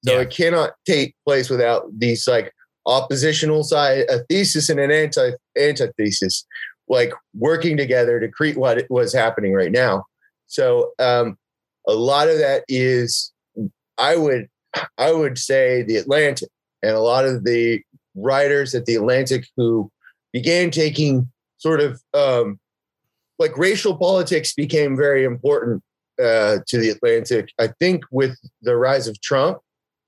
so 0.05 0.15
Yeah. 0.15 0.21
it 0.21 0.31
cannot 0.31 0.73
take 0.87 1.15
place 1.27 1.49
without 1.51 1.87
these 1.97 2.27
like 2.29 2.53
oppositional 2.87 3.65
side 3.65 4.05
a 4.11 4.19
thesis 4.29 4.69
and 4.69 4.79
an 4.81 4.91
anti 4.91 5.31
antithesis 5.59 6.47
like 6.89 7.13
working 7.35 7.77
together 7.77 8.21
to 8.21 8.29
create 8.29 8.57
what 8.59 8.85
was 8.91 9.13
happening 9.13 9.55
right 9.55 9.73
now 9.73 10.05
so 10.47 10.91
um 10.99 11.37
a 11.89 11.95
lot 11.95 12.29
of 12.29 12.39
that 12.39 12.63
is 12.69 13.33
i 13.99 14.17
would 14.17 14.49
I 14.99 15.13
would 15.13 15.39
say 15.39 15.83
the 15.83 15.97
Atlantic 15.97 16.49
and 16.83 16.93
a 16.93 17.01
lot 17.01 17.25
of 17.25 17.45
the 17.45 17.81
writers 18.15 18.75
at 18.75 18.87
the 18.87 18.97
Atlantic 18.97 19.47
who 19.57 19.91
began 20.33 20.71
taking 20.71 21.31
sort 21.59 21.81
of 21.81 22.01
um, 22.13 22.59
like 23.39 23.57
racial 23.57 23.97
politics 23.97 24.53
became 24.55 24.97
very 24.97 25.25
important 25.25 25.83
uh, 26.23 26.59
to 26.67 26.79
the 26.79 26.91
Atlantic. 26.91 27.51
I 27.61 27.69
think 27.81 28.05
with 28.11 28.37
the 28.63 28.77
rise 28.77 29.09
of 29.09 29.21
Trump, 29.21 29.59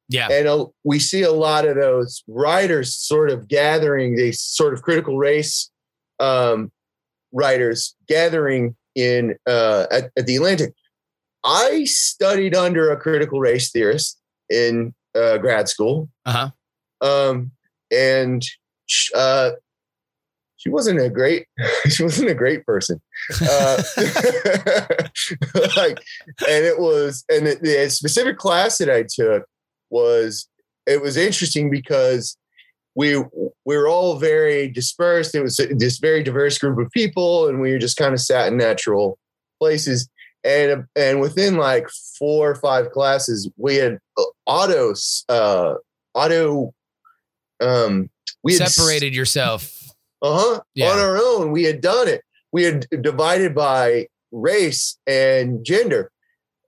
Yeah. 0.08 0.28
and 0.30 0.46
uh, 0.46 0.66
we 0.84 0.98
see 1.00 1.22
a 1.22 1.32
lot 1.32 1.66
of 1.66 1.74
those 1.76 2.22
writers 2.28 2.96
sort 2.96 3.30
of 3.30 3.48
gathering 3.48 4.14
these 4.16 4.40
sort 4.40 4.72
of 4.72 4.82
critical 4.82 5.18
race 5.18 5.70
um, 6.20 6.70
writers 7.32 7.96
gathering 8.08 8.76
in 8.94 9.36
uh, 9.46 9.86
at, 9.90 10.10
at 10.16 10.26
the 10.26 10.36
Atlantic. 10.36 10.72
I 11.44 11.84
studied 11.84 12.54
under 12.54 12.90
a 12.90 12.96
critical 12.96 13.40
race 13.40 13.70
theorist 13.70 14.18
in 14.48 14.94
uh, 15.14 15.38
grad 15.38 15.68
school, 15.68 16.08
Uh-huh. 16.24 16.50
um, 17.00 17.50
and 17.92 18.42
uh, 19.14 19.50
she 20.56 20.68
wasn't 20.70 21.00
a 21.00 21.08
great 21.10 21.46
she 21.88 22.02
wasn't 22.02 22.30
a 22.30 22.34
great 22.34 22.64
person. 22.64 23.00
Uh, 23.42 23.82
like, 25.76 25.98
and 26.48 26.64
it 26.64 26.78
was 26.78 27.24
and 27.28 27.46
the, 27.46 27.58
the 27.60 27.90
specific 27.90 28.38
class 28.38 28.78
that 28.78 28.90
I 28.90 29.02
took 29.08 29.44
was 29.90 30.48
it 30.86 31.00
was 31.02 31.16
interesting 31.16 31.70
because 31.70 32.36
we 32.94 33.16
we 33.64 33.76
were 33.76 33.88
all 33.88 34.18
very 34.18 34.68
dispersed. 34.68 35.34
It 35.34 35.42
was 35.42 35.56
this 35.78 35.98
very 35.98 36.22
diverse 36.22 36.58
group 36.58 36.78
of 36.78 36.90
people, 36.92 37.48
and 37.48 37.60
we 37.60 37.72
were 37.72 37.78
just 37.78 37.96
kind 37.96 38.14
of 38.14 38.20
sat 38.20 38.48
in 38.48 38.56
natural 38.56 39.18
places. 39.60 40.08
And 40.44 40.84
and 40.94 41.20
within 41.20 41.56
like 41.56 41.88
four 42.18 42.50
or 42.50 42.54
five 42.54 42.90
classes, 42.92 43.50
we 43.56 43.76
had 43.76 43.98
auto 44.46 44.94
uh, 45.28 45.74
auto 46.14 46.72
um 47.60 48.08
we 48.42 48.54
had 48.54 48.68
Separated 48.68 49.14
yourself. 49.14 49.72
uh-huh 50.22 50.60
Yeah. 50.74 50.90
on 50.90 50.98
our 50.98 51.16
own 51.16 51.52
we 51.52 51.64
had 51.64 51.80
done 51.80 52.06
it 52.08 52.22
we 52.52 52.62
had 52.64 52.86
divided 53.02 53.54
by 53.54 54.06
race 54.32 54.98
and 55.06 55.64
gender 55.64 56.10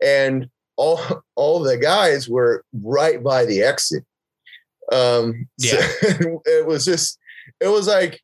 and 0.02 0.48
all 0.78 1.00
all 1.36 1.58
the 1.60 1.76
guys 1.76 2.28
were 2.28 2.64
right 2.82 3.22
by 3.22 3.44
the 3.44 3.60
exit 3.62 4.04
um 4.92 5.46
so 5.58 5.76
it 6.46 6.66
was 6.66 6.84
just 6.84 7.18
it 7.60 7.68
was 7.68 7.86
like 7.88 8.20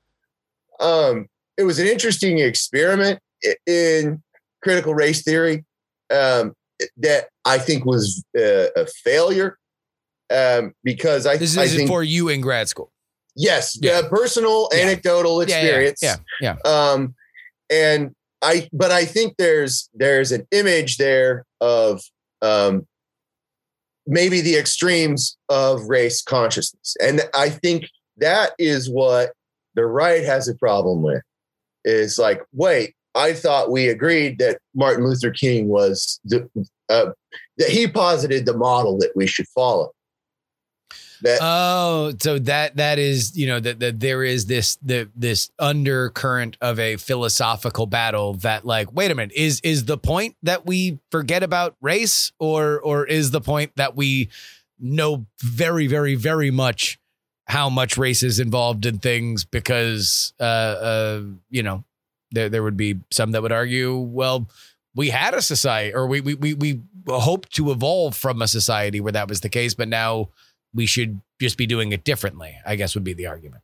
um 0.81 1.27
it 1.59 1.65
was 1.65 1.79
an 1.79 1.87
interesting 1.87 2.39
experiment 2.39 3.19
in 3.67 4.23
critical 4.63 4.95
race 4.95 5.23
theory 5.23 5.65
um 6.15 6.55
that 6.97 7.29
i 7.45 7.59
think 7.59 7.85
was 7.85 8.25
uh, 8.39 8.69
a 8.77 8.87
failure 8.87 9.59
um 10.33 10.73
because 10.85 11.27
i, 11.27 11.33
think 11.33 11.41
This 11.41 11.59
I 11.59 11.65
is 11.65 11.75
think 11.77 11.89
for 11.89 12.03
you 12.03 12.29
in 12.29 12.41
grad 12.41 12.69
school. 12.69 12.91
yes 13.37 13.77
Yeah. 13.81 14.01
yeah. 14.01 14.09
personal 14.09 14.69
Yeah. 14.73 14.85
anecdotal 14.85 15.43
Yeah, 15.47 15.57
yeah, 15.57 15.63
experience 15.65 16.03
Yeah. 16.03 16.17
Yeah. 16.41 16.57
um 16.65 17.15
and 17.71 18.15
i 18.43 18.69
but 18.73 18.91
i 18.91 19.05
think 19.05 19.35
there's 19.39 19.91
there's 19.93 20.33
an 20.33 20.47
image 20.51 20.97
there 20.97 21.45
of 21.61 22.01
um 22.43 22.87
maybe 24.07 24.41
the 24.41 24.57
extremes 24.57 25.37
of 25.49 25.85
race 25.85 26.23
consciousness. 26.23 26.97
And 27.01 27.23
i 27.35 27.49
think 27.49 27.87
that 28.19 28.53
is 28.59 28.91
what 28.91 29.33
the 29.75 29.87
right 29.87 30.25
has 30.25 30.49
a 30.49 30.55
problem 30.55 31.03
with. 31.03 31.23
Is 31.85 32.19
like 32.19 32.43
wait 32.53 32.95
i 33.15 33.33
thought 33.33 33.71
we 33.71 33.89
agreed 33.89 34.39
that 34.39 34.59
martin 34.75 35.07
luther 35.07 35.31
king 35.31 35.69
was 35.69 36.19
the 36.25 36.49
uh, 36.89 37.11
that 37.59 37.69
he 37.69 37.87
posited 37.87 38.47
the 38.47 38.57
model 38.57 38.99
that 38.99 39.13
we 39.15 39.27
should 39.27 39.47
follow 39.49 39.93
That 41.25 41.39
Oh, 41.41 42.13
so 42.21 42.39
that 42.41 42.77
that 42.77 42.99
is 42.99 43.37
you 43.37 43.47
know 43.47 43.59
that 43.59 43.81
that 43.81 43.99
there 43.99 44.23
is 44.23 44.45
this 44.45 44.77
the 44.83 45.09
this 45.17 45.51
undercurrent 45.59 46.59
of 46.61 46.79
a 46.79 46.97
philosophical 46.97 47.87
battle 47.87 48.35
that 48.35 48.67
like 48.67 48.93
wait 48.93 49.11
a 49.11 49.15
minute 49.15 49.33
is 49.35 49.59
is 49.65 49.87
the 49.87 49.97
point 49.97 50.37
that 50.43 50.67
we 50.67 50.99
forget 51.11 51.43
about 51.43 51.77
race 51.81 52.31
or 52.39 52.79
or 52.81 53.07
is 53.07 53.31
the 53.31 53.41
point 53.41 53.73
that 53.77 53.97
we 53.97 54.29
know 54.79 55.25
very 55.41 55.87
very 55.87 56.15
very 56.15 56.51
much 56.51 56.99
how 57.47 57.71
much 57.71 57.97
race 57.97 58.23
is 58.23 58.39
involved 58.39 58.85
in 58.85 58.99
things 58.99 59.47
because 59.47 60.35
uh 60.41 60.43
uh 60.43 61.23
you 61.49 61.63
know 61.63 61.85
there 62.33 62.51
there 62.51 62.63
would 62.63 62.77
be 62.77 63.01
some 63.11 63.33
that 63.33 63.41
would 63.41 63.53
argue 63.53 63.97
well 63.97 64.47
we 64.95 65.09
had 65.09 65.33
a 65.33 65.41
society 65.41 65.95
or 65.95 66.07
we 66.07 66.21
we 66.21 66.35
we 66.35 66.53
we 66.53 66.83
hoped 67.09 67.51
to 67.55 67.71
evolve 67.71 68.15
from 68.15 68.43
a 68.43 68.49
society 68.49 69.01
where 69.01 69.13
that 69.13 69.29
was 69.29 69.41
the 69.41 69.49
case 69.49 69.73
but 69.73 69.89
now 69.89 70.29
we 70.75 70.87
should 70.87 71.21
just 71.41 71.57
be 71.57 71.67
doing 71.67 71.93
it 71.93 72.05
differently 72.05 72.57
i 72.67 72.77
guess 72.77 72.95
would 72.95 73.05
be 73.05 73.15
the 73.15 73.27
argument 73.27 73.63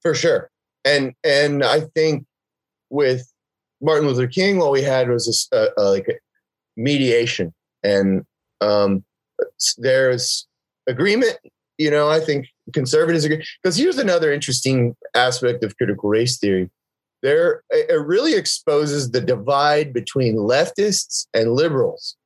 for 0.00 0.14
sure. 0.14 0.50
And 0.84 1.12
and 1.24 1.62
I 1.62 1.80
think 1.80 2.24
with 2.88 3.30
Martin 3.80 4.08
Luther 4.08 4.26
King, 4.26 4.58
what 4.58 4.72
we 4.72 4.82
had 4.82 5.08
was 5.08 5.26
this, 5.26 5.48
uh, 5.52 5.70
uh, 5.78 5.90
like 5.90 6.08
a 6.08 6.14
mediation, 6.76 7.52
and 7.82 8.24
um, 8.60 9.04
there's 9.78 10.46
agreement. 10.86 11.38
You 11.78 11.90
know, 11.90 12.08
I 12.08 12.20
think 12.20 12.46
conservatives 12.72 13.24
agree 13.24 13.44
because 13.62 13.76
here's 13.76 13.98
another 13.98 14.32
interesting 14.32 14.96
aspect 15.14 15.64
of 15.64 15.76
critical 15.76 16.08
race 16.08 16.38
theory. 16.38 16.70
There, 17.22 17.62
it 17.70 18.06
really 18.06 18.34
exposes 18.34 19.10
the 19.10 19.20
divide 19.20 19.92
between 19.92 20.36
leftists 20.36 21.26
and 21.34 21.52
liberals. 21.52 22.16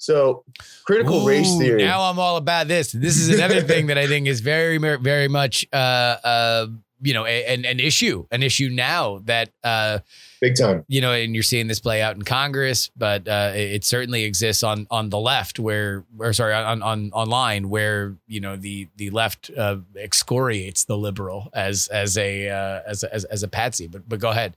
So, 0.00 0.44
critical 0.84 1.26
race 1.26 1.56
theory. 1.58 1.82
now 1.84 2.00
i'm 2.10 2.18
all 2.18 2.36
about 2.38 2.68
this 2.68 2.90
this 2.90 3.18
is 3.18 3.28
another 3.28 3.60
thing 3.60 3.88
that 3.88 3.98
i 3.98 4.06
think 4.06 4.26
is 4.26 4.40
very 4.40 4.78
very 4.78 5.28
much 5.28 5.66
uh 5.72 5.76
uh 5.76 6.66
you 7.02 7.12
know 7.12 7.26
a, 7.26 7.44
an, 7.44 7.64
an 7.66 7.78
issue 7.80 8.26
an 8.30 8.42
issue 8.42 8.70
now 8.70 9.20
that 9.26 9.50
uh 9.62 9.98
big 10.40 10.56
time. 10.56 10.84
you 10.88 11.00
know, 11.02 11.12
and 11.12 11.34
you're 11.34 11.42
seeing 11.42 11.66
this 11.68 11.80
play 11.80 12.00
out 12.00 12.16
in 12.16 12.22
Congress, 12.22 12.90
but 12.96 13.28
uh, 13.28 13.52
it, 13.54 13.84
certainly 13.84 14.24
exists 14.24 14.62
on 14.62 14.86
on 14.90 15.10
the 15.10 15.18
left, 15.18 15.58
where, 15.58 16.04
or 16.18 16.32
sorry, 16.32 16.54
on 16.54 16.82
on 16.82 17.10
online, 17.12 17.68
where 17.68 18.16
you 18.26 18.40
know 18.40 18.56
the 18.56 18.88
the 18.96 19.10
left 19.10 19.50
uh, 19.56 19.76
excoriates 19.96 20.84
the 20.84 20.96
liberal 20.96 21.50
as 21.52 21.88
as 21.88 22.16
a 22.16 22.48
uh, 22.48 22.80
as 22.86 23.02
a- 23.04 23.14
as 23.14 23.24
as 23.26 23.42
a 23.42 23.48
patsy. 23.48 23.86
But 23.86 24.08
but 24.08 24.18
go 24.18 24.30
ahead. 24.30 24.56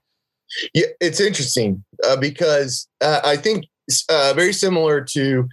Yeah, 0.73 0.85
it's 1.01 1.19
interesting 1.19 1.83
uh, 2.05 2.15
because 2.15 2.87
uh, 3.01 3.19
I 3.25 3.35
think 3.37 3.65
uh, 4.09 4.34
very 4.36 4.53
similar 4.53 5.01
to 5.01 5.47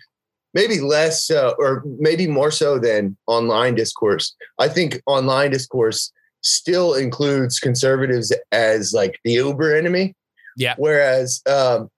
maybe 0.55 0.81
less 0.81 1.31
uh, 1.31 1.53
or 1.59 1.83
maybe 1.99 2.27
more 2.27 2.51
so 2.51 2.79
than 2.79 3.17
online 3.27 3.75
discourse. 3.75 4.35
I 4.59 4.69
think 4.69 5.01
online 5.07 5.51
discourse 5.51 6.13
still 6.43 6.95
includes 6.95 7.59
conservatives 7.59 8.33
as 8.53 8.93
like 8.93 9.19
the 9.25 9.33
uber 9.33 9.77
enemy. 9.77 10.15
Yeah. 10.57 10.75
Whereas 10.79 11.43
um, 11.49 11.89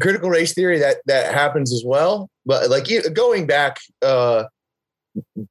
critical 0.00 0.30
race 0.30 0.54
theory 0.54 0.78
that 0.78 0.98
that 1.06 1.32
happens 1.32 1.72
as 1.72 1.82
well, 1.86 2.28
but 2.44 2.70
like 2.70 2.86
going 3.14 3.46
back 3.46 3.78
uh, 4.02 4.44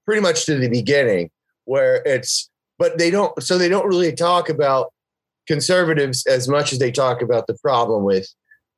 pretty 0.05 0.21
much 0.21 0.45
to 0.45 0.57
the 0.57 0.69
beginning, 0.69 1.29
where 1.65 2.01
it's 2.05 2.49
but 2.77 2.97
they 2.97 3.09
don't 3.09 3.41
so 3.41 3.57
they 3.57 3.69
don't 3.69 3.87
really 3.87 4.13
talk 4.13 4.49
about 4.49 4.91
conservatives 5.47 6.25
as 6.25 6.47
much 6.47 6.71
as 6.71 6.79
they 6.79 6.91
talk 6.91 7.21
about 7.21 7.47
the 7.47 7.57
problem 7.61 8.03
with 8.03 8.27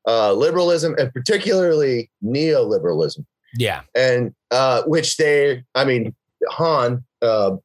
uh, 0.07 0.33
liberalism 0.33 0.95
and 0.97 1.11
particularly 1.13 2.09
neoliberalism, 2.23 3.25
Yeah, 3.57 3.81
and 3.95 4.33
uh, 4.51 4.83
which 4.83 5.17
they, 5.17 5.63
I 5.75 5.85
mean, 5.85 6.15
Han, 6.49 7.03
uh, 7.21 7.55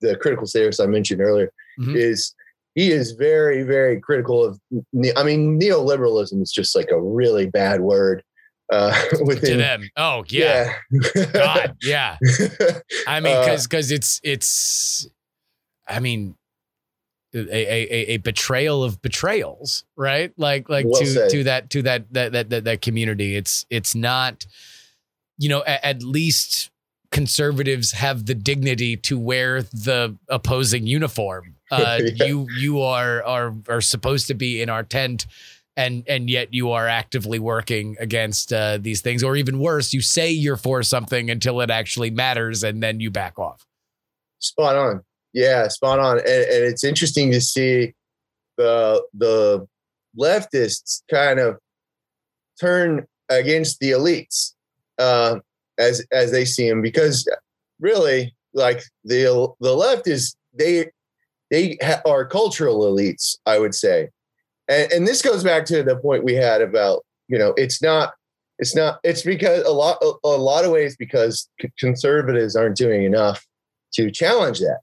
the 0.00 0.16
critical 0.16 0.46
theorist 0.46 0.80
I 0.80 0.86
mentioned 0.86 1.20
earlier, 1.20 1.50
Mhm. 1.80 1.96
is 1.96 2.34
he 2.74 2.92
is 2.92 3.12
very, 3.12 3.62
very 3.64 4.00
critical 4.00 4.44
of. 4.44 4.60
ne- 4.92 5.12
I 5.16 5.22
mean, 5.24 5.58
neoliberalism 5.60 6.40
is 6.42 6.52
just 6.52 6.76
like 6.76 6.90
a 6.90 7.00
really 7.00 7.46
bad 7.46 7.80
word 7.80 8.22
uh, 8.72 8.92
to 9.10 9.24
within. 9.24 9.58
them. 9.58 9.88
Oh 9.96 10.24
yeah, 10.28 10.72
Yeah. 11.14 11.24
God, 11.32 11.76
yeah. 11.82 12.16
I 13.08 13.18
mean, 13.20 13.36
Uh, 13.36 13.40
because 13.44 13.66
because 13.66 13.90
it's 13.90 14.20
it's, 14.22 15.08
I 15.88 15.98
mean. 16.00 16.36
A, 17.32 17.38
a, 17.38 17.82
a- 17.82 18.14
a 18.14 18.16
betrayal 18.16 18.82
of 18.82 19.00
betrayals, 19.02 19.84
right? 19.96 20.32
Like 20.36 20.68
like 20.68 20.86
Well 20.86 21.00
to 21.00 21.06
said. 21.06 21.30
to 21.30 21.44
that 21.44 21.70
to 21.70 21.82
that 21.82 22.12
that 22.12 22.32
that 22.32 22.50
that, 22.50 22.64
that 22.64 22.82
community. 22.82 23.36
It's 23.36 23.66
it's 23.70 23.94
not, 23.94 24.46
you 25.38 25.48
know, 25.48 25.62
at, 25.64 25.84
at 25.84 26.02
least 26.02 26.70
conservatives 27.12 27.92
have 27.92 28.26
the 28.26 28.34
dignity 28.34 28.96
to 28.96 29.18
wear 29.18 29.62
the 29.62 30.16
opposing 30.28 30.86
uniform. 30.86 31.54
Uh, 31.72 32.00
Yeah. 32.02 32.24
You 32.26 32.46
you 32.58 32.80
are 32.82 33.22
are 33.22 33.54
are 33.68 33.80
supposed 33.80 34.26
to 34.26 34.34
be 34.34 34.60
in 34.60 34.68
our 34.68 34.82
tent, 34.82 35.26
and 35.76 36.02
and 36.08 36.28
yet 36.28 36.52
you 36.52 36.72
are 36.72 36.88
actively 36.88 37.38
working 37.38 37.96
against 38.00 38.52
uh, 38.52 38.76
these 38.78 39.02
things, 39.02 39.22
or 39.22 39.36
even 39.36 39.60
worse, 39.60 39.92
you 39.92 40.00
say 40.02 40.32
you're 40.32 40.56
for 40.56 40.82
something 40.82 41.30
until 41.30 41.60
it 41.60 41.70
actually 41.70 42.10
matters, 42.10 42.64
and 42.64 42.82
then 42.82 42.98
you 42.98 43.08
back 43.08 43.38
off. 43.38 43.64
Spot 44.40 44.74
on. 44.74 45.04
Yeah, 45.32 45.68
spot 45.68 45.98
on. 45.98 46.18
And, 46.18 46.28
and 46.28 46.64
it's 46.64 46.84
interesting 46.84 47.30
to 47.32 47.40
see 47.40 47.94
the 48.56 49.02
the 49.14 49.66
leftists 50.18 51.02
kind 51.10 51.38
of 51.38 51.58
turn 52.60 53.06
against 53.28 53.78
the 53.80 53.92
elites 53.92 54.52
uh, 54.98 55.38
as 55.78 56.04
as 56.12 56.30
they 56.30 56.44
see 56.44 56.68
them 56.68 56.82
because 56.82 57.28
really 57.80 58.34
like 58.52 58.82
the 59.04 59.48
the 59.60 59.74
left 59.74 60.06
is 60.06 60.36
they 60.52 60.90
they 61.50 61.78
ha- 61.82 62.02
are 62.04 62.26
cultural 62.26 62.80
elites 62.80 63.36
i 63.46 63.58
would 63.58 63.74
say 63.74 64.08
and, 64.68 64.92
and 64.92 65.08
this 65.08 65.22
goes 65.22 65.44
back 65.44 65.64
to 65.64 65.82
the 65.82 65.96
point 65.96 66.24
we 66.24 66.34
had 66.34 66.60
about 66.60 67.04
you 67.28 67.38
know 67.38 67.54
it's 67.56 67.80
not 67.80 68.12
it's 68.58 68.74
not 68.74 68.98
it's 69.04 69.22
because 69.22 69.64
a 69.64 69.70
lot 69.70 69.96
a, 70.02 70.12
a 70.24 70.36
lot 70.36 70.64
of 70.64 70.72
ways 70.72 70.96
because 70.96 71.48
conservatives 71.78 72.56
aren't 72.56 72.76
doing 72.76 73.04
enough 73.04 73.46
to 73.92 74.10
challenge 74.10 74.58
that 74.58 74.80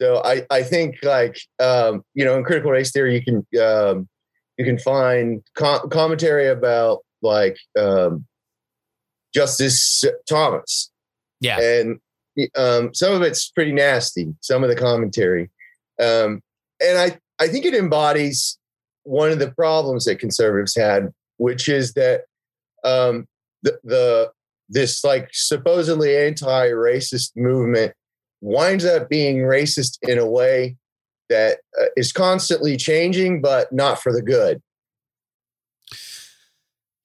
so 0.00 0.22
i 0.24 0.42
i 0.50 0.62
think 0.62 0.96
like 1.02 1.38
um 1.58 2.02
you 2.14 2.24
know 2.24 2.36
in 2.36 2.44
critical 2.44 2.70
race 2.70 2.90
theory 2.90 3.14
you 3.14 3.22
can 3.22 3.60
um 3.60 4.08
you 4.56 4.64
can 4.64 4.78
find 4.78 5.42
com- 5.54 5.88
commentary 5.90 6.48
about 6.48 7.00
like 7.22 7.58
um 7.78 8.24
justice 9.34 10.04
thomas 10.28 10.90
Yeah, 11.40 11.60
and 11.60 12.00
um, 12.56 12.94
some 12.94 13.14
of 13.14 13.22
it's 13.22 13.50
pretty 13.50 13.72
nasty. 13.72 14.34
Some 14.40 14.62
of 14.62 14.68
the 14.70 14.76
commentary, 14.76 15.50
um, 16.00 16.42
and 16.80 16.98
I 16.98 17.18
I 17.38 17.48
think 17.48 17.64
it 17.64 17.74
embodies 17.74 18.58
one 19.04 19.30
of 19.30 19.38
the 19.38 19.50
problems 19.50 20.04
that 20.04 20.18
conservatives 20.18 20.76
had, 20.76 21.08
which 21.38 21.68
is 21.68 21.94
that 21.94 22.22
um, 22.84 23.26
the 23.62 23.78
the 23.84 24.30
this 24.68 25.02
like 25.02 25.28
supposedly 25.32 26.16
anti-racist 26.16 27.32
movement 27.36 27.92
winds 28.40 28.84
up 28.84 29.08
being 29.08 29.38
racist 29.38 29.98
in 30.02 30.18
a 30.18 30.26
way 30.26 30.76
that 31.28 31.58
uh, 31.80 31.86
is 31.96 32.12
constantly 32.12 32.76
changing, 32.76 33.40
but 33.40 33.72
not 33.72 34.02
for 34.02 34.12
the 34.12 34.22
good. 34.22 34.60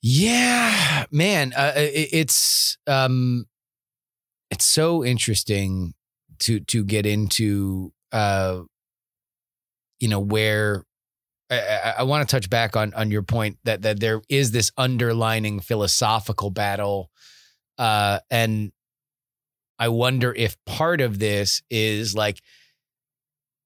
Yeah, 0.01 1.05
man, 1.11 1.53
uh, 1.53 1.73
it, 1.75 2.09
it's 2.11 2.77
um, 2.85 3.47
it's 4.51 4.65
so 4.65 5.03
interesting 5.03 5.93
to 6.39 6.59
to 6.61 6.83
get 6.83 7.05
into 7.05 7.91
uh, 8.11 8.61
you 9.99 10.07
know 10.07 10.19
where 10.19 10.83
I, 11.49 11.95
I, 11.99 12.03
want 12.03 12.27
to 12.27 12.35
touch 12.35 12.49
back 12.49 12.75
on 12.75 12.93
on 12.93 13.09
your 13.09 13.23
point 13.23 13.57
that 13.63 13.81
that 13.81 13.99
there 13.99 14.21
is 14.29 14.51
this 14.51 14.71
underlining 14.77 15.59
philosophical 15.59 16.51
battle, 16.51 17.09
uh, 17.79 18.19
and 18.29 18.71
I 19.77 19.89
wonder 19.89 20.33
if 20.33 20.57
part 20.65 21.01
of 21.01 21.19
this 21.19 21.61
is 21.69 22.15
like, 22.15 22.41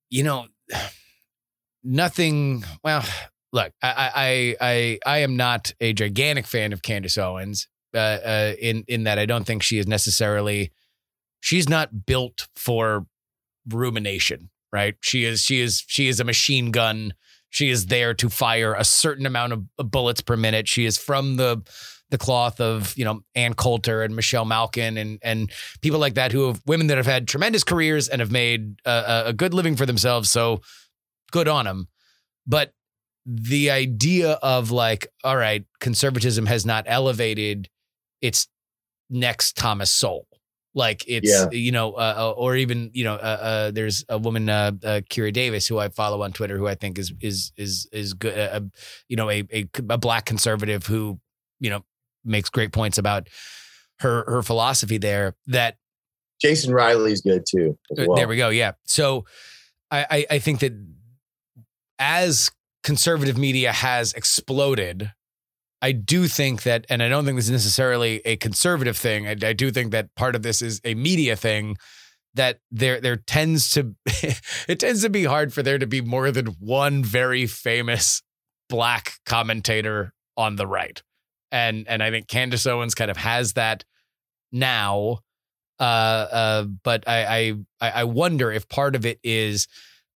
you 0.09 0.23
know, 0.23 0.47
nothing. 1.83 2.63
Well, 2.83 3.03
look, 3.53 3.71
I 3.81 4.11
I 4.15 4.55
I 4.61 4.99
I 5.05 5.17
am 5.19 5.35
not 5.37 5.73
a 5.79 5.93
gigantic 5.93 6.47
fan 6.47 6.73
of 6.73 6.81
Candace 6.81 7.17
Owens. 7.17 7.67
Uh, 7.91 7.97
uh, 7.97 8.53
in 8.61 8.83
in 8.87 9.05
that 9.05 9.17
I 9.17 9.25
don't 9.25 9.45
think 9.45 9.63
she 9.63 9.79
is 9.79 9.87
necessarily 9.87 10.71
she's 11.39 11.67
not 11.67 12.05
built 12.05 12.47
for 12.55 13.07
rumination, 13.67 14.51
right? 14.71 14.95
She 15.01 15.25
is 15.25 15.41
she 15.41 15.59
is 15.59 15.83
she 15.87 16.07
is 16.07 16.19
a 16.19 16.23
machine 16.23 16.69
gun. 16.69 17.13
She 17.49 17.71
is 17.71 17.87
there 17.87 18.13
to 18.13 18.29
fire 18.29 18.75
a 18.75 18.83
certain 18.83 19.25
amount 19.25 19.53
of 19.53 19.63
of 19.79 19.89
bullets 19.89 20.21
per 20.21 20.37
minute. 20.37 20.67
She 20.67 20.85
is 20.85 20.99
from 20.99 21.37
the 21.37 21.63
the 22.11 22.17
cloth 22.17 22.59
of 22.59 22.97
you 22.97 23.05
know 23.05 23.21
Ann 23.35 23.53
Coulter 23.53 24.01
and 24.03 24.15
Michelle 24.15 24.45
Malkin 24.45 24.97
and 24.97 25.19
and 25.21 25.51
people 25.81 25.99
like 25.99 26.15
that 26.15 26.31
who 26.31 26.47
have 26.47 26.61
women 26.65 26.87
that 26.87 26.97
have 26.97 27.05
had 27.05 27.27
tremendous 27.27 27.63
careers 27.63 28.07
and 28.09 28.19
have 28.19 28.31
made 28.31 28.79
a, 28.85 29.23
a- 29.27 29.33
good 29.33 29.53
living 29.53 29.75
for 29.75 29.85
themselves. 29.85 30.31
So 30.31 30.61
good 31.31 31.47
on 31.47 31.65
them. 31.65 31.87
But 32.47 32.73
the 33.25 33.69
idea 33.69 34.31
of 34.41 34.71
like, 34.71 35.07
all 35.23 35.37
right, 35.37 35.65
conservatism 35.79 36.47
has 36.47 36.65
not 36.65 36.85
elevated 36.87 37.69
its 38.21 38.47
next 39.09 39.55
Thomas 39.55 39.91
Sowell, 39.91 40.25
Like 40.73 41.03
it's 41.07 41.29
Yeah. 41.29 41.49
you 41.51 41.71
know, 41.71 41.93
uh, 41.93 42.15
uh, 42.17 42.31
or 42.31 42.55
even 42.55 42.89
you 42.93 43.03
know, 43.03 43.15
uh, 43.15 43.17
uh, 43.41 43.71
there's 43.71 44.03
a 44.09 44.17
woman, 44.17 44.49
uh, 44.49 44.71
uh, 44.83 45.01
Kira 45.09 45.31
Davis, 45.31 45.67
who 45.67 45.77
I 45.77 45.89
follow 45.89 46.23
on 46.23 46.31
Twitter, 46.31 46.57
who 46.57 46.67
I 46.67 46.75
think 46.75 46.97
is 46.97 47.13
is 47.21 47.51
is 47.57 47.87
is 47.91 48.13
good. 48.13 48.37
Uh, 48.37 48.61
you 49.07 49.15
know, 49.15 49.29
a, 49.29 49.43
a 49.53 49.69
a 49.89 49.97
black 49.97 50.25
conservative 50.25 50.85
who 50.87 51.19
you 51.59 51.69
know 51.69 51.83
makes 52.29 52.49
great 52.49 52.71
points 52.71 52.97
about 52.97 53.27
her 53.99 54.23
her 54.27 54.41
philosophy 54.41 54.97
there. 54.97 55.35
That 55.47 55.75
Jason 56.41 56.73
Riley's 56.73 57.21
good 57.21 57.43
too. 57.49 57.77
uh, 57.97 58.05
well. 58.07 58.15
There 58.15 58.27
we 58.27 58.37
go. 58.37 58.49
Yeah. 58.49 58.73
So 58.85 59.25
I, 59.91 60.05
I, 60.09 60.25
I 60.31 60.39
think 60.39 60.59
that 60.59 60.73
as 61.97 62.51
conservative 62.83 63.37
media 63.37 63.71
has 63.71 64.13
exploded, 64.13 65.11
I 65.81 65.91
do 65.91 66.27
think 66.27 66.63
that, 66.63 66.85
and 66.89 67.01
I 67.01 67.09
don't 67.09 67.25
think 67.25 67.37
this 67.37 67.45
is 67.45 67.51
necessarily 67.51 68.21
a 68.25 68.35
conservative 68.37 68.97
thing. 68.97 69.27
I, 69.27 69.31
I 69.31 69.53
do 69.53 69.71
think 69.71 69.91
that 69.91 70.13
part 70.15 70.35
of 70.35 70.43
this 70.43 70.61
is 70.61 70.81
a 70.83 70.95
media 70.95 71.35
thing. 71.35 71.77
That 72.35 72.59
there, 72.69 73.01
there 73.01 73.15
tends 73.15 73.71
to, 73.71 73.95
it 74.05 74.79
tends 74.79 75.01
to 75.01 75.09
be 75.09 75.23
hard 75.23 75.51
for 75.51 75.63
there 75.63 75.79
to 75.79 75.87
be 75.87 75.99
more 75.99 76.29
than 76.31 76.47
one 76.59 77.03
very 77.03 77.47
famous 77.47 78.21
black 78.69 79.13
commentator 79.25 80.13
on 80.37 80.55
the 80.55 80.67
right, 80.67 81.01
and 81.51 81.87
and 81.87 82.01
I 82.03 82.11
think 82.11 82.27
Candace 82.27 82.65
Owens 82.65 82.95
kind 82.95 83.11
of 83.11 83.17
has 83.17 83.53
that 83.53 83.83
now. 84.51 85.19
Uh, 85.79 86.27
uh, 86.31 86.63
but 86.63 87.07
I, 87.07 87.55
I 87.81 87.91
I 88.01 88.03
wonder 88.03 88.51
if 88.51 88.67
part 88.67 88.95
of 88.95 89.05
it 89.05 89.19
is, 89.23 89.67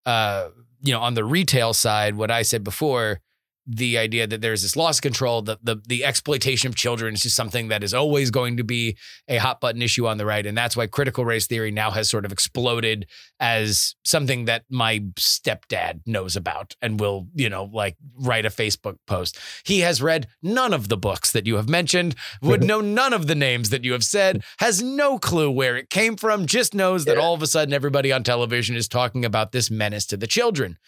uh, 0.07 0.49
you 0.83 0.93
know, 0.93 1.01
on 1.01 1.15
the 1.15 1.25
retail 1.25 1.73
side, 1.73 2.17
what 2.17 2.31
I 2.31 2.43
said 2.43 2.65
before, 2.65 3.21
the 3.67 3.97
idea 3.97 4.27
that 4.27 4.41
there's 4.41 4.63
this 4.63 4.77
loss 4.77 4.99
of 4.99 5.03
control, 5.03 5.43
the 5.43 5.59
the 5.63 5.77
the 5.87 6.05
exploitation 6.05 6.69
of 6.69 6.75
children 6.75 7.15
is 7.15 7.23
just 7.23 7.37
something 7.37 7.69
that 7.69 7.85
is 7.85 7.95
always 7.95 8.31
going 8.31 8.57
to 8.57 8.65
be 8.65 8.97
a 9.29 9.37
hot 9.37 9.61
button 9.61 9.83
issue 9.83 10.07
on 10.07 10.19
the 10.19 10.27
right, 10.27 10.45
and 10.45 10.57
that's 10.57 10.77
why 10.77 10.87
critical 10.87 11.25
race 11.25 11.47
theory 11.47 11.71
now 11.71 11.91
has 11.91 12.11
sort 12.11 12.25
of 12.25 12.33
exploded 12.33 13.07
as 13.39 13.95
something 14.05 14.47
that 14.47 14.65
my 14.69 15.01
stepdad 15.17 16.01
knows 16.07 16.37
about 16.37 16.75
and 16.83 16.99
will, 16.99 17.29
you 17.35 17.49
know, 17.49 17.65
like 17.73 17.97
write 18.19 18.47
a 18.47 18.51
Facebook 18.51 18.97
post. 19.07 19.39
He 19.65 19.81
has 19.81 20.03
read 20.03 20.29
none 20.43 20.73
of 20.73 20.89
the 20.89 20.97
books 20.97 21.33
that 21.33 21.47
you 21.47 21.57
have 21.57 21.69
mentioned, 21.69 22.15
would 22.41 22.65
know 22.65 22.81
none 22.81 23.13
of 23.13 23.27
the 23.27 23.35
names 23.35 23.71
that 23.71 23.85
you 23.85 23.93
have 23.93 24.05
said, 24.05 24.43
has 24.59 24.83
no 24.83 25.19
clue 25.19 25.51
where 25.51 25.77
it 25.77 25.91
came 25.91 26.17
from, 26.17 26.47
just 26.47 26.75
knows 26.75 27.05
that 27.05 27.19
all 27.19 27.35
of 27.35 27.43
a 27.43 27.47
sudden 27.47 27.75
everybody 27.75 28.13
on 28.13 28.25
television 28.25 28.77
is 28.77 28.89
talking 28.89 29.25
about 29.25 29.53
this 29.53 29.71
menace 29.71 30.07
to 30.07 30.17
the 30.17 30.27
children. 30.27 30.79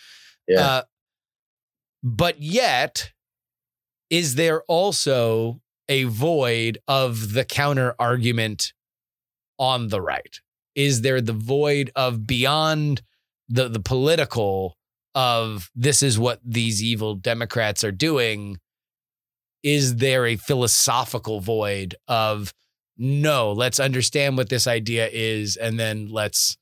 Yeah. 0.49 0.61
Uh, 0.61 0.83
but 2.05 2.41
yet, 2.41 3.13
is 4.11 4.35
there 4.35 4.63
also 4.69 5.63
a 5.89 6.05
void 6.05 6.77
of 6.87 7.33
the 7.33 7.47
counter 7.47 7.95
argument 7.99 8.75
on 9.59 9.89
the 9.89 10.03
right? 10.03 10.39
Is 10.75 11.01
there 11.01 11.23
the 11.23 11.33
void 11.33 11.91
of 11.97 12.27
beyond 12.27 13.01
the 13.49 13.69
the 13.69 13.81
political 13.81 14.77
of 15.15 15.71
this 15.75 16.03
is 16.03 16.19
what 16.19 16.41
these 16.45 16.83
evil 16.83 17.15
Democrats 17.15 17.83
are 17.83 17.93
doing? 17.93 18.59
Is 19.63 19.97
there 19.97 20.27
a 20.27 20.37
philosophical 20.37 21.41
void 21.41 21.95
of 22.07 22.53
no, 22.99 23.51
let's 23.53 23.81
understand 23.81 24.37
what 24.37 24.51
this 24.51 24.67
idea 24.67 25.09
is 25.11 25.57
and 25.57 25.81
then 25.81 26.09
let's 26.09 26.59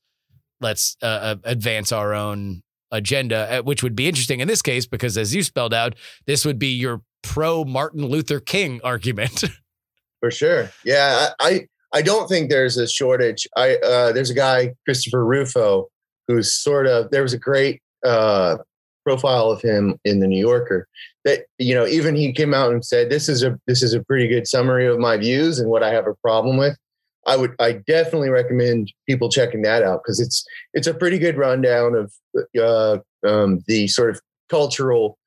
let's 0.61 0.95
uh, 1.01 1.05
uh, 1.05 1.35
advance 1.43 1.91
our 1.91 2.13
own 2.13 2.63
agenda, 2.93 3.59
uh, 3.59 3.61
which 3.63 3.83
would 3.83 3.95
be 3.95 4.07
interesting 4.07 4.39
in 4.39 4.47
this 4.47 4.61
case 4.61 4.85
because, 4.85 5.17
as 5.17 5.35
you 5.35 5.43
spelled 5.43 5.73
out, 5.73 5.95
this 6.25 6.45
would 6.45 6.57
be 6.57 6.73
your 6.73 7.01
pro 7.23 7.65
Martin 7.65 8.05
Luther 8.05 8.39
King 8.39 8.79
argument. 8.83 9.43
For 10.21 10.31
sure. 10.31 10.71
Yeah, 10.85 11.29
I, 11.39 11.49
I 11.49 11.67
I 11.93 12.01
don't 12.01 12.27
think 12.27 12.49
there's 12.49 12.77
a 12.77 12.87
shortage. 12.87 13.47
I 13.57 13.75
uh, 13.77 14.11
there's 14.13 14.29
a 14.29 14.35
guy 14.35 14.73
Christopher 14.85 15.25
Rufo 15.25 15.89
who's 16.27 16.53
sort 16.53 16.87
of 16.87 17.11
there 17.11 17.21
was 17.21 17.33
a 17.33 17.37
great 17.37 17.81
uh, 18.05 18.57
profile 19.05 19.51
of 19.51 19.61
him 19.61 19.99
in 20.05 20.19
the 20.19 20.27
New 20.27 20.39
Yorker 20.39 20.87
that 21.25 21.45
you 21.59 21.75
know 21.75 21.85
even 21.85 22.15
he 22.15 22.31
came 22.31 22.53
out 22.53 22.71
and 22.71 22.83
said 22.83 23.09
this 23.09 23.29
is 23.29 23.43
a 23.43 23.59
this 23.67 23.83
is 23.83 23.93
a 23.93 24.03
pretty 24.03 24.27
good 24.27 24.47
summary 24.47 24.87
of 24.87 24.99
my 24.99 25.17
views 25.17 25.59
and 25.59 25.69
what 25.69 25.83
I 25.83 25.91
have 25.91 26.07
a 26.07 26.15
problem 26.15 26.57
with. 26.57 26.77
I 27.25 27.37
would 27.37 27.55
I 27.59 27.73
definitely 27.73 28.29
recommend 28.29 28.91
people 29.07 29.29
checking 29.29 29.61
that 29.63 29.83
out 29.83 30.01
because 30.03 30.19
it's 30.19 30.45
it's 30.73 30.87
a 30.87 30.93
pretty 30.93 31.19
good 31.19 31.37
rundown 31.37 31.95
of 31.95 32.13
uh, 32.59 32.97
um, 33.27 33.63
the 33.67 33.87
sort 33.87 34.09
of 34.09 34.21
cultural 34.49 35.17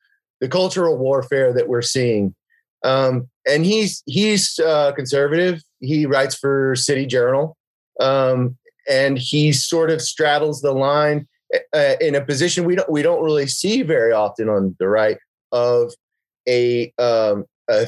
the 0.40 0.48
cultural 0.48 0.98
warfare 0.98 1.52
that 1.54 1.68
we're 1.68 1.82
seeing 1.82 2.34
um, 2.84 3.28
and 3.46 3.64
he's 3.64 4.02
he's 4.06 4.58
uh, 4.58 4.92
conservative. 4.92 5.62
He 5.80 6.06
writes 6.06 6.34
for 6.34 6.76
City 6.76 7.06
Journal, 7.06 7.56
um, 8.00 8.56
and 8.88 9.18
he 9.18 9.52
sort 9.52 9.90
of 9.90 10.00
straddles 10.00 10.60
the 10.60 10.72
line 10.72 11.26
uh, 11.74 11.94
in 12.00 12.14
a 12.14 12.24
position 12.24 12.64
we 12.64 12.76
don't 12.76 12.90
we 12.90 13.02
don't 13.02 13.24
really 13.24 13.46
see 13.46 13.82
very 13.82 14.12
often 14.12 14.48
on 14.48 14.76
the 14.78 14.88
right 14.88 15.18
of 15.52 15.92
a 16.48 16.92
um, 16.98 17.44
a 17.68 17.86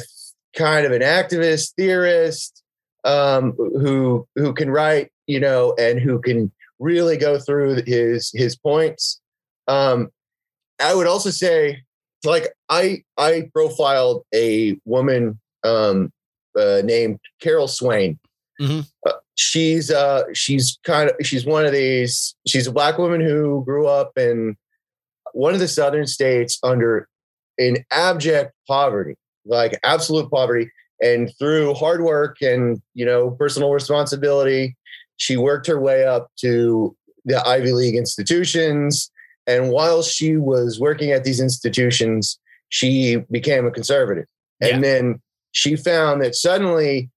kind 0.56 0.86
of 0.86 0.92
an 0.92 1.02
activist 1.02 1.74
theorist 1.76 2.62
um, 3.05 3.53
who 3.53 4.26
who 4.34 4.53
can 4.53 4.70
write, 4.70 5.11
you 5.26 5.40
know, 5.40 5.74
and 5.78 6.01
who 6.01 6.20
can 6.20 6.53
really 6.78 7.16
go 7.16 7.38
through 7.38 7.82
his 7.86 8.30
his 8.34 8.57
points. 8.57 9.20
Um, 9.66 10.11
I 10.80 10.94
would 10.94 11.07
also 11.07 11.30
say 11.30 11.82
like 12.24 12.49
I 12.68 13.03
I 13.16 13.49
profiled 13.53 14.24
a 14.34 14.78
woman 14.84 15.38
um, 15.64 16.12
uh, 16.59 16.82
named 16.84 17.20
Carol 17.40 17.68
Swain. 17.68 18.18
Mhm. 18.61 18.88
Uh, 19.07 19.12
she's 19.36 19.88
uh 19.88 20.24
she's 20.34 20.78
kind 20.82 21.11
of 21.11 21.16
she's 21.24 21.46
one 21.46 21.64
of 21.64 21.70
these 21.70 22.34
she's 22.46 22.66
a 22.66 22.72
black 22.72 22.99
woman 22.99 23.20
who 23.20 23.62
grew 23.64 23.86
up 23.86 24.18
in 24.18 24.57
one 25.32 25.55
of 25.55 25.61
the 25.61 25.68
southern 25.68 26.09
states 26.09 26.59
under 26.64 27.09
in 27.57 27.84
abject 27.90 28.53
poverty, 28.66 29.14
like 29.44 29.78
absolute 29.84 30.30
poverty, 30.30 30.70
and 31.01 31.30
through 31.38 31.74
hard 31.74 32.03
work 32.03 32.36
and 32.40 32.80
you 32.94 33.05
know 33.05 33.30
personal 33.32 33.72
responsibility, 33.72 34.76
she 35.16 35.36
worked 35.36 35.66
her 35.66 35.80
way 35.80 36.05
up 36.05 36.30
to 36.40 36.96
the 37.24 37.46
Ivy 37.46 37.72
League 37.72 37.96
institutions 37.96 39.11
and 39.49 39.70
while 39.70 40.03
she 40.03 40.36
was 40.36 40.78
working 40.78 41.11
at 41.11 41.24
these 41.24 41.40
institutions, 41.40 42.38
she 42.68 43.16
became 43.30 43.66
a 43.66 43.70
conservative. 43.70 44.26
And 44.61 44.84
then 44.84 45.22
she 45.53 45.74
found 45.74 46.22
that 46.22 46.34
suddenly 46.34 47.09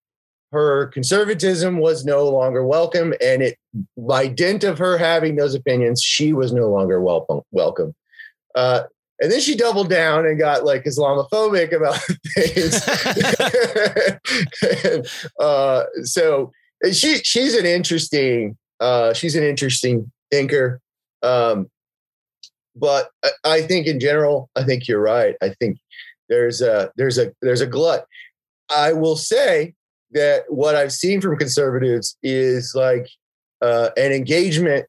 her 0.53 0.87
conservatism 0.87 1.79
was 1.79 2.05
no 2.05 2.29
longer 2.29 2.65
welcome. 2.65 3.13
And 3.21 3.41
it, 3.41 3.57
by 3.97 4.27
dint 4.27 4.63
of 4.63 4.77
her 4.77 4.97
having 4.97 5.35
those 5.35 5.53
opinions, 5.53 6.01
she 6.01 6.31
was 6.31 6.53
no 6.53 6.69
longer 6.69 7.01
welcome. 7.01 7.41
welcome. 7.51 7.93
Uh, 8.55 8.83
and 9.21 9.31
then 9.31 9.39
she 9.39 9.55
doubled 9.55 9.89
down 9.89 10.25
and 10.25 10.39
got 10.39 10.65
like 10.65 10.83
Islamophobic 10.83 11.71
about 11.73 11.99
things. 12.35 12.81
And, 14.83 15.07
uh, 15.39 15.83
so 16.03 16.51
she 16.91 17.17
she's 17.17 17.55
an 17.55 17.65
interesting 17.65 18.57
uh, 18.79 19.13
she's 19.13 19.35
an 19.35 19.43
interesting 19.43 20.11
thinker. 20.31 20.81
Um, 21.21 21.69
but 22.75 23.09
I, 23.23 23.29
I 23.45 23.61
think 23.61 23.85
in 23.85 23.99
general, 23.99 24.49
I 24.55 24.63
think 24.63 24.87
you're 24.87 25.01
right. 25.01 25.35
I 25.41 25.49
think 25.59 25.77
there's 26.27 26.61
a 26.61 26.91
there's 26.97 27.19
a 27.19 27.31
there's 27.41 27.61
a 27.61 27.67
glut. 27.67 28.05
I 28.75 28.93
will 28.93 29.17
say 29.17 29.75
that 30.11 30.45
what 30.47 30.75
I've 30.75 30.91
seen 30.91 31.21
from 31.21 31.37
conservatives 31.37 32.17
is 32.23 32.73
like 32.75 33.07
uh, 33.61 33.89
an 33.97 34.11
engagement. 34.11 34.87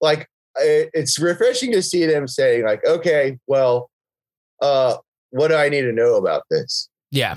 Like 0.00 0.28
it's 0.56 1.18
refreshing 1.18 1.72
to 1.72 1.82
see 1.82 2.06
them 2.06 2.28
saying 2.28 2.64
like, 2.64 2.84
okay, 2.86 3.38
well, 3.46 3.90
uh, 4.60 4.96
what 5.30 5.48
do 5.48 5.56
I 5.56 5.68
need 5.68 5.82
to 5.82 5.92
know 5.92 6.16
about 6.16 6.42
this? 6.50 6.88
yeah. 7.10 7.36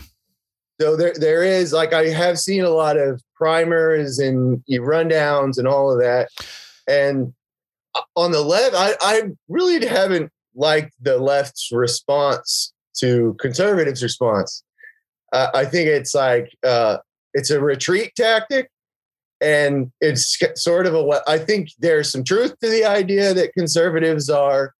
So 0.81 0.97
there, 0.97 1.13
there 1.15 1.43
is 1.43 1.71
like 1.71 1.93
I 1.93 2.09
have 2.09 2.37
seen 2.37 2.63
a 2.63 2.69
lot 2.69 2.97
of 2.97 3.21
primers 3.35 4.19
and 4.19 4.61
rundowns 4.69 5.57
and 5.57 5.67
all 5.67 5.91
of 5.91 5.99
that. 5.99 6.29
And 6.87 7.33
uh, 7.95 8.01
on 8.15 8.31
the 8.31 8.41
left, 8.41 8.75
I, 8.75 8.95
I 9.01 9.21
really 9.47 9.85
haven't 9.85 10.31
liked 10.53 10.93
the 11.01 11.17
left's 11.17 11.71
response 11.71 12.73
to 12.97 13.35
conservatives' 13.39 14.03
response. 14.03 14.63
Uh, 15.31 15.47
I 15.53 15.65
think 15.65 15.87
it's 15.87 16.13
like 16.13 16.53
uh, 16.65 16.97
it's 17.33 17.51
a 17.51 17.61
retreat 17.61 18.11
tactic, 18.15 18.69
and 19.41 19.91
it's 20.01 20.37
sort 20.55 20.85
of 20.85 20.93
a. 20.93 21.03
what 21.03 21.23
I 21.27 21.37
think 21.37 21.69
there's 21.79 22.11
some 22.11 22.23
truth 22.23 22.57
to 22.59 22.69
the 22.69 22.85
idea 22.85 23.33
that 23.33 23.53
conservatives 23.53 24.29
are 24.29 24.73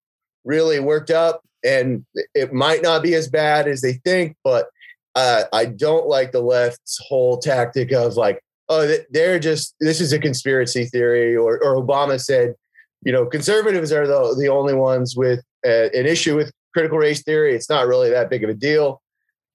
really 0.44 0.80
worked 0.80 1.12
up, 1.12 1.42
and 1.64 2.06
it 2.34 2.54
might 2.54 2.82
not 2.82 3.04
be 3.04 3.16
as 3.16 3.28
bad 3.28 3.68
as 3.68 3.82
they 3.82 3.94
think, 3.94 4.36
but 4.44 4.68
uh, 5.16 5.44
I 5.54 5.66
don't 5.66 6.08
like 6.08 6.32
the 6.32 6.42
left's 6.42 7.00
whole 7.08 7.38
tactic 7.38 7.92
of 7.92 8.16
like, 8.16 8.42
oh, 8.70 8.96
they're 9.12 9.40
just 9.40 9.76
this 9.80 10.02
is 10.02 10.14
a 10.14 10.20
conspiracy 10.20 10.86
theory, 10.86 11.36
or 11.36 11.64
or 11.64 11.76
Obama 11.76 12.20
said, 12.20 12.54
you 13.04 13.12
know, 13.12 13.26
conservatives 13.26 13.92
are 13.92 14.08
the 14.08 14.36
the 14.40 14.50
only 14.50 14.74
ones 14.74 15.16
with 15.16 15.42
uh, 15.66 15.90
an 15.94 16.06
issue 16.06 16.36
with 16.36 16.52
critical 16.74 16.98
race 16.98 17.24
theory. 17.24 17.56
It's 17.56 17.70
not 17.70 17.88
really 17.88 18.10
that 18.10 18.30
big 18.30 18.44
of 18.44 18.50
a 18.50 18.54
deal. 18.54 19.02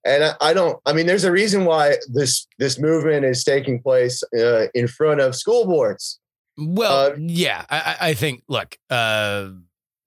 And 0.05 0.23
I, 0.23 0.33
I 0.41 0.53
don't. 0.53 0.79
I 0.85 0.93
mean, 0.93 1.05
there's 1.05 1.23
a 1.23 1.31
reason 1.31 1.65
why 1.65 1.95
this 2.11 2.47
this 2.59 2.79
movement 2.79 3.25
is 3.25 3.43
taking 3.43 3.81
place 3.81 4.23
uh, 4.37 4.67
in 4.73 4.87
front 4.87 5.21
of 5.21 5.35
school 5.35 5.65
boards. 5.65 6.19
Well, 6.57 7.11
Uh, 7.11 7.15
yeah, 7.17 7.65
I, 7.69 7.77
I 7.79 8.09
I 8.09 8.13
think. 8.13 8.43
Look, 8.47 8.77
uh, 8.89 9.49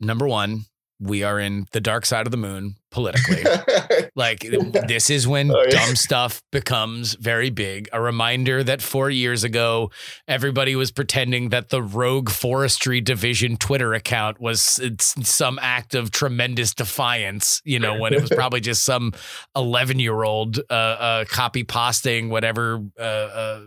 number 0.01 0.27
one, 0.27 0.65
we 1.01 1.23
are 1.23 1.39
in 1.41 1.67
the 1.73 1.81
dark 1.81 2.07
side 2.07 2.27
of 2.27 2.31
the 2.31 2.37
moon 2.37 2.77
politically. 2.91 3.43
Like 4.17 4.41
this 4.87 5.11
is 5.11 5.27
when 5.27 5.51
Oh, 5.51 5.63
yeah. 5.65 5.71
dumb 5.71 5.97
stuff 5.97 6.41
becomes 6.53 7.15
very 7.15 7.51
big. 7.51 7.89
A 7.93 8.01
reminder 8.01 8.63
that 8.63 8.81
four 8.81 9.11
years 9.11 9.43
ago, 9.45 9.91
everybody 10.29 10.77
was 10.77 10.93
pretending 10.93 11.49
that 11.49 11.71
the 11.71 11.83
Rogue 11.83 12.31
Forestry 12.31 13.01
Division 13.01 13.57
Twitter 13.57 13.93
account 13.93 14.41
was 14.41 14.79
it's 14.83 15.15
some 15.29 15.59
act 15.61 15.95
of 15.97 16.11
tremendous 16.13 16.75
defiance. 16.75 17.61
You 17.65 17.81
know, 17.81 17.99
when 17.99 18.13
it 18.13 18.21
was 18.21 18.31
probably 18.37 18.61
just 18.61 18.85
some 18.85 19.13
eleven-year-old 19.57 20.61
uh, 20.71 20.73
uh, 20.73 21.25
copy 21.25 21.65
pasting 21.65 22.29
whatever 22.29 22.81
uh, 22.99 23.03
uh, 23.03 23.61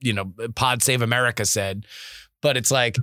you 0.00 0.12
know 0.14 0.32
Pod 0.54 0.82
Save 0.82 1.02
America 1.02 1.44
said. 1.44 1.84
But 2.42 2.56
it's 2.56 2.70
like 2.70 2.96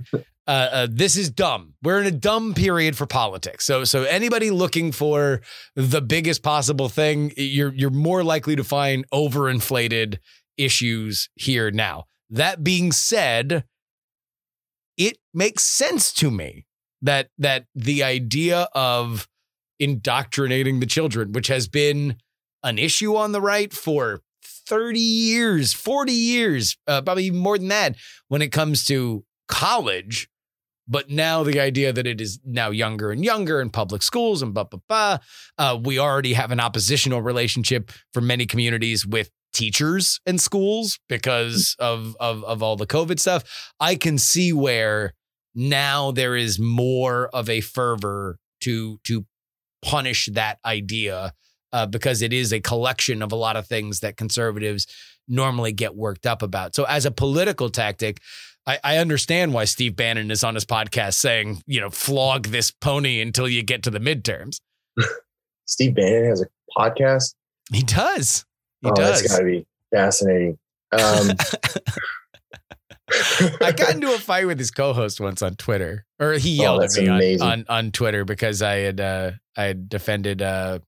uh, 0.48 0.68
uh, 0.72 0.86
this 0.90 1.16
is 1.16 1.30
dumb. 1.30 1.74
We're 1.82 2.00
in 2.00 2.06
a 2.06 2.10
dumb 2.10 2.54
period 2.54 2.96
for 2.96 3.04
politics. 3.06 3.66
So 3.66 3.84
so 3.84 4.04
anybody 4.04 4.50
looking 4.50 4.92
for 4.92 5.42
the 5.76 6.00
biggest 6.00 6.42
possible 6.42 6.88
thing, 6.88 7.32
you're 7.36 7.74
you're 7.74 7.90
more 7.90 8.24
likely 8.24 8.56
to 8.56 8.64
find 8.64 9.08
overinflated 9.10 10.18
issues 10.56 11.28
here 11.34 11.70
now. 11.70 12.04
That 12.30 12.64
being 12.64 12.92
said, 12.92 13.64
it 14.96 15.18
makes 15.34 15.64
sense 15.64 16.12
to 16.14 16.30
me 16.30 16.64
that 17.02 17.28
that 17.36 17.66
the 17.74 18.02
idea 18.02 18.68
of 18.74 19.28
indoctrinating 19.78 20.80
the 20.80 20.86
children, 20.86 21.32
which 21.32 21.48
has 21.48 21.68
been 21.68 22.16
an 22.62 22.78
issue 22.78 23.14
on 23.16 23.32
the 23.32 23.40
right 23.42 23.72
for 23.72 24.22
30 24.42 24.98
years, 24.98 25.74
40 25.74 26.12
years, 26.12 26.76
uh, 26.86 27.02
probably 27.02 27.24
even 27.24 27.38
more 27.38 27.58
than 27.58 27.68
that 27.68 27.96
when 28.28 28.40
it 28.40 28.50
comes 28.50 28.86
to 28.86 29.24
college. 29.46 30.28
But 30.88 31.10
now 31.10 31.42
the 31.42 31.60
idea 31.60 31.92
that 31.92 32.06
it 32.06 32.20
is 32.20 32.40
now 32.44 32.70
younger 32.70 33.10
and 33.10 33.24
younger 33.24 33.60
in 33.60 33.70
public 33.70 34.02
schools 34.02 34.40
and 34.42 34.54
blah, 34.54 34.64
blah, 34.64 34.80
blah. 34.88 35.18
Uh, 35.58 35.78
we 35.82 35.98
already 35.98 36.32
have 36.32 36.50
an 36.50 36.60
oppositional 36.60 37.20
relationship 37.20 37.92
for 38.12 38.20
many 38.20 38.46
communities 38.46 39.06
with 39.06 39.30
teachers 39.52 40.20
and 40.24 40.40
schools 40.40 40.98
because 41.08 41.76
of, 41.78 42.16
of, 42.20 42.42
of 42.44 42.62
all 42.62 42.76
the 42.76 42.86
COVID 42.86 43.20
stuff. 43.20 43.72
I 43.78 43.96
can 43.96 44.16
see 44.18 44.52
where 44.52 45.14
now 45.54 46.10
there 46.10 46.36
is 46.36 46.58
more 46.58 47.28
of 47.28 47.50
a 47.50 47.60
fervor 47.60 48.38
to 48.60 48.98
to 49.04 49.26
punish 49.82 50.28
that 50.32 50.58
idea 50.64 51.32
uh, 51.72 51.86
because 51.86 52.22
it 52.22 52.32
is 52.32 52.52
a 52.52 52.60
collection 52.60 53.22
of 53.22 53.32
a 53.32 53.36
lot 53.36 53.56
of 53.56 53.66
things 53.66 54.00
that 54.00 54.16
conservatives 54.16 54.86
normally 55.28 55.72
get 55.72 55.94
worked 55.94 56.26
up 56.26 56.42
about. 56.42 56.74
So, 56.74 56.84
as 56.84 57.04
a 57.04 57.10
political 57.10 57.68
tactic, 57.68 58.20
I, 58.68 58.78
I 58.84 58.96
understand 58.98 59.54
why 59.54 59.64
Steve 59.64 59.96
Bannon 59.96 60.30
is 60.30 60.44
on 60.44 60.54
his 60.54 60.66
podcast 60.66 61.14
saying, 61.14 61.62
you 61.66 61.80
know, 61.80 61.88
flog 61.88 62.48
this 62.48 62.70
pony 62.70 63.22
until 63.22 63.48
you 63.48 63.62
get 63.62 63.82
to 63.84 63.90
the 63.90 63.98
midterms. 63.98 64.60
Steve 65.64 65.94
Bannon 65.94 66.26
has 66.26 66.42
a 66.42 66.46
podcast. 66.76 67.34
He 67.72 67.82
does. 67.82 68.44
He 68.82 68.90
oh, 68.90 68.94
does. 68.94 69.22
that's 69.22 69.32
got 69.32 69.38
to 69.38 69.44
be 69.44 69.66
fascinating. 69.90 70.58
Um, 70.92 71.30
I 73.62 73.72
got 73.72 73.94
into 73.94 74.14
a 74.14 74.18
fight 74.18 74.46
with 74.46 74.58
his 74.58 74.70
co-host 74.70 75.18
once 75.18 75.40
on 75.40 75.54
Twitter, 75.54 76.04
or 76.18 76.34
he 76.34 76.58
Oh, 76.60 76.62
yelled 76.62 76.82
at 76.82 76.92
me 76.92 77.08
on, 77.38 77.50
on 77.50 77.64
on 77.68 77.90
Twitter 77.90 78.26
because 78.26 78.60
I 78.60 78.76
had 78.76 79.00
uh, 79.00 79.30
I 79.56 79.64
had 79.64 79.88
defended 79.88 80.42
uh, 80.42 80.80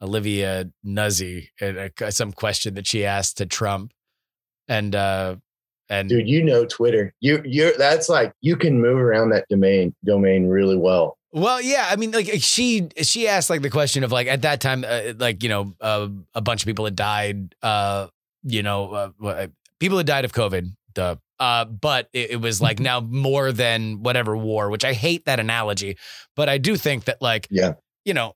Olivia 0.00 0.70
Nuzzi 0.84 1.48
and 1.60 1.90
uh, 2.00 2.10
some 2.12 2.32
question 2.32 2.74
that 2.74 2.86
she 2.86 3.04
asked 3.04 3.38
to 3.38 3.46
Trump, 3.46 3.92
and 4.68 4.94
uh, 4.94 5.36
and 5.88 6.08
dude, 6.08 6.28
you 6.28 6.42
know 6.44 6.64
Twitter. 6.64 7.14
You 7.20 7.42
you 7.44 7.76
that's 7.76 8.08
like 8.08 8.32
you 8.40 8.56
can 8.56 8.80
move 8.80 8.98
around 8.98 9.30
that 9.30 9.46
domain 9.48 9.94
domain 10.04 10.48
really 10.48 10.76
well. 10.76 11.18
Well, 11.32 11.60
yeah, 11.60 11.86
I 11.90 11.96
mean, 11.96 12.12
like 12.12 12.28
she 12.38 12.88
she 13.02 13.28
asked 13.28 13.50
like 13.50 13.62
the 13.62 13.70
question 13.70 14.04
of 14.04 14.12
like 14.12 14.26
at 14.26 14.42
that 14.42 14.60
time, 14.60 14.84
uh, 14.86 15.12
like 15.18 15.42
you 15.42 15.48
know, 15.48 15.74
uh, 15.80 16.08
a 16.34 16.40
bunch 16.40 16.62
of 16.62 16.66
people 16.66 16.84
had 16.86 16.96
died. 16.96 17.54
Uh, 17.62 18.06
you 18.42 18.62
know, 18.62 19.12
uh, 19.22 19.46
people 19.78 19.98
had 19.98 20.06
died 20.06 20.24
of 20.24 20.32
COVID. 20.32 20.72
Duh. 20.94 21.16
Uh, 21.38 21.66
but 21.66 22.08
it, 22.14 22.30
it 22.30 22.36
was 22.40 22.62
like 22.62 22.80
now 22.80 23.00
more 23.00 23.52
than 23.52 24.02
whatever 24.02 24.34
war, 24.34 24.70
which 24.70 24.84
I 24.86 24.94
hate 24.94 25.26
that 25.26 25.38
analogy, 25.38 25.98
but 26.34 26.48
I 26.48 26.56
do 26.56 26.76
think 26.76 27.04
that 27.04 27.20
like 27.20 27.46
Yeah. 27.50 27.74
you 28.06 28.14
know, 28.14 28.34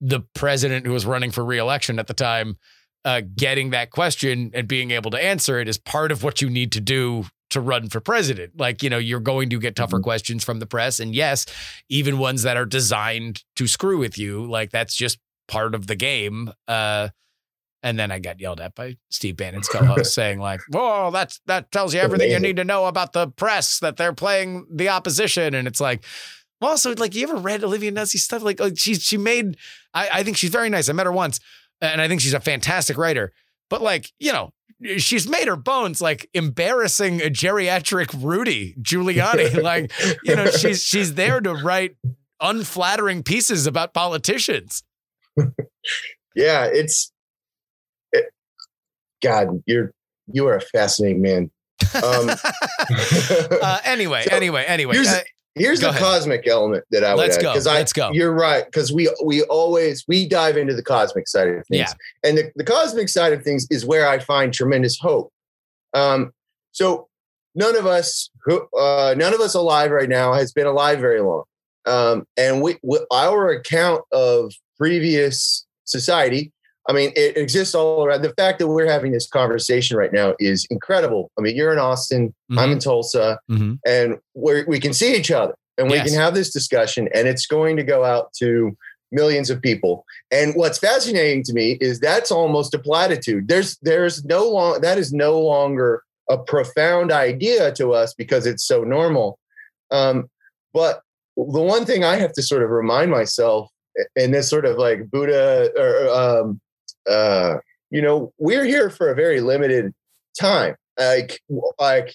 the 0.00 0.20
president 0.34 0.84
who 0.84 0.92
was 0.92 1.06
running 1.06 1.30
for 1.30 1.44
reelection 1.44 2.00
at 2.00 2.08
the 2.08 2.14
time, 2.14 2.58
uh, 3.04 3.22
getting 3.36 3.70
that 3.70 3.90
question 3.90 4.50
and 4.54 4.68
being 4.68 4.90
able 4.90 5.10
to 5.10 5.22
answer 5.22 5.58
it 5.58 5.68
is 5.68 5.78
part 5.78 6.12
of 6.12 6.22
what 6.22 6.40
you 6.40 6.48
need 6.48 6.72
to 6.72 6.80
do 6.80 7.24
to 7.50 7.60
run 7.60 7.88
for 7.88 8.00
president. 8.00 8.58
Like, 8.58 8.82
you 8.82 8.90
know, 8.90 8.98
you're 8.98 9.20
going 9.20 9.50
to 9.50 9.58
get 9.58 9.76
tougher 9.76 10.00
questions 10.00 10.42
from 10.44 10.58
the 10.58 10.66
press. 10.66 11.00
And 11.00 11.14
yes, 11.14 11.44
even 11.88 12.18
ones 12.18 12.42
that 12.42 12.56
are 12.56 12.64
designed 12.64 13.44
to 13.56 13.66
screw 13.66 13.98
with 13.98 14.18
you, 14.18 14.46
like 14.46 14.70
that's 14.70 14.94
just 14.94 15.18
part 15.48 15.74
of 15.74 15.86
the 15.86 15.96
game. 15.96 16.52
Uh, 16.66 17.08
and 17.82 17.98
then 17.98 18.10
I 18.10 18.20
got 18.20 18.40
yelled 18.40 18.60
at 18.60 18.74
by 18.74 18.96
Steve 19.10 19.36
Bannon's 19.36 19.68
co-host 19.68 20.14
saying 20.14 20.38
like, 20.38 20.60
"Whoa, 20.68 21.10
that's 21.10 21.40
that 21.46 21.72
tells 21.72 21.92
you 21.92 22.00
everything 22.00 22.30
you 22.30 22.38
need 22.38 22.56
to 22.56 22.64
know 22.64 22.86
about 22.86 23.12
the 23.12 23.28
press 23.28 23.80
that 23.80 23.96
they're 23.96 24.12
playing 24.12 24.66
the 24.72 24.88
opposition." 24.88 25.52
And 25.52 25.66
it's 25.66 25.80
like, 25.80 26.04
well, 26.60 26.70
also 26.70 26.94
like, 26.94 27.14
you 27.16 27.24
ever 27.24 27.36
read 27.36 27.64
Olivia 27.64 27.90
Nuzzi's 27.90 28.24
stuff? 28.24 28.42
Like, 28.42 28.60
like 28.60 28.78
she 28.78 28.94
she 28.94 29.18
made. 29.18 29.56
I, 29.92 30.08
I 30.12 30.22
think 30.22 30.36
she's 30.36 30.50
very 30.50 30.70
nice. 30.70 30.88
I 30.88 30.92
met 30.92 31.06
her 31.06 31.12
once, 31.12 31.40
and 31.82 32.00
I 32.00 32.08
think 32.08 32.20
she's 32.20 32.34
a 32.34 32.40
fantastic 32.40 32.96
writer. 32.96 33.32
But 33.68 33.82
like, 33.82 34.12
you 34.18 34.32
know, 34.32 34.52
she's 34.96 35.28
made 35.28 35.48
her 35.48 35.56
bones 35.56 36.00
like 36.00 36.28
embarrassing 36.32 37.20
a 37.20 37.26
geriatric 37.26 38.14
Rudy 38.22 38.74
Giuliani. 38.80 39.62
like, 39.62 39.92
you 40.24 40.36
know, 40.36 40.46
she's 40.46 40.82
she's 40.82 41.14
there 41.14 41.40
to 41.40 41.52
write 41.52 41.96
unflattering 42.40 43.22
pieces 43.22 43.66
about 43.66 43.92
politicians. 43.94 44.82
Yeah, 46.34 46.66
it's 46.66 47.12
it, 48.12 48.26
God, 49.22 49.62
you're 49.66 49.92
you 50.32 50.46
are 50.46 50.56
a 50.56 50.60
fascinating 50.60 51.22
man. 51.22 51.50
Um, 51.94 52.30
uh, 53.62 53.78
anyway, 53.84 54.24
So, 54.28 54.36
anyway, 54.36 54.64
anyway. 54.66 54.96
uh, 54.98 55.20
Here's 55.54 55.80
Go 55.80 55.88
the 55.88 55.90
ahead. 55.90 56.02
cosmic 56.02 56.46
element 56.48 56.84
that 56.90 57.04
I 57.04 57.14
would 57.14 57.20
Let's 57.20 57.36
add, 57.36 57.42
go. 57.42 57.50
I, 57.52 57.74
Let's 57.74 57.92
go. 57.92 58.10
You're 58.12 58.32
right 58.32 58.64
because 58.64 58.92
we 58.92 59.12
we 59.24 59.42
always 59.44 60.04
we 60.08 60.26
dive 60.26 60.56
into 60.56 60.74
the 60.74 60.82
cosmic 60.82 61.28
side 61.28 61.48
of 61.48 61.66
things, 61.66 61.80
Yeah. 61.90 62.28
and 62.28 62.38
the, 62.38 62.50
the 62.56 62.64
cosmic 62.64 63.08
side 63.08 63.32
of 63.34 63.42
things 63.42 63.66
is 63.70 63.84
where 63.84 64.08
I 64.08 64.18
find 64.18 64.52
tremendous 64.54 64.98
hope. 64.98 65.30
Um, 65.94 66.32
so 66.70 67.08
none 67.54 67.76
of 67.76 67.86
us 67.86 68.30
who 68.44 68.66
uh, 68.78 69.14
none 69.18 69.34
of 69.34 69.40
us 69.40 69.54
alive 69.54 69.90
right 69.90 70.08
now 70.08 70.32
has 70.32 70.52
been 70.52 70.66
alive 70.66 71.00
very 71.00 71.20
long, 71.20 71.44
um, 71.86 72.24
and 72.36 72.62
we, 72.62 72.78
we 72.82 72.98
our 73.12 73.50
account 73.50 74.02
of 74.12 74.52
previous 74.78 75.66
society. 75.84 76.51
I 76.88 76.92
mean, 76.92 77.12
it 77.14 77.36
exists 77.36 77.74
all 77.74 78.04
around. 78.04 78.22
The 78.22 78.34
fact 78.34 78.58
that 78.58 78.66
we're 78.66 78.86
having 78.90 79.12
this 79.12 79.28
conversation 79.28 79.96
right 79.96 80.12
now 80.12 80.34
is 80.40 80.66
incredible. 80.70 81.30
I 81.38 81.42
mean, 81.42 81.54
you're 81.56 81.72
in 81.72 81.78
Austin, 81.78 82.34
I'm 82.50 82.70
Mhm. 82.70 82.72
in 82.72 82.78
Tulsa 82.80 83.38
Mhm. 83.50 83.78
and 83.86 84.18
we 84.34 84.64
we 84.64 84.80
can 84.80 84.92
see 84.92 85.14
each 85.14 85.30
other 85.30 85.54
and 85.78 85.88
we 85.88 85.96
Yes. 85.96 86.08
can 86.10 86.18
have 86.18 86.34
this 86.34 86.50
discussion 86.52 87.08
and 87.14 87.28
it's 87.28 87.46
going 87.46 87.76
to 87.76 87.84
go 87.84 88.04
out 88.04 88.32
to 88.40 88.76
millions 89.12 89.50
of 89.50 89.60
people 89.60 90.04
and 90.30 90.54
what's 90.54 90.78
fascinating 90.78 91.42
to 91.44 91.52
me 91.52 91.76
is 91.82 92.00
that's 92.00 92.30
almost 92.30 92.72
a 92.72 92.78
platitude 92.78 93.46
there's 93.46 93.76
there's 93.82 94.24
no 94.24 94.48
long 94.48 94.80
that 94.80 94.96
is 94.96 95.12
no 95.12 95.38
longer 95.38 96.02
a 96.30 96.38
profound 96.38 97.12
idea 97.12 97.70
to 97.72 97.92
us 97.92 98.14
because 98.14 98.46
it's 98.46 98.64
so 98.66 98.82
normal 98.84 99.38
um, 99.90 100.30
but 100.72 101.02
the 101.36 101.60
one 101.60 101.84
thing 101.84 102.04
i 102.04 102.16
have 102.16 102.32
to 102.32 102.40
sort 102.42 102.62
of 102.62 102.70
remind 102.70 103.10
myself 103.10 103.68
in 104.16 104.30
this 104.30 104.48
sort 104.48 104.64
of 104.64 104.78
like 104.78 105.10
buddha 105.10 105.70
or 105.76 106.08
um, 106.08 106.58
uh, 107.08 107.56
you 107.90 108.00
know 108.02 108.32
we're 108.38 108.64
here 108.64 108.90
for 108.90 109.10
a 109.10 109.14
very 109.14 109.40
limited 109.40 109.92
time 110.38 110.74
like 110.98 111.40
like 111.78 112.14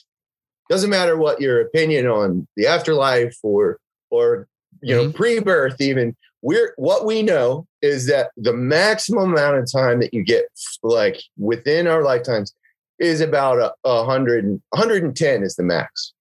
doesn't 0.70 0.90
matter 0.90 1.18
what 1.18 1.40
your 1.42 1.62
opinion 1.62 2.08
on 2.08 2.48
the 2.58 2.68
afterlife 2.68 3.38
or 3.44 3.78
or 4.10 4.48
you 4.82 4.96
know 4.96 5.12
pre-birth 5.12 5.80
even 5.82 6.16
we're 6.42 6.74
what 6.78 7.06
we 7.06 7.22
know 7.24 7.66
is 7.82 8.08
that 8.08 8.30
the 8.38 8.54
maximum 8.54 9.32
amount 9.34 9.58
of 9.58 9.72
time 9.72 10.00
that 10.00 10.14
you 10.14 10.24
get 10.24 10.46
like 10.84 11.22
within 11.38 11.88
our 11.88 12.04
lifetimes 12.04 12.54
is 13.00 13.22
about 13.22 13.60
a, 13.60 13.74
a 13.88 14.06
hundred 14.06 14.44
and 14.44 14.62
110 14.70 15.44
is 15.44 15.56
the 15.56 15.64
max 15.64 16.14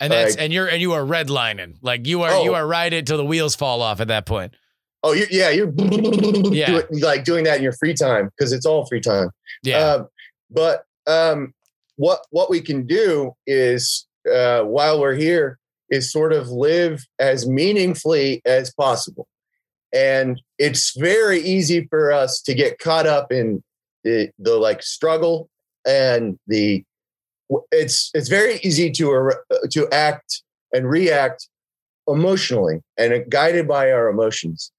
And 0.00 0.12
that's 0.12 0.32
Like- 0.36 0.42
and 0.42 0.52
you're 0.52 0.66
and 0.66 0.80
you 0.80 0.92
are 0.94 1.02
redlining. 1.04 1.76
Like 1.82 2.06
you 2.06 2.22
are 2.22 2.42
you 2.44 2.52
Oh. 2.52 2.54
are 2.54 2.66
riding 2.66 3.04
till 3.04 3.18
the 3.18 3.24
wheels 3.24 3.54
fall 3.54 3.82
off 3.82 4.00
at 4.00 4.08
that 4.08 4.26
point. 4.26 4.54
Oh 5.02 5.12
you, 5.12 5.26
yeah 5.30 5.50
you're 5.50 5.72
Yeah. 6.52 6.66
doing, 6.66 7.00
like 7.00 7.24
doing 7.24 7.44
that 7.44 7.56
in 7.58 7.62
your 7.62 7.72
free 7.74 7.94
time 7.94 8.30
because 8.36 8.52
it's 8.52 8.66
all 8.66 8.86
free 8.86 9.00
time 9.00 9.30
Yeah. 9.62 9.78
Um, 9.78 10.08
but 10.50 10.84
um, 11.06 11.54
what 11.96 12.20
what 12.30 12.50
we 12.50 12.60
can 12.60 12.86
do 12.86 13.32
is 13.46 14.06
uh, 14.32 14.62
while 14.62 15.00
we're 15.00 15.14
here 15.14 15.58
is 15.90 16.10
sort 16.12 16.32
of 16.32 16.48
live 16.48 17.04
as 17.18 17.46
meaningfully 17.48 18.40
as 18.44 18.72
possible. 18.72 19.26
and 19.92 20.40
it's 20.58 20.96
very 20.96 21.40
easy 21.40 21.86
for 21.90 22.12
us 22.12 22.40
to 22.42 22.54
get 22.54 22.78
caught 22.78 23.06
up 23.06 23.30
in 23.32 23.62
the, 24.04 24.30
the 24.38 24.56
like 24.56 24.82
struggle 24.82 25.48
and 25.86 26.38
the 26.46 26.82
it's 27.70 28.10
it's 28.14 28.28
very 28.28 28.58
easy 28.62 28.90
to 28.90 29.32
to 29.70 29.88
act 29.90 30.42
and 30.72 30.88
react 30.88 31.48
emotionally 32.08 32.80
and 32.96 33.12
guided 33.30 33.68
by 33.68 33.90
our 33.92 34.08
emotions 34.08 34.72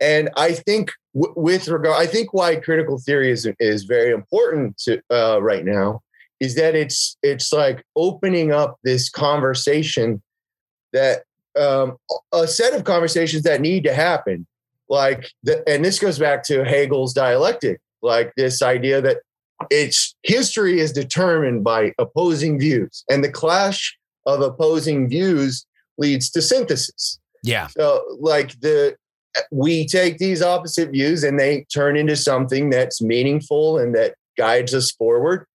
and 0.00 0.30
i 0.36 0.52
think 0.52 0.90
w- 1.14 1.34
with 1.36 1.68
regard 1.68 1.96
i 1.96 2.06
think 2.06 2.32
why 2.32 2.56
critical 2.56 2.98
theory 2.98 3.30
is 3.30 3.48
is 3.60 3.84
very 3.84 4.12
important 4.12 4.76
to 4.78 5.00
uh, 5.12 5.40
right 5.42 5.64
now 5.64 6.00
is 6.40 6.54
that 6.54 6.74
it's 6.74 7.16
it's 7.22 7.52
like 7.52 7.84
opening 7.96 8.52
up 8.52 8.76
this 8.84 9.08
conversation 9.10 10.22
that 10.92 11.22
um, 11.58 11.96
a 12.32 12.46
set 12.46 12.74
of 12.74 12.84
conversations 12.84 13.42
that 13.42 13.60
need 13.60 13.82
to 13.84 13.92
happen 13.92 14.46
like 14.88 15.30
the, 15.42 15.68
and 15.68 15.84
this 15.84 15.98
goes 15.98 16.18
back 16.18 16.42
to 16.44 16.64
hegel's 16.64 17.12
dialectic 17.12 17.80
like 18.02 18.32
this 18.36 18.62
idea 18.62 19.00
that 19.00 19.18
it's 19.70 20.14
history 20.22 20.78
is 20.78 20.92
determined 20.92 21.64
by 21.64 21.92
opposing 21.98 22.58
views 22.60 23.04
and 23.10 23.24
the 23.24 23.30
clash 23.30 23.98
of 24.26 24.40
opposing 24.40 25.08
views 25.08 25.66
leads 25.98 26.30
to 26.30 26.40
synthesis 26.40 27.18
Yeah. 27.42 27.66
so 27.66 28.04
like 28.20 28.58
the 28.60 28.96
we 29.50 29.86
take 29.86 30.18
these 30.18 30.42
opposite 30.42 30.90
views 30.90 31.22
and 31.22 31.38
they 31.38 31.64
turn 31.72 31.96
into 31.96 32.16
something 32.16 32.70
that's 32.70 33.02
meaningful 33.02 33.78
and 33.78 33.94
that 33.94 34.14
guides 34.36 34.74
us 34.74 34.90
forward. 34.92 35.46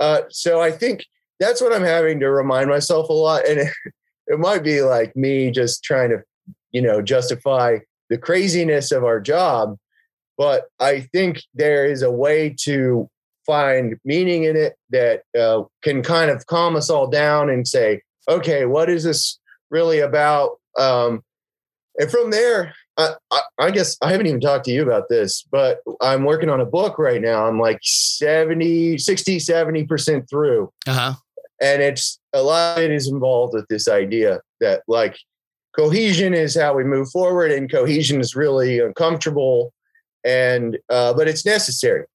Uh, 0.00 0.22
so 0.28 0.60
i 0.60 0.70
think 0.70 1.06
that's 1.40 1.62
what 1.62 1.72
i'm 1.72 1.82
having 1.82 2.20
to 2.20 2.30
remind 2.30 2.68
myself 2.68 3.08
a 3.08 3.12
lot. 3.12 3.46
And 3.48 3.60
it, 3.60 3.72
it 4.26 4.38
might 4.38 4.62
be 4.62 4.82
like 4.82 5.16
me 5.16 5.50
just 5.50 5.82
trying 5.82 6.10
to 6.10 6.22
you 6.70 6.82
know 6.82 7.00
justify 7.00 7.78
the 8.10 8.18
craziness 8.18 8.92
of 8.92 9.04
our 9.04 9.20
job 9.20 9.76
but 10.36 10.66
i 10.80 11.00
think 11.00 11.42
there 11.54 11.86
is 11.86 12.02
a 12.02 12.10
way 12.10 12.54
to 12.58 13.08
find 13.46 13.96
meaning 14.04 14.44
in 14.44 14.56
it 14.56 14.74
that 14.90 15.22
uh, 15.38 15.62
can 15.82 16.02
kind 16.02 16.30
of 16.30 16.44
calm 16.46 16.76
us 16.76 16.90
all 16.90 17.06
down 17.06 17.48
and 17.48 17.66
say 17.66 18.02
okay 18.28 18.66
what 18.66 18.90
is 18.90 19.04
this 19.04 19.38
really 19.70 20.00
about? 20.00 20.58
Um, 20.78 21.22
and 21.98 22.10
from 22.10 22.30
there 22.30 22.74
I, 22.98 23.14
I, 23.58 23.70
guess 23.70 23.96
i 24.02 24.10
haven't 24.10 24.26
even 24.26 24.40
talked 24.40 24.64
to 24.66 24.70
you 24.70 24.82
about 24.82 25.08
this 25.08 25.46
but 25.50 25.80
i'm 26.00 26.24
working 26.24 26.48
on 26.48 26.60
a 26.60 26.66
book 26.66 26.98
right 26.98 27.20
now. 27.20 27.46
I'm 27.46 27.60
like 27.60 27.78
70 27.82 28.98
60 28.98 29.38
70% 29.38 30.28
through. 30.28 30.72
Uh 30.86 30.92
huh. 30.92 31.14
and 31.60 31.82
it's 31.82 32.18
a 32.32 32.42
lot 32.42 32.78
of 32.78 32.84
it 32.84 32.90
is 32.90 33.08
involved 33.08 33.54
with 33.54 33.66
this 33.68 33.88
idea 33.88 34.40
that 34.60 34.82
like 34.88 35.16
cohesion 35.76 36.32
is 36.34 36.58
how 36.58 36.74
we 36.74 36.84
move 36.84 37.08
forward 37.10 37.50
and 37.52 37.70
cohesion 37.70 38.20
is 38.20 38.34
really 38.34 38.80
uncomfortable 38.80 39.72
and 40.24 40.78
uh, 40.90 41.12
but 41.14 41.28
it's 41.28 41.46
necessary. 41.46 42.06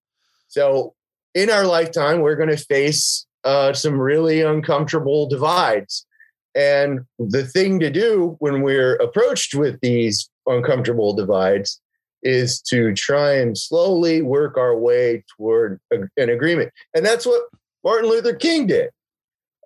So 0.47 0.93
in 1.35 1.49
our 1.49 1.65
lifetime 1.65 2.21
we're 2.21 2.35
going 2.35 2.49
to 2.49 2.57
face 2.57 3.25
uh, 3.43 3.73
some 3.73 3.99
really 3.99 4.41
uncomfortable 4.41 5.27
divides. 5.27 6.05
And 6.53 7.01
the 7.17 7.45
thing 7.45 7.79
to 7.79 7.89
do 7.89 8.35
when 8.39 8.61
we're 8.61 8.95
approached 8.95 9.55
with 9.55 9.79
these 9.81 10.29
uncomfortable 10.47 11.13
divides 11.13 11.79
is 12.23 12.61
to 12.61 12.93
try 12.93 13.33
and 13.33 13.57
slowly 13.57 14.21
work 14.21 14.57
our 14.57 14.77
way 14.77 15.23
toward 15.37 15.79
a, 15.91 15.97
an 16.17 16.29
agreement 16.29 16.71
and 16.95 17.05
that's 17.05 17.25
what 17.25 17.41
martin 17.83 18.09
luther 18.09 18.33
king 18.33 18.67
did 18.67 18.89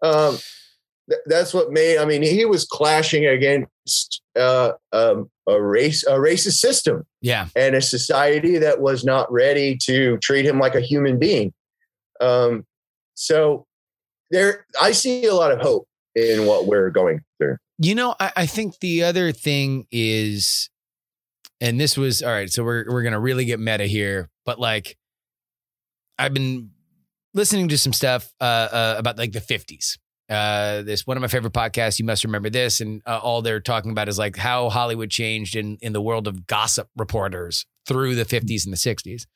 um, 0.02 0.38
th- 1.10 1.22
that's 1.26 1.54
what 1.54 1.72
made. 1.72 1.98
I 1.98 2.06
mean, 2.06 2.22
he 2.22 2.46
was 2.46 2.66
clashing 2.66 3.26
against 3.26 4.22
uh, 4.36 4.74
um, 4.92 5.30
a 5.48 5.62
race, 5.62 6.04
a 6.04 6.14
racist 6.14 6.60
system, 6.60 7.06
Yeah. 7.22 7.48
and 7.56 7.76
a 7.76 7.82
society 7.82 8.58
that 8.58 8.82
was 8.82 9.04
not 9.04 9.32
ready 9.32 9.78
to 9.84 10.18
treat 10.18 10.46
him 10.46 10.60
like 10.60 10.76
a 10.76 10.82
human 10.82 11.18
being. 11.18 11.54
Um, 12.22 12.66
so 13.16 13.66
there, 14.32 14.66
I 14.82 14.92
see 14.92 15.26
a 15.26 15.34
lot 15.34 15.52
of 15.52 15.60
hope 15.62 15.88
in 16.16 16.46
what 16.46 16.68
we're 16.68 16.90
going 16.90 17.22
through. 17.38 17.58
You 17.78 17.96
know, 17.96 18.16
I, 18.20 18.32
I 18.36 18.46
think 18.46 18.80
the 18.80 19.04
other 19.04 19.32
thing 19.32 19.86
is, 19.92 20.70
and 21.60 21.80
this 21.80 21.98
was 21.98 22.22
all 22.22 22.32
right. 22.32 22.50
So 22.50 22.64
we're 22.64 22.86
we're 22.90 23.04
gonna 23.04 23.20
really 23.20 23.46
get 23.46 23.60
meta 23.60 23.86
here, 23.86 24.30
but 24.46 24.60
like, 24.60 24.98
I've 26.18 26.34
been 26.34 26.72
listening 27.34 27.68
to 27.70 27.78
some 27.78 27.94
stuff 27.94 28.34
uh, 28.40 28.44
uh, 28.44 28.96
about 28.98 29.18
like 29.18 29.34
the 29.34 29.42
fifties. 29.42 29.98
Uh, 30.30 30.82
this 30.82 31.06
one 31.06 31.18
of 31.18 31.22
my 31.22 31.28
favorite 31.28 31.54
podcasts. 31.54 32.00
You 32.00 32.06
must 32.06 32.24
remember 32.24 32.50
this, 32.50 32.82
and 32.82 33.02
uh, 33.06 33.20
all 33.22 33.42
they're 33.42 33.60
talking 33.60 33.92
about 33.92 34.10
is 34.10 34.18
like 34.18 34.38
how 34.38 34.70
Hollywood 34.70 35.10
changed 35.12 35.56
in 35.56 35.78
in 35.82 35.94
the 35.94 36.02
world 36.02 36.28
of 36.28 36.48
gossip 36.48 36.88
reporters 36.96 37.66
through 37.86 38.16
the 38.16 38.26
fifties 38.26 38.66
and 38.66 38.74
the 38.74 38.78
sixties. 38.78 39.28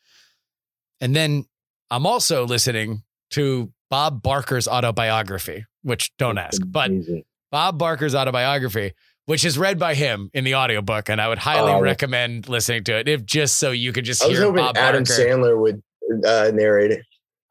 And 1.01 1.15
then 1.15 1.45
I'm 1.91 2.05
also 2.05 2.45
listening 2.45 3.03
to 3.31 3.71
Bob 3.89 4.21
Barker's 4.21 4.67
autobiography, 4.67 5.65
which 5.83 6.11
don't 6.17 6.37
ask, 6.37 6.61
but 6.65 6.89
Amazing. 6.89 7.23
Bob 7.51 7.77
Barker's 7.77 8.13
autobiography, 8.15 8.93
which 9.25 9.43
is 9.45 9.57
read 9.57 9.79
by 9.79 9.93
him 9.95 10.29
in 10.33 10.43
the 10.43 10.55
audiobook, 10.55 11.09
and 11.09 11.19
I 11.21 11.27
would 11.27 11.39
highly 11.39 11.71
Oh. 11.71 11.79
recommend 11.81 12.47
listening 12.49 12.83
to 12.85 12.97
it, 12.97 13.07
if 13.07 13.25
just 13.25 13.57
so 13.57 13.71
you 13.71 13.91
could 13.93 14.05
just 14.05 14.23
I 14.23 14.27
was 14.27 14.37
hear 14.37 14.47
hoping 14.47 14.63
Bob 14.63 14.77
Adam 14.77 15.03
Barker. 15.03 15.21
Sandler 15.23 15.57
would 15.59 15.81
uh, 16.25 16.51
narrate 16.53 16.91
it. 16.91 17.01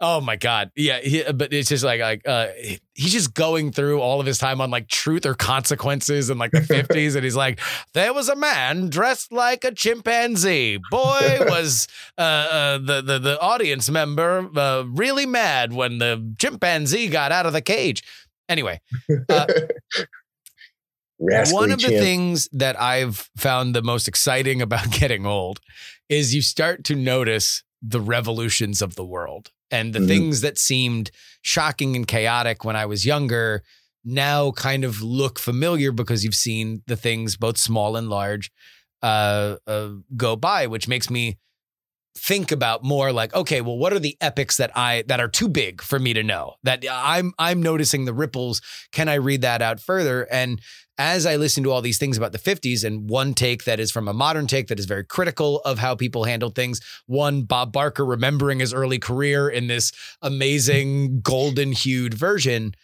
Oh 0.00 0.20
my 0.20 0.36
god, 0.36 0.70
yeah, 0.76 1.00
he, 1.00 1.24
but 1.32 1.52
it's 1.52 1.68
just 1.70 1.82
like 1.82 2.00
like 2.00 2.22
uh, 2.28 2.46
he's 2.94 3.12
just 3.12 3.34
going 3.34 3.72
through 3.72 4.00
all 4.00 4.20
of 4.20 4.26
his 4.26 4.38
time 4.38 4.60
on 4.60 4.70
like 4.70 4.86
truth 4.86 5.26
or 5.26 5.34
consequences 5.34 6.30
in 6.30 6.38
like 6.38 6.52
the 6.52 6.60
fifties, 6.74 7.16
and 7.16 7.24
he's 7.24 7.34
like, 7.34 7.58
there 7.94 8.14
was 8.14 8.28
a 8.28 8.36
man 8.36 8.90
dressed 8.90 9.32
like 9.32 9.64
a 9.64 9.72
chimpanzee. 9.72 10.78
Boy, 10.88 11.38
was 11.48 11.88
uh, 12.16 12.20
uh, 12.20 12.78
the 12.78 13.02
the 13.02 13.18
the 13.18 13.40
audience 13.40 13.90
member 13.90 14.48
uh, 14.56 14.84
really 14.86 15.26
mad 15.26 15.72
when 15.72 15.98
the 15.98 16.32
chimpanzee 16.38 17.08
got 17.08 17.32
out 17.32 17.46
of 17.46 17.52
the 17.52 17.60
cage. 17.62 18.04
Anyway, 18.48 18.80
Uh, 19.28 19.46
One 21.50 21.70
of 21.72 21.80
the 21.80 21.88
things 22.00 22.48
that 22.52 22.80
I've 22.80 23.28
found 23.36 23.74
the 23.74 23.82
most 23.82 24.06
exciting 24.08 24.62
about 24.68 24.90
getting 24.92 25.26
old 25.26 25.60
is 26.08 26.34
you 26.34 26.42
start 26.42 26.84
to 26.84 26.94
notice 26.94 27.64
the 27.82 28.00
revolutions 28.00 28.80
of 28.80 28.94
the 28.94 29.04
world 29.04 29.50
and 29.70 29.92
the 29.92 29.98
Mhm. 29.98 30.06
things 30.08 30.40
that 30.42 30.58
seemed 30.58 31.10
shocking 31.42 31.96
and 31.96 32.06
chaotic 32.06 32.64
when 32.64 32.76
I 32.76 32.86
was 32.86 33.04
younger 33.04 33.62
now 34.04 34.52
kind 34.52 34.84
of 34.84 35.02
look 35.02 35.38
familiar 35.38 35.92
because 35.92 36.24
you've 36.24 36.34
seen 36.34 36.82
the 36.86 36.96
things 36.96 37.36
both 37.36 37.58
small 37.58 37.96
and 37.96 38.08
large 38.08 38.50
uh, 39.02 39.56
uh, 39.66 39.90
go 40.16 40.34
by, 40.36 40.66
which 40.66 40.88
makes 40.88 41.10
me 41.10 41.36
think 42.18 42.52
about 42.52 42.82
more 42.82 43.12
like 43.12 43.34
okay 43.34 43.60
well 43.60 43.78
what 43.78 43.92
are 43.92 43.98
the 43.98 44.16
epics 44.20 44.56
that 44.56 44.70
i 44.76 45.02
that 45.06 45.20
are 45.20 45.28
too 45.28 45.48
big 45.48 45.80
for 45.80 45.98
me 45.98 46.12
to 46.12 46.22
know 46.22 46.54
that 46.62 46.84
i'm 46.90 47.32
i'm 47.38 47.62
noticing 47.62 48.04
the 48.04 48.12
ripples 48.12 48.60
can 48.92 49.08
i 49.08 49.14
read 49.14 49.40
that 49.42 49.62
out 49.62 49.80
further 49.80 50.26
and 50.30 50.60
as 50.98 51.26
I 51.26 51.36
listen 51.36 51.62
to 51.62 51.70
all 51.70 51.80
these 51.80 51.96
things 51.96 52.18
about 52.18 52.32
the 52.32 52.38
50s, 52.38 52.82
and 52.82 53.08
one 53.08 53.32
take 53.32 53.64
that 53.64 53.78
is 53.78 53.92
from 53.92 54.08
a 54.08 54.12
modern 54.12 54.48
take 54.48 54.66
that 54.66 54.80
is 54.80 54.84
very 54.84 55.04
critical 55.04 55.60
of 55.60 55.78
how 55.78 55.94
people 55.94 56.24
handled 56.24 56.56
things, 56.56 56.80
one, 57.06 57.42
Bob 57.42 57.72
Barker 57.72 58.04
remembering 58.04 58.58
his 58.58 58.74
early 58.74 58.98
career 58.98 59.48
in 59.48 59.68
this 59.68 59.92
amazing 60.20 61.20
golden 61.20 61.70
hued 61.70 62.14
version. 62.14 62.74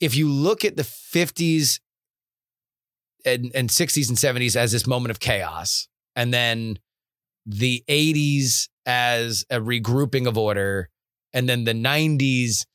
If 0.00 0.16
you 0.16 0.28
look 0.28 0.64
at 0.64 0.76
the 0.76 0.82
50s 0.82 1.80
and, 3.26 3.52
and 3.54 3.68
60s 3.68 4.08
and 4.08 4.16
70s 4.16 4.56
as 4.56 4.72
this 4.72 4.86
moment 4.86 5.10
of 5.10 5.20
chaos, 5.20 5.88
and 6.14 6.32
then 6.32 6.78
the 7.46 7.84
80s 7.88 8.68
as 8.84 9.44
a 9.50 9.60
regrouping 9.60 10.26
of 10.26 10.36
order, 10.36 10.90
and 11.32 11.48
then 11.48 11.64
the 11.64 11.72
90s 11.72 12.66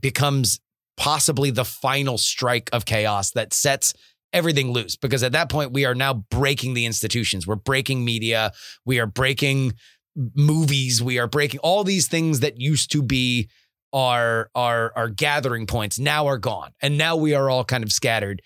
becomes 0.00 0.60
possibly 0.96 1.50
the 1.50 1.64
final 1.64 2.18
strike 2.18 2.68
of 2.72 2.84
chaos 2.84 3.32
that 3.32 3.52
sets 3.52 3.94
everything 4.32 4.70
loose 4.70 4.96
because 4.96 5.22
at 5.22 5.32
that 5.32 5.48
point 5.48 5.72
we 5.72 5.84
are 5.84 5.94
now 5.94 6.14
breaking 6.30 6.74
the 6.74 6.86
institutions. 6.86 7.46
We're 7.46 7.56
breaking 7.56 8.04
media. 8.04 8.52
We 8.84 9.00
are 9.00 9.06
breaking 9.06 9.74
movies. 10.14 11.02
We 11.02 11.18
are 11.18 11.26
breaking 11.26 11.60
all 11.60 11.84
these 11.84 12.06
things 12.06 12.40
that 12.40 12.60
used 12.60 12.92
to 12.92 13.02
be 13.02 13.48
our 13.92 14.50
our 14.54 14.92
our 14.94 15.08
gathering 15.08 15.66
points 15.66 15.98
now 15.98 16.28
are 16.28 16.38
gone 16.38 16.70
and 16.80 16.96
now 16.96 17.16
we 17.16 17.34
are 17.34 17.50
all 17.50 17.64
kind 17.64 17.82
of 17.82 17.90
scattered. 17.92 18.42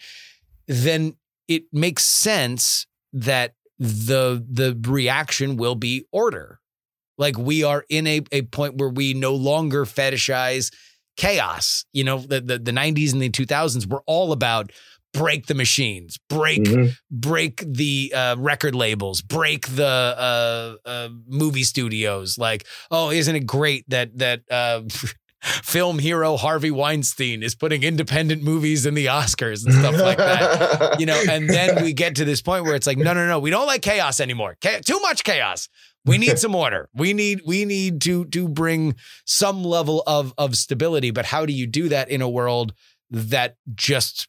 Then 0.67 1.17
it 1.49 1.65
makes 1.73 2.05
sense 2.05 2.87
that 3.13 3.55
the 3.79 4.45
the 4.51 4.79
reaction 4.89 5.57
will 5.57 5.75
be 5.75 6.07
order 6.13 6.61
like 7.19 7.39
we 7.39 7.63
are 7.65 7.85
in 7.89 8.07
a, 8.07 8.23
a 8.33 8.43
point 8.43 8.77
where 8.77 8.89
we 8.89 9.15
no 9.15 9.35
longer 9.35 9.85
fetishize 9.85 10.73
chaos. 11.17 11.85
You 11.93 12.05
know, 12.05 12.19
the, 12.19 12.41
the 12.41 12.59
the 12.59 12.73
90s 12.73 13.13
and 13.13 13.23
the 13.23 13.29
2000s 13.31 13.87
were 13.87 14.03
all 14.07 14.33
about 14.33 14.73
break 15.13 15.47
the 15.47 15.55
machines, 15.55 16.19
break 16.29 16.69
Mhm. 16.69 16.97
break 17.11 17.63
the 17.67 18.13
uh, 18.15 18.37
record 18.39 18.75
labels, 18.75 19.23
break 19.23 19.67
the 19.69 19.85
uh, 19.87 20.75
uh, 20.89 21.09
movie 21.27 21.63
studios. 21.65 22.39
Like, 22.39 22.67
oh, 22.91 23.11
isn't 23.11 23.35
it 23.37 23.47
great 23.47 23.89
that 23.89 24.19
that 24.19 24.43
uh, 24.51 24.83
film 25.45 25.99
hero 25.99 26.37
Harvey 26.37 26.71
Weinstein 26.71 27.43
is 27.43 27.55
putting 27.55 27.83
independent 27.83 28.43
movies 28.43 28.87
in 28.87 28.95
the 28.95 29.07
Oscars 29.07 29.65
and 29.65 29.75
stuff 29.75 29.99
like 29.99 30.19
that. 30.19 30.99
You 31.05 31.07
know, 31.07 31.21
and 31.29 31.49
then 31.49 31.83
we 31.83 31.93
get 31.93 32.17
to 32.17 32.25
this 32.25 32.41
point 32.41 32.65
where 32.65 32.75
it's 32.75 32.87
like, 32.87 32.99
no, 32.99 33.13
no, 33.13 33.27
no, 33.27 33.39
we 33.39 33.51
don't 33.51 33.67
like 33.67 33.83
chaos 33.83 34.21
anymore. 34.21 34.57
Cha- 34.63 34.79
too 34.85 35.01
much 35.01 35.25
chaos. 35.25 35.69
We 36.05 36.19
need 36.19 36.39
some 36.39 36.55
order. 36.55 36.89
We 36.95 37.13
need 37.15 37.41
we 37.47 37.65
need 37.65 38.01
to 38.03 38.27
to 38.27 38.49
bring 38.49 38.95
some 39.25 39.65
level 39.65 40.03
of 40.07 40.35
of 40.39 40.57
stability. 40.57 41.11
But 41.11 41.27
how 41.27 41.47
do 41.47 41.53
you 41.53 41.67
do 41.67 41.89
that 41.89 42.11
in 42.11 42.23
a 42.23 42.29
world 42.29 42.75
that 43.11 43.57
just 43.75 44.29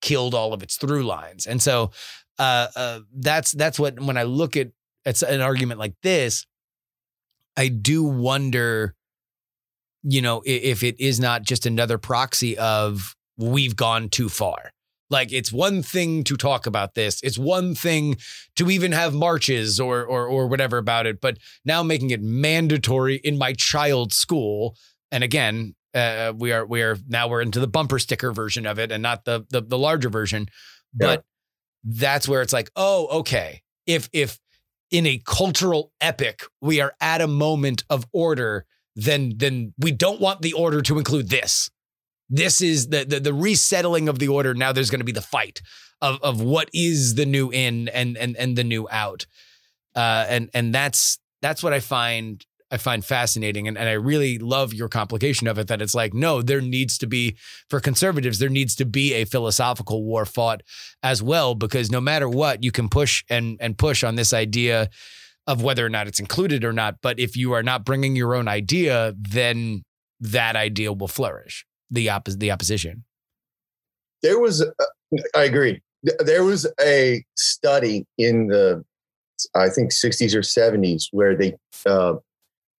killed 0.00 0.34
all 0.34 0.52
of 0.52 0.62
its 0.62 0.76
through 0.76 1.04
lines? 1.04 1.46
And 1.46 1.60
so 1.60 1.90
uh, 2.38 2.68
uh, 2.76 3.00
that's 3.14 3.52
that's 3.52 3.78
what 3.78 4.00
when 4.00 4.16
I 4.16 4.22
look 4.22 4.56
at 4.56 4.68
it's 5.04 5.22
an 5.22 5.40
argument 5.40 5.78
like 5.78 5.94
this, 6.02 6.46
I 7.56 7.68
do 7.68 8.02
wonder, 8.02 8.94
you 10.08 10.22
know, 10.22 10.42
if 10.46 10.82
it 10.82 11.00
is 11.00 11.18
not 11.18 11.42
just 11.42 11.66
another 11.66 11.98
proxy 11.98 12.56
of 12.56 13.16
we've 13.36 13.76
gone 13.76 14.08
too 14.08 14.28
far. 14.28 14.72
Like 15.10 15.32
it's 15.32 15.52
one 15.52 15.82
thing 15.82 16.24
to 16.24 16.36
talk 16.36 16.66
about 16.66 16.94
this. 16.94 17.20
It's 17.22 17.38
one 17.38 17.74
thing 17.74 18.16
to 18.56 18.70
even 18.70 18.92
have 18.92 19.14
marches 19.14 19.78
or 19.78 20.04
or 20.04 20.26
or 20.26 20.46
whatever 20.46 20.78
about 20.78 21.06
it, 21.06 21.20
but 21.20 21.38
now 21.64 21.82
making 21.82 22.10
it 22.10 22.22
mandatory 22.22 23.16
in 23.16 23.38
my 23.38 23.52
child's 23.52 24.16
school. 24.16 24.76
And 25.12 25.22
again, 25.22 25.74
uh, 25.94 26.32
we 26.36 26.52
are 26.52 26.66
we 26.66 26.82
are 26.82 26.96
now 27.08 27.28
we're 27.28 27.40
into 27.40 27.60
the 27.60 27.68
bumper 27.68 27.98
sticker 27.98 28.32
version 28.32 28.66
of 28.66 28.78
it 28.78 28.90
and 28.90 29.02
not 29.02 29.24
the 29.24 29.46
the, 29.50 29.60
the 29.60 29.78
larger 29.78 30.08
version. 30.08 30.48
But 30.92 31.24
that's 31.84 32.26
where 32.26 32.42
it's 32.42 32.52
like, 32.52 32.70
oh, 32.74 33.06
okay. 33.20 33.62
If 33.86 34.08
if 34.12 34.40
in 34.90 35.06
a 35.06 35.22
cultural 35.24 35.92
epic 36.00 36.42
we 36.60 36.80
are 36.80 36.94
at 37.00 37.20
a 37.20 37.28
moment 37.28 37.84
of 37.90 38.06
order, 38.12 38.66
then 38.96 39.34
then 39.36 39.74
we 39.78 39.92
don't 39.92 40.20
want 40.20 40.40
the 40.40 40.54
order 40.54 40.80
to 40.82 40.98
include 40.98 41.28
this. 41.28 41.70
This 42.28 42.60
is 42.60 42.88
the 42.88 43.04
the, 43.04 43.20
the 43.20 43.34
resettling 43.34 44.08
of 44.08 44.18
the 44.18 44.28
order. 44.28 44.54
Now 44.54 44.72
there's 44.72 44.90
going 44.90 45.00
to 45.00 45.04
be 45.04 45.12
the 45.12 45.20
fight 45.20 45.60
of 46.00 46.18
of 46.22 46.40
what 46.40 46.70
is 46.72 47.14
the 47.14 47.26
new 47.26 47.50
in 47.50 47.88
and 47.88 48.16
and 48.16 48.36
and 48.36 48.56
the 48.56 48.64
new 48.64 48.88
out. 48.90 49.26
Uh, 49.94 50.26
and 50.28 50.50
and 50.52 50.74
that's 50.74 51.18
that's 51.42 51.62
what 51.62 51.72
I 51.72 51.80
find 51.80 52.44
I 52.70 52.78
find 52.78 53.04
fascinating, 53.04 53.68
and 53.68 53.78
and 53.78 53.88
I 53.88 53.92
really 53.92 54.38
love 54.38 54.74
your 54.74 54.88
complication 54.88 55.46
of 55.46 55.58
it. 55.58 55.68
That 55.68 55.80
it's 55.80 55.94
like 55.94 56.14
no, 56.14 56.42
there 56.42 56.60
needs 56.60 56.98
to 56.98 57.06
be 57.06 57.36
for 57.70 57.80
conservatives, 57.80 58.38
there 58.38 58.48
needs 58.48 58.74
to 58.76 58.84
be 58.84 59.14
a 59.14 59.24
philosophical 59.24 60.04
war 60.04 60.24
fought 60.24 60.62
as 61.02 61.22
well, 61.22 61.54
because 61.54 61.90
no 61.90 62.00
matter 62.00 62.28
what, 62.28 62.64
you 62.64 62.72
can 62.72 62.88
push 62.88 63.24
and 63.30 63.56
and 63.60 63.78
push 63.78 64.02
on 64.02 64.16
this 64.16 64.32
idea 64.32 64.88
of 65.46 65.62
whether 65.62 65.84
or 65.86 65.88
not 65.88 66.06
it's 66.08 66.20
included 66.20 66.64
or 66.64 66.72
not. 66.72 66.96
But 67.02 67.18
if 67.18 67.36
you 67.36 67.52
are 67.52 67.62
not 67.62 67.84
bringing 67.84 68.16
your 68.16 68.34
own 68.34 68.48
idea, 68.48 69.14
then 69.16 69.82
that 70.20 70.56
idea 70.56 70.92
will 70.92 71.08
flourish. 71.08 71.64
The 71.90 72.08
oppos- 72.08 72.38
the 72.38 72.50
opposition. 72.50 73.04
there 74.22 74.38
was 74.40 74.60
a- 74.60 74.72
i 75.36 75.44
agree 75.44 75.80
there 76.20 76.42
was 76.42 76.66
a 76.80 77.22
study 77.36 78.04
in 78.18 78.48
the 78.48 78.82
i 79.54 79.68
think 79.68 79.92
60s 79.92 80.34
or 80.34 80.40
70s 80.40 81.04
where 81.12 81.36
they 81.36 81.54
uh, 81.84 82.14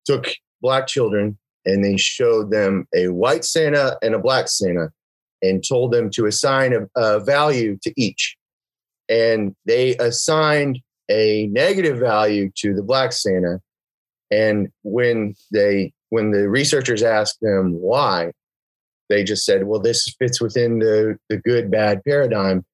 took 0.06 0.24
black 0.62 0.86
children 0.88 1.38
and 1.64 1.84
they 1.84 1.96
showed 1.96 2.50
them 2.50 2.86
a 2.96 3.08
white 3.08 3.44
santa 3.44 3.96
and 4.02 4.14
a 4.14 4.18
black 4.18 4.48
santa 4.48 4.88
and 5.42 5.62
told 5.62 5.92
them 5.92 6.10
to 6.10 6.26
assign 6.26 6.72
a, 6.72 6.80
a 7.00 7.20
value 7.20 7.76
to 7.82 7.92
each 7.96 8.36
and 9.08 9.54
they 9.66 9.94
assigned 9.98 10.80
a 11.10 11.46
negative 11.48 11.98
value 11.98 12.50
to 12.56 12.74
the 12.74 12.82
black 12.82 13.12
santa 13.12 13.60
and 14.30 14.68
when 14.82 15.34
they 15.52 15.92
when 16.10 16.30
the 16.30 16.48
researchers 16.48 17.02
asked 17.02 17.38
them 17.40 17.72
why 17.72 18.32
they 19.08 19.24
just 19.24 19.44
said, 19.44 19.64
well, 19.64 19.80
this 19.80 20.14
fits 20.18 20.40
within 20.40 20.78
the, 20.78 21.18
the 21.28 21.36
good 21.38 21.70
bad 21.70 22.02
paradigm. 22.04 22.64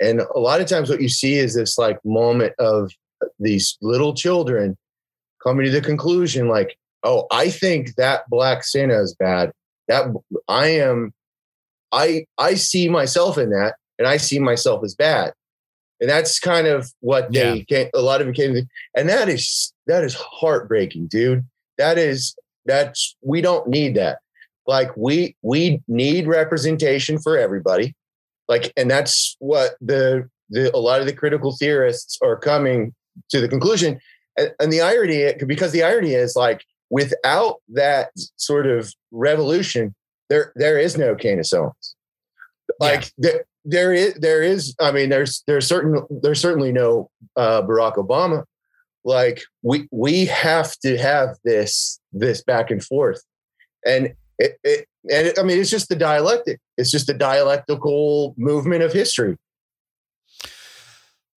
And 0.00 0.20
a 0.20 0.38
lot 0.38 0.60
of 0.60 0.66
times, 0.66 0.90
what 0.90 1.00
you 1.00 1.08
see 1.08 1.34
is 1.34 1.54
this 1.54 1.78
like 1.78 1.98
moment 2.04 2.54
of 2.58 2.92
these 3.38 3.76
little 3.80 4.14
children 4.14 4.76
coming 5.42 5.64
to 5.64 5.72
the 5.72 5.80
conclusion, 5.80 6.48
like, 6.48 6.76
oh, 7.02 7.26
I 7.30 7.50
think 7.50 7.94
that 7.96 8.28
black 8.28 8.64
Santa 8.64 9.00
is 9.00 9.14
bad. 9.14 9.50
That 9.88 10.06
I 10.46 10.68
am, 10.68 11.12
I 11.90 12.26
I 12.36 12.54
see 12.54 12.88
myself 12.88 13.38
in 13.38 13.50
that, 13.50 13.74
and 13.98 14.06
I 14.06 14.18
see 14.18 14.38
myself 14.38 14.84
as 14.84 14.94
bad. 14.94 15.32
And 16.00 16.08
that's 16.08 16.38
kind 16.38 16.66
of 16.66 16.92
what 17.00 17.32
they 17.32 17.64
came, 17.64 17.88
a 17.94 18.00
lot 18.00 18.20
of 18.20 18.28
it 18.28 18.34
came 18.34 18.54
to, 18.54 18.64
and 18.96 19.08
that 19.08 19.28
is 19.28 19.72
that 19.86 20.04
is 20.04 20.14
heartbreaking, 20.14 21.08
dude. 21.08 21.44
That 21.76 21.98
is 21.98 22.36
that's 22.66 23.16
we 23.22 23.40
don't 23.40 23.68
need 23.68 23.96
that. 23.96 24.18
Like 24.66 24.96
we 24.96 25.36
we 25.42 25.82
need 25.88 26.26
representation 26.26 27.18
for 27.18 27.36
everybody. 27.36 27.94
Like 28.46 28.72
and 28.76 28.90
that's 28.90 29.36
what 29.40 29.76
the 29.80 30.28
the 30.50 30.74
a 30.74 30.78
lot 30.78 31.00
of 31.00 31.06
the 31.06 31.12
critical 31.12 31.56
theorists 31.56 32.18
are 32.22 32.36
coming 32.36 32.94
to 33.30 33.40
the 33.40 33.48
conclusion. 33.48 33.98
And, 34.36 34.52
and 34.60 34.72
the 34.72 34.82
irony 34.82 35.32
because 35.46 35.72
the 35.72 35.82
irony 35.82 36.14
is 36.14 36.36
like 36.36 36.64
without 36.90 37.56
that 37.70 38.10
sort 38.36 38.66
of 38.66 38.94
revolution 39.10 39.94
there 40.28 40.52
there 40.54 40.78
is 40.78 40.96
no 40.96 41.14
Candace 41.14 41.52
Owens 41.52 41.96
like 42.80 43.12
there 43.18 43.44
there 43.68 43.92
is 43.92 44.14
there 44.14 44.42
is 44.42 44.74
i 44.80 44.90
mean 44.90 45.10
there's 45.10 45.44
there's 45.46 45.66
certain 45.66 46.02
there's 46.22 46.40
certainly 46.40 46.72
no 46.72 47.10
uh 47.36 47.62
barack 47.62 47.96
obama. 47.96 48.44
Like 49.04 49.42
we 49.62 49.88
we 49.92 50.26
have 50.26 50.76
to 50.80 50.96
have 50.96 51.36
this 51.44 52.00
this 52.12 52.42
back 52.42 52.70
and 52.70 52.82
forth. 52.82 53.22
And 53.86 54.14
it, 54.38 54.58
it 54.64 54.86
and 55.10 55.28
it, 55.28 55.38
i 55.38 55.42
mean 55.42 55.58
it's 55.58 55.70
just 55.70 55.88
the 55.88 55.96
dialectic. 55.96 56.60
It's 56.76 56.90
just 56.90 57.06
the 57.06 57.14
dialectical 57.14 58.34
movement 58.38 58.82
of 58.82 58.92
history 58.92 59.36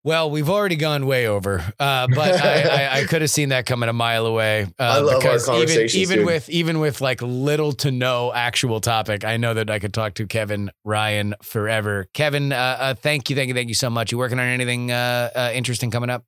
Well, 0.04 0.32
we've 0.32 0.50
already 0.50 0.78
gone 0.78 1.06
way 1.06 1.28
over, 1.28 1.60
uh, 1.80 2.08
but 2.08 2.44
I, 2.44 2.62
I, 2.62 3.00
I 3.00 3.04
could 3.08 3.22
have 3.22 3.30
seen 3.30 3.50
that 3.50 3.68
coming 3.68 3.88
a 3.88 3.94
mile 3.94 4.26
away. 4.26 4.64
Uh, 4.80 4.84
I 4.84 4.98
love 5.00 5.14
our 5.14 5.20
because 5.20 5.44
even 5.48 5.60
conversations, 5.60 5.96
even 5.96 6.18
dude. 6.20 6.26
with 6.26 6.50
even 6.50 6.80
with 6.80 7.02
like 7.02 7.22
little 7.22 7.72
to 7.74 7.92
no 7.92 8.34
actual 8.34 8.82
topic, 8.82 9.24
I 9.24 9.38
know 9.38 9.54
that 9.54 9.70
I 9.70 9.78
could 9.78 9.94
talk 9.94 10.16
to 10.16 10.26
Kevin 10.26 10.72
Ryan 10.84 11.36
forever. 11.44 12.08
Kevin, 12.14 12.52
uh, 12.52 12.78
uh, 12.80 12.94
thank 12.96 13.30
you, 13.30 13.36
thank 13.36 13.50
you, 13.50 13.54
thank 13.54 13.70
you 13.70 13.76
so 13.76 13.92
much. 13.92 14.12
You 14.12 14.18
working 14.18 14.40
on 14.40 14.48
anything 14.48 14.92
uh, 14.92 15.30
uh, 15.36 15.52
interesting 15.54 15.92
coming 15.92 16.10
up? 16.10 16.26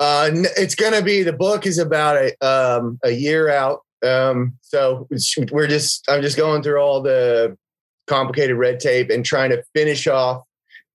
uh 0.00 0.30
it's 0.56 0.74
gonna 0.74 1.02
be 1.02 1.22
the 1.22 1.32
book 1.32 1.66
is 1.66 1.78
about 1.78 2.16
a 2.16 2.46
um 2.46 2.98
a 3.04 3.10
year 3.10 3.48
out 3.48 3.80
um 4.04 4.52
so 4.60 5.06
we're 5.52 5.66
just 5.66 6.04
i'm 6.10 6.22
just 6.22 6.36
going 6.36 6.62
through 6.62 6.78
all 6.78 7.00
the 7.00 7.56
complicated 8.06 8.56
red 8.56 8.80
tape 8.80 9.10
and 9.10 9.24
trying 9.24 9.50
to 9.50 9.62
finish 9.74 10.06
off 10.06 10.42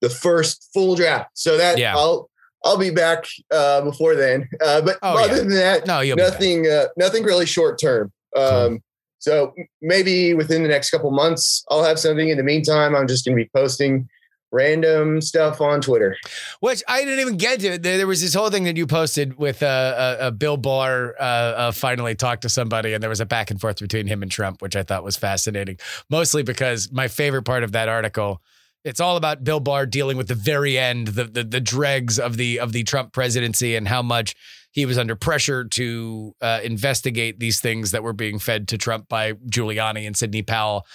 the 0.06 0.10
first 0.26 0.70
full 0.74 0.94
draft 0.96 1.30
so 1.34 1.58
that 1.58 1.78
Yeah. 1.78 1.96
i'll 1.96 2.30
i'll 2.66 2.78
be 2.78 2.92
back 3.04 3.22
uh 3.52 3.82
before 3.90 4.14
then 4.16 4.48
uh 4.68 4.82
but 4.88 4.96
Oh, 5.02 5.18
other 5.24 5.34
yeah. 5.34 5.40
than 5.40 5.50
that 5.64 5.88
No, 5.88 6.00
you'll 6.02 6.16
be 6.18 6.22
back. 6.24 6.34
nothing 6.34 6.68
uh, 6.68 6.86
nothing 7.06 7.24
really 7.24 7.46
short 7.58 7.80
term 7.80 8.12
um 8.38 8.72
so 9.20 9.54
maybe 9.82 10.34
within 10.42 10.62
the 10.64 10.70
next 10.76 10.90
couple 10.92 11.10
months 11.12 11.64
i'll 11.72 11.84
have 11.90 12.00
something 12.00 12.30
in 12.30 12.38
the 12.38 12.44
meantime 12.54 12.96
i'm 12.96 13.08
just 13.08 13.26
going 13.26 13.36
to 13.38 13.44
be 13.44 13.50
posting 13.56 14.08
random 14.52 15.20
stuff 15.22 15.60
on 15.60 15.82
twitter 15.82 16.16
Which 16.62 16.82
I 16.88 17.04
didn't 17.04 17.20
even 17.20 17.38
get 17.38 17.60
to. 17.62 17.78
There, 17.78 17.98
there 17.98 18.08
was 18.08 18.22
this 18.22 18.34
whole 18.34 18.50
thing 18.50 18.64
that 18.66 18.78
you 18.78 18.88
posted 18.88 19.38
with 19.38 19.62
uh, 19.62 19.66
uh, 19.66 20.32
Bill 20.32 20.56
Barr 20.58 21.14
uh, 21.20 21.24
uh, 21.24 21.72
finally 21.72 22.16
talked 22.16 22.44
to 22.44 22.50
somebody, 22.50 22.94
and 22.94 23.02
there 23.04 23.10
was 23.10 23.20
a 23.20 23.26
back 23.26 23.52
and 23.52 23.60
forth 23.60 23.80
between 23.80 24.08
him 24.08 24.22
and 24.24 24.32
Trump, 24.32 24.62
which 24.62 24.76
I 24.76 24.84
thought 24.84 25.04
was 25.04 25.18
fascinating. 25.18 25.78
Mostly 26.10 26.42
because 26.44 26.90
my 26.92 27.08
favorite 27.10 27.44
part 27.44 27.64
of 27.64 27.74
that 27.74 27.90
article, 27.90 28.42
it's 28.86 29.00
all 29.00 29.18
about 29.18 29.44
Bill 29.44 29.60
Barr 29.60 29.86
dealing 29.86 30.16
with 30.16 30.28
the 30.28 30.36
very 30.36 30.78
end, 30.78 31.08
the 31.10 31.26
the, 31.26 31.44
the 31.44 31.60
dregs 31.60 32.20
of 32.20 32.38
the 32.38 32.60
of 32.60 32.72
the 32.72 32.84
Trump 32.84 33.12
presidency, 33.12 33.76
and 33.76 33.88
how 33.88 34.02
much 34.02 34.36
he 34.72 34.86
was 34.86 34.98
under 34.98 35.16
pressure 35.16 35.66
to 35.66 36.34
uh, 36.42 36.60
investigate 36.64 37.40
these 37.40 37.60
things 37.60 37.92
that 37.92 38.04
were 38.04 38.14
being 38.14 38.40
fed 38.40 38.68
to 38.70 38.78
Trump 38.78 39.10
by 39.10 39.34
Giuliani 39.34 40.06
and 40.06 40.16
Sidney 40.16 40.44
Powell, 40.44 40.86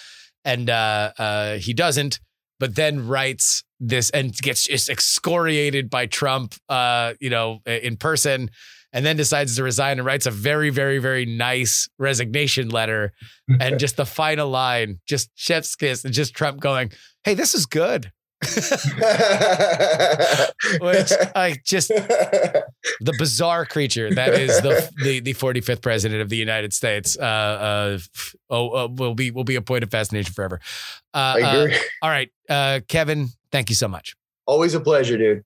and 0.43 0.69
uh, 0.69 1.11
uh, 1.19 1.57
he 1.57 1.73
doesn't 1.73 2.19
but 2.61 2.75
then 2.75 3.07
writes 3.07 3.63
this 3.79 4.11
and 4.11 4.37
gets 4.37 4.67
just 4.67 4.87
excoriated 4.87 5.89
by 5.89 6.05
Trump, 6.05 6.53
uh, 6.69 7.13
you 7.19 7.31
know, 7.31 7.59
in 7.65 7.97
person, 7.97 8.51
and 8.93 9.05
then 9.05 9.15
decides 9.15 9.55
to 9.55 9.63
resign 9.63 9.99
and 9.99 10.05
writes 10.05 10.25
a 10.25 10.31
very, 10.31 10.69
very, 10.69 10.99
very 10.99 11.25
nice 11.25 11.89
resignation 11.97 12.69
letter. 12.69 13.13
and 13.59 13.79
just 13.79 13.97
the 13.97 14.05
final 14.05 14.49
line, 14.49 14.99
just 15.07 15.29
chef's 15.35 15.75
kiss, 15.75 16.05
and 16.05 16.13
just 16.13 16.33
Trump 16.33 16.59
going, 16.59 16.91
"Hey, 17.23 17.33
this 17.33 17.53
is 17.53 17.65
good." 17.65 18.11
Which 18.51 18.57
I 21.35 21.57
just 21.63 21.89
the 21.89 23.13
bizarre 23.19 23.67
creature 23.67 24.11
that 24.15 24.33
is 24.33 24.59
the 24.61 24.89
the 25.03 25.19
the 25.19 25.35
45th 25.35 25.83
president 25.83 26.21
of 26.21 26.29
the 26.29 26.37
United 26.37 26.73
States. 26.73 27.15
Uh, 27.19 27.23
uh, 27.23 27.99
oh, 28.49 28.69
uh, 28.69 28.87
will 28.87 29.13
be 29.13 29.29
will 29.29 29.43
be 29.43 29.57
a 29.57 29.61
point 29.61 29.83
of 29.83 29.91
fascination 29.91 30.33
forever. 30.33 30.59
Uh, 31.13 31.35
I 31.37 31.41
uh, 31.41 31.61
agree. 31.61 31.77
all 32.01 32.09
right, 32.09 32.31
uh, 32.49 32.79
Kevin, 32.87 33.29
thank 33.51 33.69
you 33.69 33.75
so 33.75 33.87
much. 33.87 34.15
Always 34.47 34.73
a 34.73 34.79
pleasure, 34.79 35.19
dude. 35.19 35.43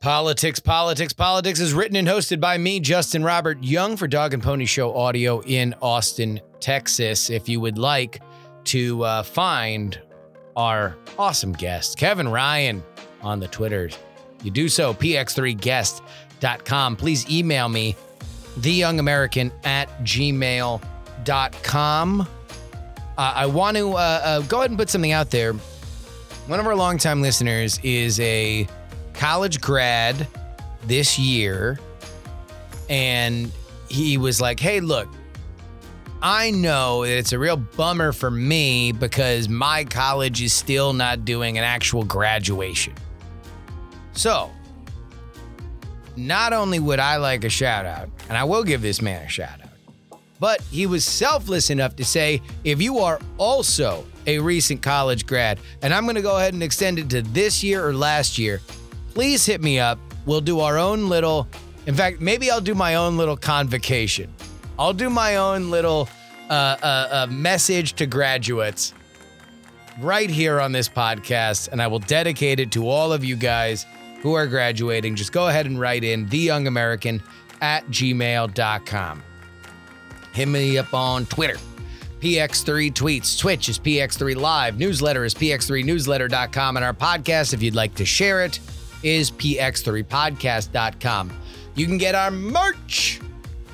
Politics, 0.00 0.60
Politics, 0.60 1.12
Politics 1.12 1.60
is 1.60 1.74
written 1.74 1.94
and 1.94 2.08
hosted 2.08 2.40
by 2.40 2.56
me, 2.56 2.80
Justin 2.80 3.22
Robert 3.22 3.62
Young, 3.62 3.98
for 3.98 4.08
Dog 4.08 4.32
and 4.32 4.42
Pony 4.42 4.64
Show 4.64 4.96
Audio 4.96 5.42
in 5.42 5.74
Austin, 5.82 6.40
Texas. 6.58 7.28
If 7.28 7.50
you 7.50 7.60
would 7.60 7.76
like 7.76 8.22
to 8.64 9.02
uh, 9.02 9.22
find 9.22 10.00
our 10.56 10.96
awesome 11.18 11.52
guest, 11.52 11.98
Kevin 11.98 12.28
Ryan, 12.28 12.82
on 13.20 13.40
the 13.40 13.48
Twitters, 13.48 13.98
you 14.42 14.50
do 14.50 14.70
so, 14.70 14.94
px3guest.com. 14.94 16.96
Please 16.96 17.30
email 17.30 17.68
me, 17.68 17.94
theyoungamerican 18.60 19.52
at 19.66 19.90
gmail.com. 20.00 20.80
Uh, 22.22 22.26
I 23.18 23.44
want 23.44 23.76
to 23.76 23.92
uh, 23.92 24.20
uh, 24.24 24.40
go 24.40 24.60
ahead 24.60 24.70
and 24.70 24.78
put 24.78 24.88
something 24.88 25.12
out 25.12 25.30
there. 25.30 25.52
One 25.52 26.58
of 26.58 26.66
our 26.66 26.74
longtime 26.74 27.20
listeners 27.20 27.78
is 27.82 28.18
a 28.20 28.66
college 29.20 29.60
grad 29.60 30.26
this 30.86 31.18
year, 31.18 31.78
and 32.88 33.52
he 33.90 34.16
was 34.16 34.40
like, 34.40 34.58
Hey, 34.58 34.80
look, 34.80 35.08
I 36.22 36.50
know 36.50 37.04
that 37.04 37.18
it's 37.18 37.32
a 37.32 37.38
real 37.38 37.58
bummer 37.58 38.12
for 38.12 38.30
me 38.30 38.92
because 38.92 39.46
my 39.46 39.84
college 39.84 40.40
is 40.40 40.54
still 40.54 40.94
not 40.94 41.26
doing 41.26 41.58
an 41.58 41.64
actual 41.64 42.02
graduation. 42.02 42.94
So, 44.12 44.50
not 46.16 46.54
only 46.54 46.78
would 46.78 46.98
I 46.98 47.16
like 47.16 47.44
a 47.44 47.50
shout 47.50 47.84
out, 47.84 48.08
and 48.30 48.38
I 48.38 48.44
will 48.44 48.64
give 48.64 48.80
this 48.80 49.02
man 49.02 49.26
a 49.26 49.28
shout 49.28 49.60
out, 49.62 50.18
but 50.38 50.62
he 50.62 50.86
was 50.86 51.04
selfless 51.04 51.68
enough 51.68 51.94
to 51.96 52.06
say, 52.06 52.40
if 52.64 52.80
you 52.80 52.98
are 53.00 53.20
also 53.36 54.06
a 54.26 54.38
recent 54.38 54.80
college 54.80 55.26
grad, 55.26 55.60
and 55.82 55.92
I'm 55.92 56.04
going 56.04 56.16
to 56.16 56.22
go 56.22 56.38
ahead 56.38 56.54
and 56.54 56.62
extend 56.62 56.98
it 56.98 57.10
to 57.10 57.20
this 57.20 57.62
year 57.62 57.86
or 57.86 57.92
last 57.92 58.38
year, 58.38 58.62
please 59.14 59.44
hit 59.46 59.60
me 59.60 59.78
up. 59.78 59.98
We'll 60.26 60.40
do 60.40 60.60
our 60.60 60.78
own 60.78 61.08
little, 61.08 61.48
in 61.86 61.94
fact, 61.94 62.20
maybe 62.20 62.50
I'll 62.50 62.60
do 62.60 62.74
my 62.74 62.94
own 62.96 63.16
little 63.16 63.36
convocation. 63.36 64.32
I'll 64.78 64.92
do 64.92 65.10
my 65.10 65.36
own 65.36 65.70
little 65.70 66.08
uh, 66.48 66.52
uh, 66.82 67.08
uh, 67.10 67.26
message 67.30 67.94
to 67.94 68.06
graduates 68.06 68.94
right 70.00 70.30
here 70.30 70.60
on 70.60 70.72
this 70.72 70.88
podcast, 70.88 71.68
and 71.68 71.82
I 71.82 71.86
will 71.86 71.98
dedicate 71.98 72.60
it 72.60 72.72
to 72.72 72.88
all 72.88 73.12
of 73.12 73.24
you 73.24 73.36
guys 73.36 73.86
who 74.22 74.34
are 74.34 74.46
graduating. 74.46 75.16
Just 75.16 75.32
go 75.32 75.48
ahead 75.48 75.66
and 75.66 75.78
write 75.78 76.04
in 76.04 76.26
theyoungamerican 76.26 77.22
at 77.60 77.86
gmail.com. 77.88 79.22
Hit 80.32 80.48
me 80.48 80.78
up 80.78 80.94
on 80.94 81.26
Twitter. 81.26 81.58
PX3 82.20 82.92
tweets. 82.92 83.38
Twitch 83.38 83.68
is 83.68 83.78
PX3 83.78 84.36
Live. 84.36 84.78
Newsletter 84.78 85.24
is 85.24 85.34
PX3newsletter.com. 85.34 86.76
And 86.76 86.84
our 86.84 86.92
podcast, 86.92 87.54
if 87.54 87.62
you'd 87.62 87.74
like 87.74 87.94
to 87.94 88.04
share 88.04 88.44
it, 88.44 88.60
is 89.02 89.30
PX3podcast.com. 89.30 91.32
You 91.74 91.86
can 91.86 91.98
get 91.98 92.14
our 92.14 92.30
merch, 92.30 93.20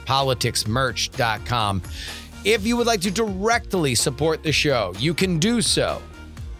politicsmerch.com. 0.04 1.82
If 2.44 2.66
you 2.66 2.76
would 2.76 2.86
like 2.86 3.00
to 3.00 3.10
directly 3.10 3.94
support 3.94 4.42
the 4.42 4.52
show, 4.52 4.92
you 4.98 5.14
can 5.14 5.38
do 5.38 5.60
so 5.60 6.00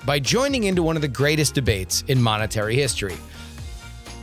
by 0.04 0.18
joining 0.18 0.64
into 0.64 0.82
one 0.82 0.96
of 0.96 1.02
the 1.02 1.08
greatest 1.08 1.54
debates 1.54 2.02
in 2.08 2.20
monetary 2.20 2.74
history. 2.74 3.16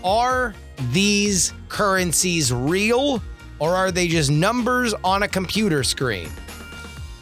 Are 0.03 0.53
these 0.91 1.53
currencies 1.69 2.51
real 2.51 3.21
or 3.59 3.75
are 3.75 3.91
they 3.91 4.07
just 4.07 4.31
numbers 4.31 4.93
on 5.03 5.23
a 5.23 5.27
computer 5.27 5.83
screen? 5.83 6.29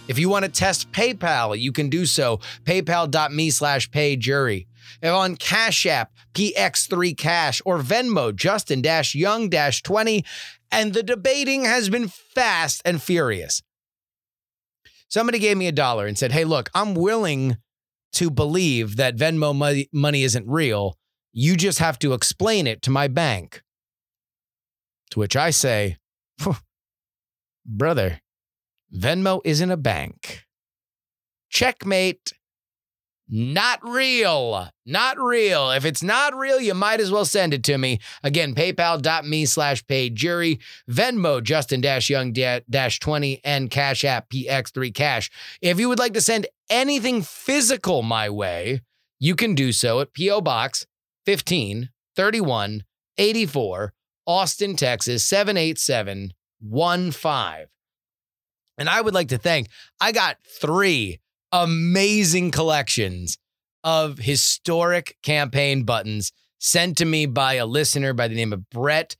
If 0.07 0.17
you 0.17 0.29
want 0.29 0.45
to 0.45 0.51
test 0.51 0.91
PayPal, 0.91 1.59
you 1.59 1.71
can 1.71 1.89
do 1.89 2.05
so. 2.05 2.39
PayPal.me 2.65 3.51
slash 3.51 3.91
pay 3.91 4.15
On 5.03 5.35
Cash 5.35 5.85
App, 5.85 6.11
PX3 6.33 7.17
Cash, 7.17 7.61
or 7.65 7.79
Venmo, 7.79 8.35
Justin 8.35 8.81
Young 9.13 9.49
20. 9.49 10.25
And 10.71 10.93
the 10.93 11.03
debating 11.03 11.65
has 11.65 11.89
been 11.89 12.07
fast 12.07 12.81
and 12.85 13.01
furious. 13.01 13.61
Somebody 15.09 15.39
gave 15.39 15.57
me 15.57 15.67
a 15.67 15.73
dollar 15.73 16.07
and 16.07 16.17
said, 16.17 16.31
Hey, 16.31 16.45
look, 16.45 16.69
I'm 16.73 16.93
willing 16.93 17.57
to 18.13 18.29
believe 18.29 18.95
that 18.95 19.17
Venmo 19.17 19.55
money, 19.55 19.89
money 19.91 20.23
isn't 20.23 20.47
real. 20.47 20.97
You 21.33 21.55
just 21.55 21.79
have 21.79 21.99
to 21.99 22.13
explain 22.13 22.67
it 22.67 22.81
to 22.83 22.91
my 22.91 23.07
bank. 23.07 23.61
To 25.11 25.19
which 25.19 25.35
I 25.35 25.49
say, 25.49 25.97
Brother, 27.65 28.21
Venmo 28.93 29.41
isn't 29.43 29.71
a 29.71 29.77
bank. 29.77 30.45
Checkmate. 31.49 32.33
Not 33.33 33.79
real. 33.87 34.67
Not 34.85 35.17
real. 35.17 35.71
If 35.71 35.85
it's 35.85 36.03
not 36.03 36.35
real, 36.35 36.59
you 36.59 36.73
might 36.73 36.99
as 36.99 37.11
well 37.11 37.23
send 37.23 37.53
it 37.53 37.63
to 37.63 37.77
me. 37.77 37.99
Again, 38.23 38.53
paypal.me 38.53 39.45
slash 39.45 39.87
paid 39.87 40.17
jury, 40.17 40.59
Venmo, 40.89 41.41
Justin 41.41 41.79
dash 41.79 42.09
Young 42.09 42.33
dash 42.33 42.99
20, 42.99 43.39
and 43.45 43.69
Cash 43.69 44.03
App 44.03 44.29
PX3 44.29 44.93
Cash. 44.93 45.31
If 45.61 45.79
you 45.79 45.87
would 45.87 45.97
like 45.97 46.13
to 46.15 46.21
send 46.21 46.47
anything 46.69 47.21
physical 47.21 48.03
my 48.03 48.29
way, 48.29 48.81
you 49.17 49.37
can 49.37 49.55
do 49.55 49.71
so 49.71 50.01
at 50.01 50.11
P.O. 50.11 50.41
Box 50.41 50.85
15 51.25 51.89
31 52.17 52.83
84, 53.17 53.93
Austin, 54.27 54.75
Texas 54.75 55.23
78715. 55.23 57.67
And 58.77 58.89
I 58.89 58.99
would 58.99 59.13
like 59.13 59.29
to 59.29 59.37
thank, 59.37 59.69
I 60.01 60.11
got 60.11 60.35
three 60.59 61.21
amazing 61.51 62.51
collections 62.51 63.37
of 63.83 64.17
historic 64.19 65.17
campaign 65.23 65.83
buttons 65.83 66.31
sent 66.59 66.97
to 66.97 67.05
me 67.05 67.25
by 67.25 67.55
a 67.55 67.65
listener 67.65 68.13
by 68.13 68.27
the 68.27 68.35
name 68.35 68.53
of 68.53 68.69
Brett. 68.69 69.15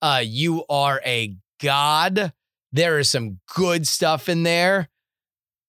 Uh, 0.00 0.22
you 0.24 0.64
are 0.68 1.00
a 1.04 1.36
god. 1.62 2.32
There 2.72 2.98
is 2.98 3.10
some 3.10 3.38
good 3.54 3.86
stuff 3.86 4.28
in 4.28 4.42
there. 4.42 4.88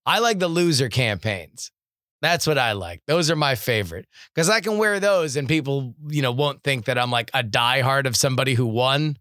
I 0.05 0.19
like 0.19 0.39
the 0.39 0.47
loser 0.47 0.89
campaigns. 0.89 1.71
That's 2.21 2.47
what 2.47 2.57
I 2.57 2.71
like. 2.71 3.01
Those 3.07 3.29
are 3.29 3.35
my 3.35 3.55
favorite 3.55 4.07
because 4.33 4.49
I 4.49 4.61
can 4.61 4.77
wear 4.77 4.99
those 4.99 5.35
and 5.35 5.47
people, 5.47 5.93
you 6.07 6.21
know, 6.21 6.31
won't 6.31 6.63
think 6.63 6.85
that 6.85 6.97
I'm 6.97 7.11
like 7.11 7.29
a 7.33 7.43
diehard 7.43 8.07
of 8.07 8.15
somebody 8.15 8.55
who 8.55 8.65
won. 8.65 9.17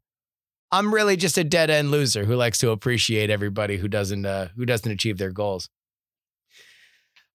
I'm 0.73 0.93
really 0.93 1.17
just 1.17 1.39
a 1.39 1.45
dead 1.45 1.71
end 1.71 1.91
loser 1.91 2.25
who 2.25 2.37
likes 2.37 2.59
to 2.59 2.71
appreciate 2.71 3.31
everybody 3.31 3.77
who 3.77 3.89
doesn't 3.89 4.25
uh, 4.25 4.49
who 4.57 4.65
doesn't 4.65 4.91
achieve 4.91 5.19
their 5.19 5.31
goals. 5.31 5.69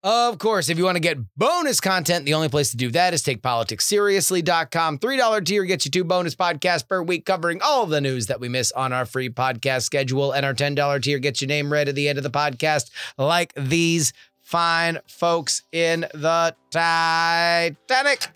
Of 0.04 0.38
course, 0.38 0.70
if 0.70 0.78
you 0.78 0.84
want 0.84 0.96
to 0.96 1.02
get 1.02 1.18
bonus 1.36 1.82
content, 1.82 2.26
the 2.26 2.36
only 2.36 2.50
place 2.50 2.70
to 2.72 2.78
do 2.78 2.92
that 2.92 3.14
is 3.14 3.24
takepoliticsseriously.com. 3.24 5.00
$3 5.00 5.46
tier 5.46 5.66
gets 5.66 5.86
you 5.86 5.92
two 5.92 6.04
bonus 6.04 6.36
podcasts 6.36 6.88
per 6.88 7.02
week 7.02 7.26
covering 7.26 7.62
all 7.64 7.84
of 7.84 7.90
the 7.90 8.00
news 8.00 8.28
that 8.28 8.40
we 8.40 8.48
miss 8.48 8.72
on 8.72 8.94
our 8.94 9.06
free 9.06 9.30
podcast 9.30 9.82
schedule. 9.84 10.32
And 10.32 10.46
our 10.46 10.54
$10 10.54 11.02
tier 11.02 11.20
gets 11.20 11.42
your 11.42 11.48
name 11.48 11.74
read 11.74 11.90
at 11.90 11.96
the 11.96 12.08
end 12.08 12.20
of 12.20 12.24
the 12.24 12.30
podcast, 12.30 12.92
like 13.18 13.54
these 13.56 14.14
fine 14.44 15.00
folks 15.08 15.64
in 15.72 16.02
the 16.14 16.56
Titanic. 16.70 18.28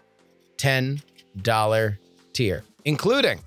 $10 0.57 1.97
tier, 2.33 2.63
including 2.85 3.39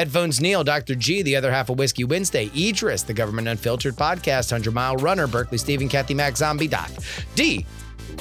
Headphones 0.00 0.40
Neil, 0.40 0.64
Dr. 0.64 0.94
G, 0.94 1.20
the 1.20 1.36
other 1.36 1.52
half 1.52 1.68
of 1.68 1.78
Whiskey 1.78 2.04
Wednesday, 2.04 2.50
Idris, 2.56 3.02
the 3.02 3.12
Government 3.12 3.48
Unfiltered 3.48 3.96
Podcast, 3.96 4.50
100 4.50 4.72
Mile 4.72 4.96
Runner, 4.96 5.26
Berkeley 5.26 5.58
Stephen, 5.58 5.90
Kathy 5.90 6.14
Mac, 6.14 6.38
Zombie 6.38 6.68
Doc. 6.68 6.90
D, 7.34 7.66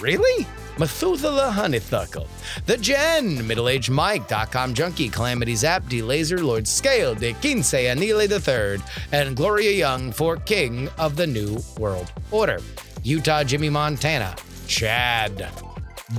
really? 0.01 0.45
Methuselah 0.77 1.53
Honeythuckle. 1.55 2.27
The 2.65 2.75
Gen, 2.75 3.47
Middle 3.47 3.69
Aged 3.69 3.91
Mike.com 3.91 4.73
Junkie, 4.73 5.07
Calamity 5.07 5.55
Zap, 5.55 5.87
D 5.87 6.01
Laser, 6.01 6.39
Lord 6.39 6.67
Scale, 6.67 7.15
De 7.15 7.31
Quince, 7.35 7.73
Anile 7.73 8.29
III, 8.29 8.83
and 9.13 9.37
Gloria 9.37 9.71
Young 9.71 10.11
for 10.11 10.35
King 10.35 10.89
of 10.97 11.15
the 11.15 11.27
New 11.27 11.59
World 11.77 12.11
Order. 12.31 12.59
Utah 13.03 13.45
Jimmy 13.45 13.69
Montana, 13.69 14.35
Chad. 14.67 15.49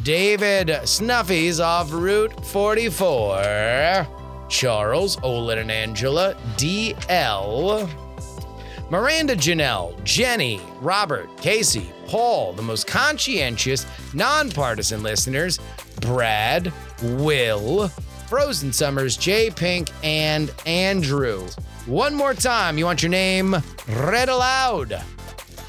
David 0.03 0.69
Snuffies 0.69 1.63
off 1.63 1.93
Route 1.93 2.47
44. 2.47 4.20
Charles, 4.51 5.17
Olin 5.23 5.59
and 5.59 5.71
Angela, 5.71 6.35
DL, 6.57 7.89
Miranda 8.91 9.37
Janelle, 9.37 10.03
Jenny, 10.03 10.61
Robert, 10.81 11.29
Casey, 11.39 11.89
Paul, 12.09 12.53
the 12.53 12.63
most 12.63 12.89
conscientious, 12.89 13.87
nonpartisan 14.13 15.05
listeners, 15.05 15.61
Brad, 16.01 16.73
Will, 17.03 17.87
Frozen 18.29 18.73
Summers, 18.73 19.17
J 19.17 19.51
Pink, 19.51 19.91
and 20.03 20.53
Andrew. 20.67 21.47
One 21.87 22.15
more 22.15 22.35
time, 22.35 22.77
you 22.77 22.85
want 22.85 23.03
your 23.03 23.11
name 23.11 23.57
read 23.89 24.29
aloud? 24.29 25.01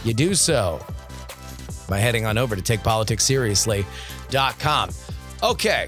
You 0.03 0.15
do 0.15 0.33
so 0.33 0.83
by 1.87 1.99
heading 1.99 2.25
on 2.25 2.39
over 2.39 2.55
to 2.55 2.61
takepoliticsseriously.com. 2.61 4.89
Okay, 5.43 5.87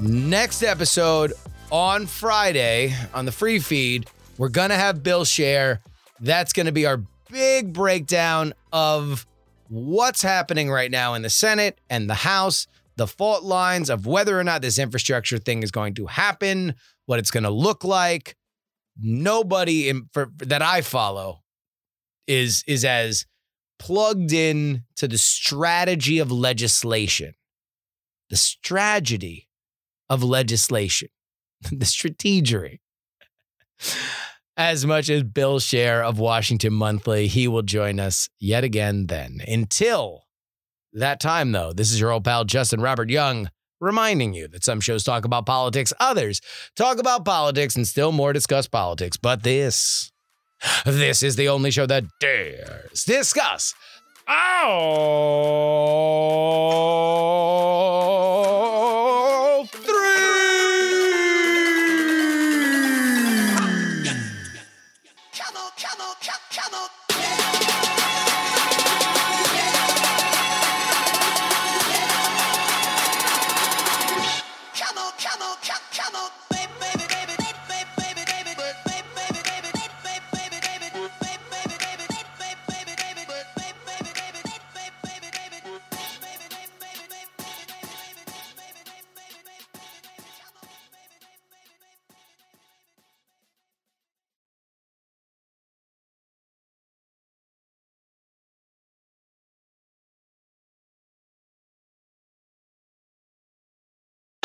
next 0.00 0.62
episode 0.62 1.32
on 1.70 2.06
Friday 2.06 2.94
on 3.12 3.24
the 3.24 3.32
free 3.32 3.58
feed, 3.58 4.08
we're 4.36 4.48
going 4.48 4.70
to 4.70 4.76
have 4.76 5.02
Bill 5.02 5.24
Scher. 5.24 5.80
That's 6.20 6.52
going 6.52 6.66
to 6.66 6.72
be 6.72 6.86
our 6.86 7.02
big 7.30 7.72
breakdown 7.72 8.54
of 8.72 9.26
what's 9.68 10.22
happening 10.22 10.70
right 10.70 10.90
now 10.90 11.14
in 11.14 11.22
the 11.22 11.30
Senate 11.30 11.78
and 11.90 12.08
the 12.08 12.14
House, 12.14 12.66
the 12.96 13.06
fault 13.06 13.44
lines 13.44 13.90
of 13.90 14.06
whether 14.06 14.38
or 14.38 14.44
not 14.44 14.62
this 14.62 14.78
infrastructure 14.78 15.38
thing 15.38 15.62
is 15.62 15.70
going 15.70 15.94
to 15.94 16.06
happen, 16.06 16.74
what 17.06 17.18
it's 17.18 17.30
going 17.30 17.44
to 17.44 17.50
look 17.50 17.84
like. 17.84 18.36
Nobody 19.00 19.88
in, 19.88 20.08
for, 20.12 20.30
that 20.38 20.62
I 20.62 20.80
follow 20.80 21.42
is 22.26 22.64
is 22.66 22.84
as 22.84 23.26
plugged 23.78 24.32
in 24.32 24.82
to 24.96 25.06
the 25.06 25.18
strategy 25.18 26.18
of 26.18 26.32
legislation, 26.32 27.34
the 28.28 28.36
strategy 28.36 29.48
of 30.10 30.24
legislation, 30.24 31.08
the 31.70 31.84
strategery. 31.84 32.80
As 34.56 34.84
much 34.84 35.08
as 35.08 35.22
Bill 35.22 35.60
Scher 35.60 36.02
of 36.02 36.18
Washington 36.18 36.72
Monthly, 36.72 37.28
he 37.28 37.46
will 37.46 37.62
join 37.62 38.00
us 38.00 38.28
yet 38.40 38.64
again 38.64 39.06
then. 39.06 39.38
Until 39.46 40.24
that 40.92 41.20
time, 41.20 41.52
though, 41.52 41.72
this 41.72 41.92
is 41.92 42.00
your 42.00 42.10
old 42.10 42.24
pal 42.24 42.44
Justin 42.44 42.80
Robert 42.80 43.08
Young 43.08 43.50
reminding 43.80 44.34
you 44.34 44.48
that 44.48 44.64
some 44.64 44.80
shows 44.80 45.04
talk 45.04 45.24
about 45.24 45.46
politics, 45.46 45.92
others 46.00 46.40
talk 46.74 46.98
about 46.98 47.24
politics, 47.24 47.76
and 47.76 47.86
still 47.86 48.10
more 48.10 48.32
discuss 48.32 48.66
politics. 48.66 49.16
But 49.16 49.44
this, 49.44 50.10
this 50.84 51.22
is 51.22 51.36
the 51.36 51.48
only 51.48 51.70
show 51.70 51.86
that 51.86 52.02
dares 52.20 53.04
discuss 53.04 53.74
all 54.26 54.78